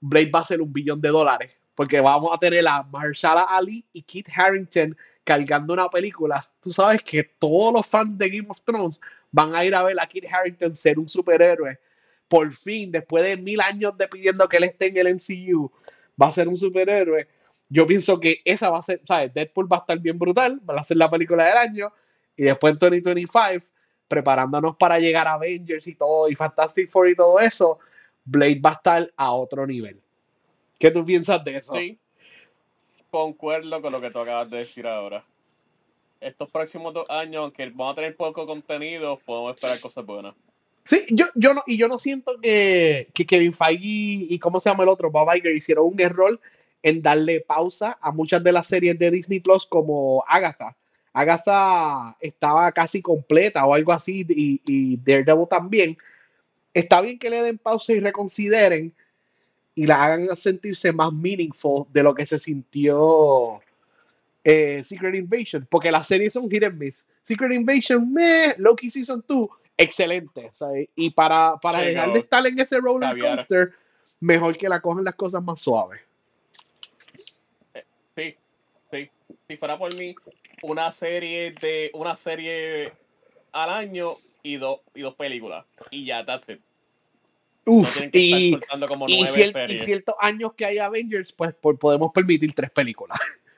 Blade 0.00 0.32
va 0.34 0.40
a 0.40 0.44
ser 0.44 0.60
un 0.60 0.72
billón 0.72 1.00
de 1.00 1.10
dólares, 1.10 1.52
porque 1.76 2.00
vamos 2.00 2.30
a 2.34 2.38
tener 2.38 2.66
a 2.66 2.82
Mahershala 2.82 3.42
Ali 3.42 3.86
y 3.92 4.02
Kit 4.02 4.28
Harrington 4.34 4.96
cargando 5.28 5.74
una 5.74 5.90
película, 5.90 6.50
tú 6.58 6.72
sabes 6.72 7.02
que 7.02 7.22
todos 7.22 7.70
los 7.70 7.86
fans 7.86 8.16
de 8.16 8.30
Game 8.30 8.48
of 8.48 8.62
Thrones 8.62 8.98
van 9.30 9.54
a 9.54 9.62
ir 9.62 9.74
a 9.74 9.82
ver 9.82 10.00
a 10.00 10.06
Kit 10.06 10.24
Harington 10.24 10.74
ser 10.74 10.98
un 10.98 11.06
superhéroe. 11.06 11.78
Por 12.28 12.50
fin, 12.50 12.90
después 12.90 13.22
de 13.22 13.36
mil 13.36 13.60
años 13.60 13.92
de 13.98 14.08
pidiendo 14.08 14.48
que 14.48 14.56
él 14.56 14.64
esté 14.64 14.86
en 14.86 14.96
el 14.96 15.14
MCU, 15.16 15.70
va 16.20 16.28
a 16.28 16.32
ser 16.32 16.48
un 16.48 16.56
superhéroe. 16.56 17.28
Yo 17.68 17.86
pienso 17.86 18.18
que 18.18 18.40
esa 18.42 18.70
va 18.70 18.78
a 18.78 18.82
ser, 18.82 19.02
¿sabes? 19.06 19.34
Deadpool 19.34 19.70
va 19.70 19.76
a 19.76 19.80
estar 19.80 19.98
bien 19.98 20.18
brutal, 20.18 20.62
va 20.66 20.80
a 20.80 20.82
ser 20.82 20.96
la 20.96 21.10
película 21.10 21.44
del 21.44 21.58
año. 21.58 21.92
Y 22.34 22.44
después 22.44 22.72
en 22.72 22.78
2025, 22.78 23.66
preparándonos 24.08 24.76
para 24.78 24.98
llegar 24.98 25.28
a 25.28 25.34
Avengers 25.34 25.86
y 25.88 25.94
todo, 25.94 26.30
y 26.30 26.34
Fantastic 26.36 26.88
Four 26.88 27.10
y 27.10 27.14
todo 27.14 27.38
eso, 27.38 27.78
Blade 28.24 28.62
va 28.64 28.70
a 28.70 28.74
estar 28.74 29.12
a 29.14 29.32
otro 29.32 29.66
nivel. 29.66 30.00
¿Qué 30.78 30.90
tú 30.90 31.04
piensas 31.04 31.44
de 31.44 31.58
eso? 31.58 31.74
Sí, 31.74 31.98
concuerdo 33.10 33.80
con 33.82 33.92
lo 33.92 34.00
que 34.00 34.10
tú 34.10 34.18
acabas 34.18 34.50
de 34.50 34.58
decir 34.58 34.86
ahora. 34.86 35.24
Estos 36.20 36.50
próximos 36.50 36.92
dos 36.94 37.08
años, 37.10 37.42
aunque 37.42 37.66
vamos 37.70 37.92
a 37.92 37.96
tener 37.96 38.16
poco 38.16 38.46
contenido, 38.46 39.18
podemos 39.24 39.54
esperar 39.54 39.80
cosas 39.80 40.04
buenas. 40.04 40.34
Sí, 40.84 41.04
yo, 41.10 41.26
yo 41.34 41.52
no, 41.52 41.62
y 41.66 41.76
yo 41.76 41.86
no 41.86 41.98
siento 41.98 42.40
que, 42.40 43.08
que 43.12 43.26
Kevin 43.26 43.52
Feige 43.52 44.26
y 44.30 44.38
cómo 44.38 44.58
se 44.58 44.70
llama 44.70 44.84
el 44.84 44.88
otro, 44.88 45.10
Bob 45.10 45.28
Iger, 45.34 45.54
hicieron 45.54 45.86
un 45.86 46.00
error 46.00 46.40
en 46.82 47.02
darle 47.02 47.40
pausa 47.40 47.98
a 48.00 48.10
muchas 48.10 48.42
de 48.42 48.52
las 48.52 48.66
series 48.66 48.98
de 48.98 49.10
Disney 49.10 49.40
Plus 49.40 49.66
como 49.66 50.24
Agatha. 50.26 50.76
Agatha 51.12 52.16
estaba 52.20 52.72
casi 52.72 53.02
completa 53.02 53.66
o 53.66 53.74
algo 53.74 53.92
así 53.92 54.24
y, 54.28 54.62
y 54.64 54.96
Daredevil 54.96 55.48
también. 55.48 55.98
Está 56.72 57.00
bien 57.00 57.18
que 57.18 57.30
le 57.30 57.42
den 57.42 57.58
pausa 57.58 57.92
y 57.92 58.00
reconsideren 58.00 58.94
y 59.78 59.86
la 59.86 60.04
hagan 60.04 60.36
sentirse 60.36 60.90
más 60.90 61.12
meaningful 61.12 61.86
de 61.92 62.02
lo 62.02 62.12
que 62.12 62.26
se 62.26 62.36
sintió 62.36 63.60
eh, 64.42 64.82
Secret 64.82 65.14
Invasion, 65.14 65.68
porque 65.70 65.92
las 65.92 66.08
series 66.08 66.32
son 66.32 66.50
hit 66.50 66.64
and 66.64 66.76
miss. 66.76 67.08
Secret 67.22 67.52
Invasion, 67.52 68.12
meh, 68.12 68.56
Loki 68.58 68.90
Season 68.90 69.24
2, 69.28 69.48
excelente. 69.76 70.50
Y 70.96 71.10
para, 71.10 71.58
para 71.62 71.82
dejar 71.82 72.12
de 72.12 72.18
estar 72.18 72.44
en 72.44 72.58
ese 72.58 72.80
roller 72.80 73.16
coaster, 73.20 73.72
mejor 74.18 74.56
que 74.56 74.68
la 74.68 74.80
cojan 74.80 75.04
las 75.04 75.14
cosas 75.14 75.44
más 75.44 75.60
suaves. 75.60 76.00
Eh, 77.74 77.84
sí, 78.16 78.36
sí. 78.90 79.10
Si 79.46 79.56
fuera 79.56 79.78
por 79.78 79.94
mí, 79.94 80.12
una 80.62 80.90
serie 80.90 81.52
de 81.52 81.92
una 81.94 82.16
serie 82.16 82.94
al 83.52 83.70
año 83.70 84.16
y, 84.42 84.56
dos 84.56 84.80
y 84.92 85.02
dos 85.02 85.14
películas. 85.14 85.64
Y 85.92 86.04
ya, 86.04 86.24
that's 86.24 86.48
it. 86.48 86.60
Uf, 87.70 88.00
y, 88.12 88.58
y, 89.08 89.26
ciertos 89.28 90.14
años 90.18 90.54
que 90.54 90.64
hay 90.64 90.78
Avengers, 90.78 91.32
pues, 91.32 91.54
podemos 91.54 92.10
permitir 92.12 92.52
tres 92.54 92.70
películas. 92.70 93.18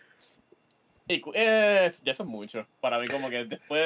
Y, 1.07 1.21
ya 1.33 1.87
eso 1.87 2.05
es 2.05 2.25
mucho. 2.25 2.65
Para 2.81 3.01
mí, 3.01 3.09
como 3.09 3.29
que 3.29 3.45
después, 3.45 3.83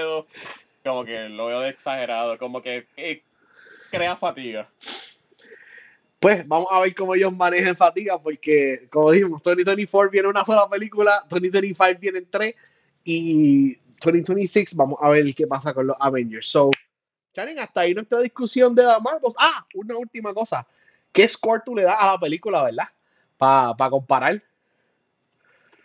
como 0.85 1.07
que 1.07 1.31
lo 1.31 1.47
veo 1.47 1.61
de 1.61 1.71
exagerado, 1.71 2.37
como 2.37 2.61
que 2.61 2.87
eh, 2.99 3.23
crea 3.91 4.15
fatiga. 4.15 4.69
Pues 6.21 6.47
vamos 6.47 6.69
a 6.71 6.81
ver 6.81 6.95
cómo 6.95 7.15
ellos 7.15 7.35
manejan 7.35 7.75
fatiga, 7.75 8.21
porque, 8.21 8.89
como 8.91 9.11
dijimos, 9.11 9.43
2024 9.43 10.11
viene 10.11 10.29
una 10.29 10.45
sola 10.45 10.69
película, 10.69 11.25
2025 11.31 11.99
vienen 11.99 12.27
tres, 12.29 12.55
y 13.03 13.75
2026 14.05 14.75
vamos 14.75 14.99
a 15.01 15.09
ver 15.09 15.35
qué 15.35 15.47
pasa 15.47 15.73
con 15.73 15.87
los 15.87 15.97
Avengers. 15.99 16.47
So, 16.47 16.71
Chanen, 17.35 17.59
hasta 17.59 17.81
ahí 17.81 17.95
nuestra 17.95 18.21
discusión 18.21 18.75
de 18.75 18.83
The 18.83 19.01
Marvels. 19.03 19.35
Ah, 19.37 19.67
una 19.75 19.97
última 19.97 20.33
cosa. 20.33 20.67
¿Qué 21.13 21.29
score 21.29 21.63
tú 21.65 21.75
le 21.75 21.83
das 21.83 21.97
a 21.99 22.13
la 22.13 22.19
película, 22.19 22.63
verdad? 22.63 22.89
Para 23.37 23.91
comparar. 23.91 24.41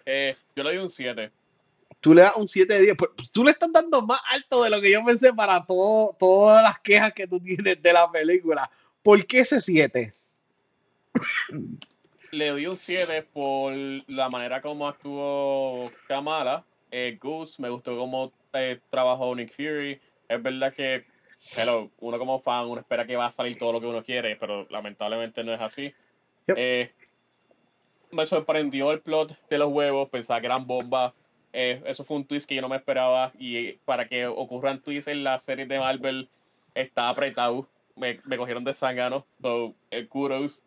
Eh, 0.06 0.36
yo 0.56 0.64
le 0.64 0.76
doy 0.76 0.84
un 0.84 0.90
7. 0.90 1.32
Tú 2.00 2.14
le 2.14 2.22
das 2.22 2.36
un 2.36 2.48
7 2.48 2.74
de 2.74 2.82
10. 2.82 2.98
Pues, 2.98 3.12
pues, 3.16 3.32
tú 3.32 3.44
le 3.44 3.52
estás 3.52 3.72
dando 3.72 4.02
más 4.04 4.22
alto 4.32 4.64
de 4.64 4.70
lo 4.70 4.80
que 4.80 4.92
yo 4.92 5.04
pensé 5.04 5.34
para 5.34 5.66
todo, 5.66 6.16
todas 6.20 6.64
las 6.64 6.80
quejas 6.80 7.14
que 7.14 7.28
tú 7.28 7.40
tienes 7.40 7.82
de 7.82 7.94
la 7.94 8.10
película. 8.12 8.70
¿Por 9.02 9.26
qué 9.26 9.40
ese 9.40 9.60
7? 9.60 10.14
Le 12.32 12.50
doy 12.50 12.68
un 12.68 12.78
7 12.78 13.24
por 13.34 13.74
la 14.08 14.30
manera 14.30 14.62
como 14.62 14.88
actuó 14.88 15.86
Kamala. 16.08 16.64
Eh, 16.92 17.18
Goose, 17.20 17.62
me 17.62 17.70
gustó 17.70 17.98
cómo 17.98 18.32
eh, 18.54 18.80
trabajó 18.90 19.36
Nick 19.36 19.52
Fury. 19.52 20.00
Es 20.28 20.42
verdad 20.42 20.74
que 20.74 21.06
hello, 21.56 21.92
uno 22.00 22.20
como 22.20 22.40
fan, 22.40 22.68
uno 22.68 22.82
espera 22.82 23.06
que 23.06 23.16
va 23.16 23.28
a 23.28 23.32
salir 23.32 23.58
todo 23.58 23.74
lo 23.74 23.82
que 23.82 23.88
uno 23.88 24.04
quiere, 24.04 24.36
pero 24.36 24.68
lamentablemente 24.70 25.44
no 25.44 25.54
es 25.54 25.62
así. 25.62 25.94
Eh, 26.48 26.92
me 28.12 28.26
sorprendió 28.26 28.92
el 28.92 29.02
plot 29.02 29.38
de 29.50 29.58
los 29.58 29.70
huevos, 29.70 30.10
pensaba 30.10 30.40
que 30.40 30.48
eran 30.48 30.66
bombas. 30.66 31.14
Eh, 31.52 31.82
eso 31.86 32.04
fue 32.04 32.18
un 32.18 32.26
twist 32.26 32.48
que 32.48 32.56
yo 32.56 32.62
no 32.62 32.70
me 32.70 32.76
esperaba. 32.76 33.32
Y 33.38 33.74
para 33.86 34.08
que 34.08 34.28
ocurran 34.28 34.82
twists 34.82 35.08
en 35.08 35.24
la 35.24 35.38
serie 35.40 35.66
de 35.66 35.80
Marvel, 35.80 36.30
está 36.74 37.10
apretado. 37.10 37.68
Me, 37.96 38.20
me 38.26 38.38
cogieron 38.38 38.64
de 38.64 38.74
sangano. 38.74 39.26
So, 39.42 39.76
eh, 39.92 40.08
kudos. 40.08 40.66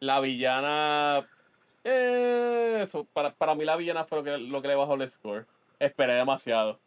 la 0.00 0.20
villana. 0.20 1.26
eso, 1.84 3.04
para, 3.12 3.32
para 3.34 3.54
mí 3.54 3.64
la 3.64 3.76
villana 3.76 4.04
fue 4.04 4.18
lo 4.18 4.24
que, 4.24 4.38
lo 4.38 4.62
que 4.62 4.68
le 4.68 4.74
bajó 4.74 4.94
el 4.94 5.10
score. 5.10 5.46
Esperé 5.78 6.14
demasiado. 6.14 6.78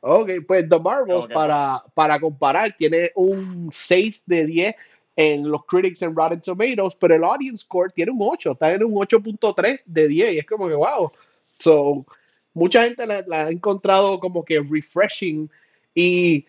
Ok, 0.00 0.30
pues 0.46 0.68
The 0.68 0.78
Marvels, 0.78 1.26
para, 1.26 1.84
para 1.94 2.18
comparar, 2.18 2.74
tiene 2.76 3.12
un 3.14 3.68
6 3.70 4.22
de 4.24 4.46
10 4.46 4.76
en 5.16 5.50
los 5.50 5.64
critics 5.66 6.00
en 6.00 6.16
Rotten 6.16 6.40
Tomatoes, 6.40 6.94
pero 6.98 7.14
el 7.14 7.24
audience 7.24 7.64
score 7.64 7.92
tiene 7.92 8.10
un 8.10 8.18
8, 8.20 8.52
está 8.52 8.72
en 8.72 8.84
un 8.84 8.92
8.3 8.92 9.82
de 9.84 10.08
10 10.08 10.32
y 10.32 10.38
es 10.38 10.46
como 10.46 10.66
que 10.66 10.74
wow. 10.74 11.12
So, 11.58 12.06
mucha 12.54 12.84
gente 12.84 13.06
la, 13.06 13.24
ha 13.30 13.50
encontrado 13.50 14.18
como 14.18 14.42
que 14.42 14.60
refreshing 14.60 15.50
y 15.94 16.46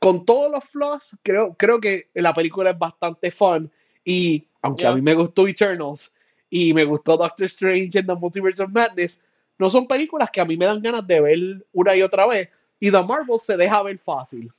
con 0.00 0.24
todos 0.24 0.50
los 0.50 0.64
flaws, 0.64 1.16
creo, 1.22 1.54
creo 1.54 1.80
que 1.80 2.08
la 2.14 2.34
película 2.34 2.70
es 2.70 2.78
bastante 2.78 3.30
fun 3.30 3.70
y 4.04 4.44
aunque 4.62 4.84
a 4.84 4.92
mí 4.92 5.00
me 5.00 5.14
gustó 5.14 5.46
Eternals 5.46 6.16
y 6.50 6.74
me 6.74 6.84
gustó 6.84 7.16
Doctor 7.16 7.46
Strange 7.46 8.00
en 8.00 8.06
The 8.06 8.14
Multiverse 8.16 8.62
of 8.64 8.70
Madness, 8.70 9.22
no 9.62 9.70
son 9.70 9.86
películas 9.86 10.28
que 10.28 10.40
a 10.40 10.44
mí 10.44 10.56
me 10.56 10.66
dan 10.66 10.82
ganas 10.82 11.06
de 11.06 11.20
ver 11.20 11.38
una 11.72 11.94
y 11.94 12.02
otra 12.02 12.26
vez. 12.26 12.50
Y 12.80 12.90
The 12.90 13.00
Marvel 13.04 13.38
se 13.38 13.56
deja 13.56 13.80
ver 13.80 13.96
fácil. 13.96 14.52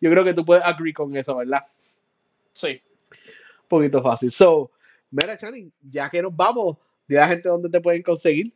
Yo 0.00 0.10
creo 0.10 0.24
que 0.24 0.32
tú 0.32 0.46
puedes 0.46 0.64
agree 0.64 0.94
con 0.94 1.14
eso, 1.14 1.36
¿verdad? 1.36 1.62
Sí. 2.52 2.80
Un 3.10 3.68
poquito 3.68 4.02
fácil. 4.02 4.32
So, 4.32 4.70
mira, 5.10 5.36
Chani, 5.36 5.70
ya 5.90 6.08
que 6.08 6.22
nos 6.22 6.34
vamos, 6.34 6.78
de 7.06 7.16
la 7.16 7.28
gente 7.28 7.50
dónde 7.50 7.68
te 7.68 7.82
pueden 7.82 8.02
conseguir. 8.02 8.50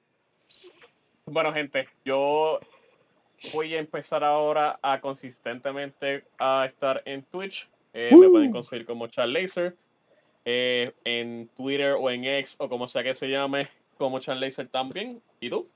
Bueno, 1.26 1.52
gente, 1.52 1.86
yo 2.02 2.60
voy 3.52 3.74
a 3.74 3.78
empezar 3.78 4.24
ahora 4.24 4.80
a 4.80 5.02
consistentemente 5.02 6.24
a 6.38 6.64
estar 6.66 7.02
en 7.04 7.22
Twitch. 7.24 7.68
Eh, 7.92 8.10
me 8.16 8.30
pueden 8.30 8.52
conseguir 8.52 8.86
como 8.86 9.06
Chat 9.08 9.28
Laser. 9.28 9.76
Eh, 10.46 10.94
en 11.04 11.50
Twitter 11.54 11.92
o 11.92 12.08
en 12.08 12.24
X 12.24 12.56
o 12.58 12.70
como 12.70 12.88
sea 12.88 13.02
que 13.02 13.12
se 13.12 13.28
llame, 13.28 13.68
como 13.98 14.18
Chat 14.18 14.38
Laser 14.38 14.66
también. 14.66 15.20
¿Y 15.40 15.50
tú? 15.50 15.68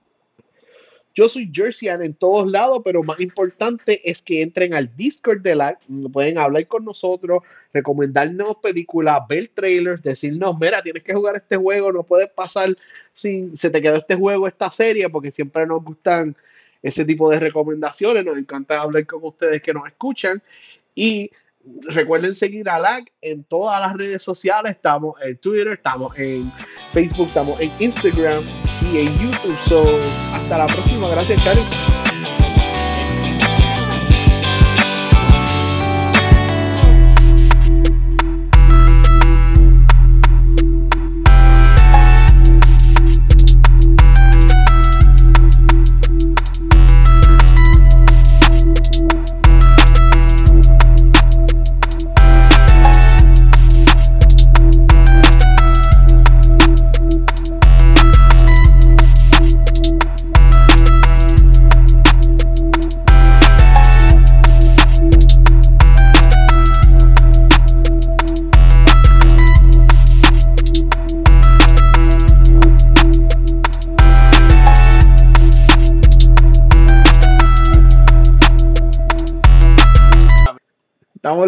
Yo 1.14 1.28
soy 1.28 1.48
Jerseyan 1.52 2.02
en 2.02 2.14
todos 2.14 2.50
lados, 2.50 2.80
pero 2.84 3.04
más 3.04 3.20
importante 3.20 4.00
es 4.08 4.20
que 4.20 4.42
entren 4.42 4.74
al 4.74 4.94
Discord 4.96 5.42
de 5.42 5.54
la, 5.54 5.78
pueden 6.12 6.38
hablar 6.38 6.66
con 6.66 6.84
nosotros, 6.84 7.42
recomendarnos 7.72 8.56
películas, 8.56 9.20
ver 9.28 9.48
trailers, 9.54 10.02
decirnos, 10.02 10.58
mira, 10.58 10.82
tienes 10.82 11.04
que 11.04 11.14
jugar 11.14 11.36
este 11.36 11.56
juego, 11.56 11.92
no 11.92 12.02
puedes 12.02 12.30
pasar 12.30 12.76
sin, 13.12 13.56
se 13.56 13.70
te 13.70 13.80
quedó 13.80 13.96
este 13.96 14.16
juego, 14.16 14.48
esta 14.48 14.70
serie, 14.72 15.08
porque 15.08 15.30
siempre 15.30 15.64
nos 15.66 15.84
gustan 15.84 16.34
ese 16.82 17.04
tipo 17.04 17.30
de 17.30 17.38
recomendaciones, 17.38 18.24
nos 18.24 18.36
encanta 18.36 18.80
hablar 18.80 19.06
con 19.06 19.20
ustedes 19.22 19.62
que 19.62 19.72
nos 19.72 19.86
escuchan. 19.86 20.42
Y 20.96 21.30
recuerden 21.82 22.34
seguir 22.34 22.68
a 22.68 22.78
LAG 22.78 23.04
en 23.20 23.44
todas 23.44 23.80
las 23.80 23.96
redes 23.96 24.22
sociales. 24.22 24.72
Estamos 24.72 25.14
en 25.22 25.36
Twitter, 25.38 25.68
estamos 25.68 26.18
en 26.18 26.52
Facebook, 26.92 27.28
estamos 27.28 27.60
en 27.60 27.70
Instagram 27.78 28.44
y 28.92 29.06
en 29.06 29.18
YouTube. 29.18 29.56
So, 29.66 29.84
hasta 30.34 30.58
la 30.58 30.66
próxima. 30.66 31.08
Gracias, 31.08 31.42
Chari. 31.42 32.03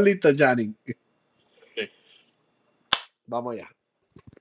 Estamos 0.07 0.35
listos, 0.35 0.37
Janine. 0.39 0.75
Vamos 3.27 3.55
allá. 3.55 3.76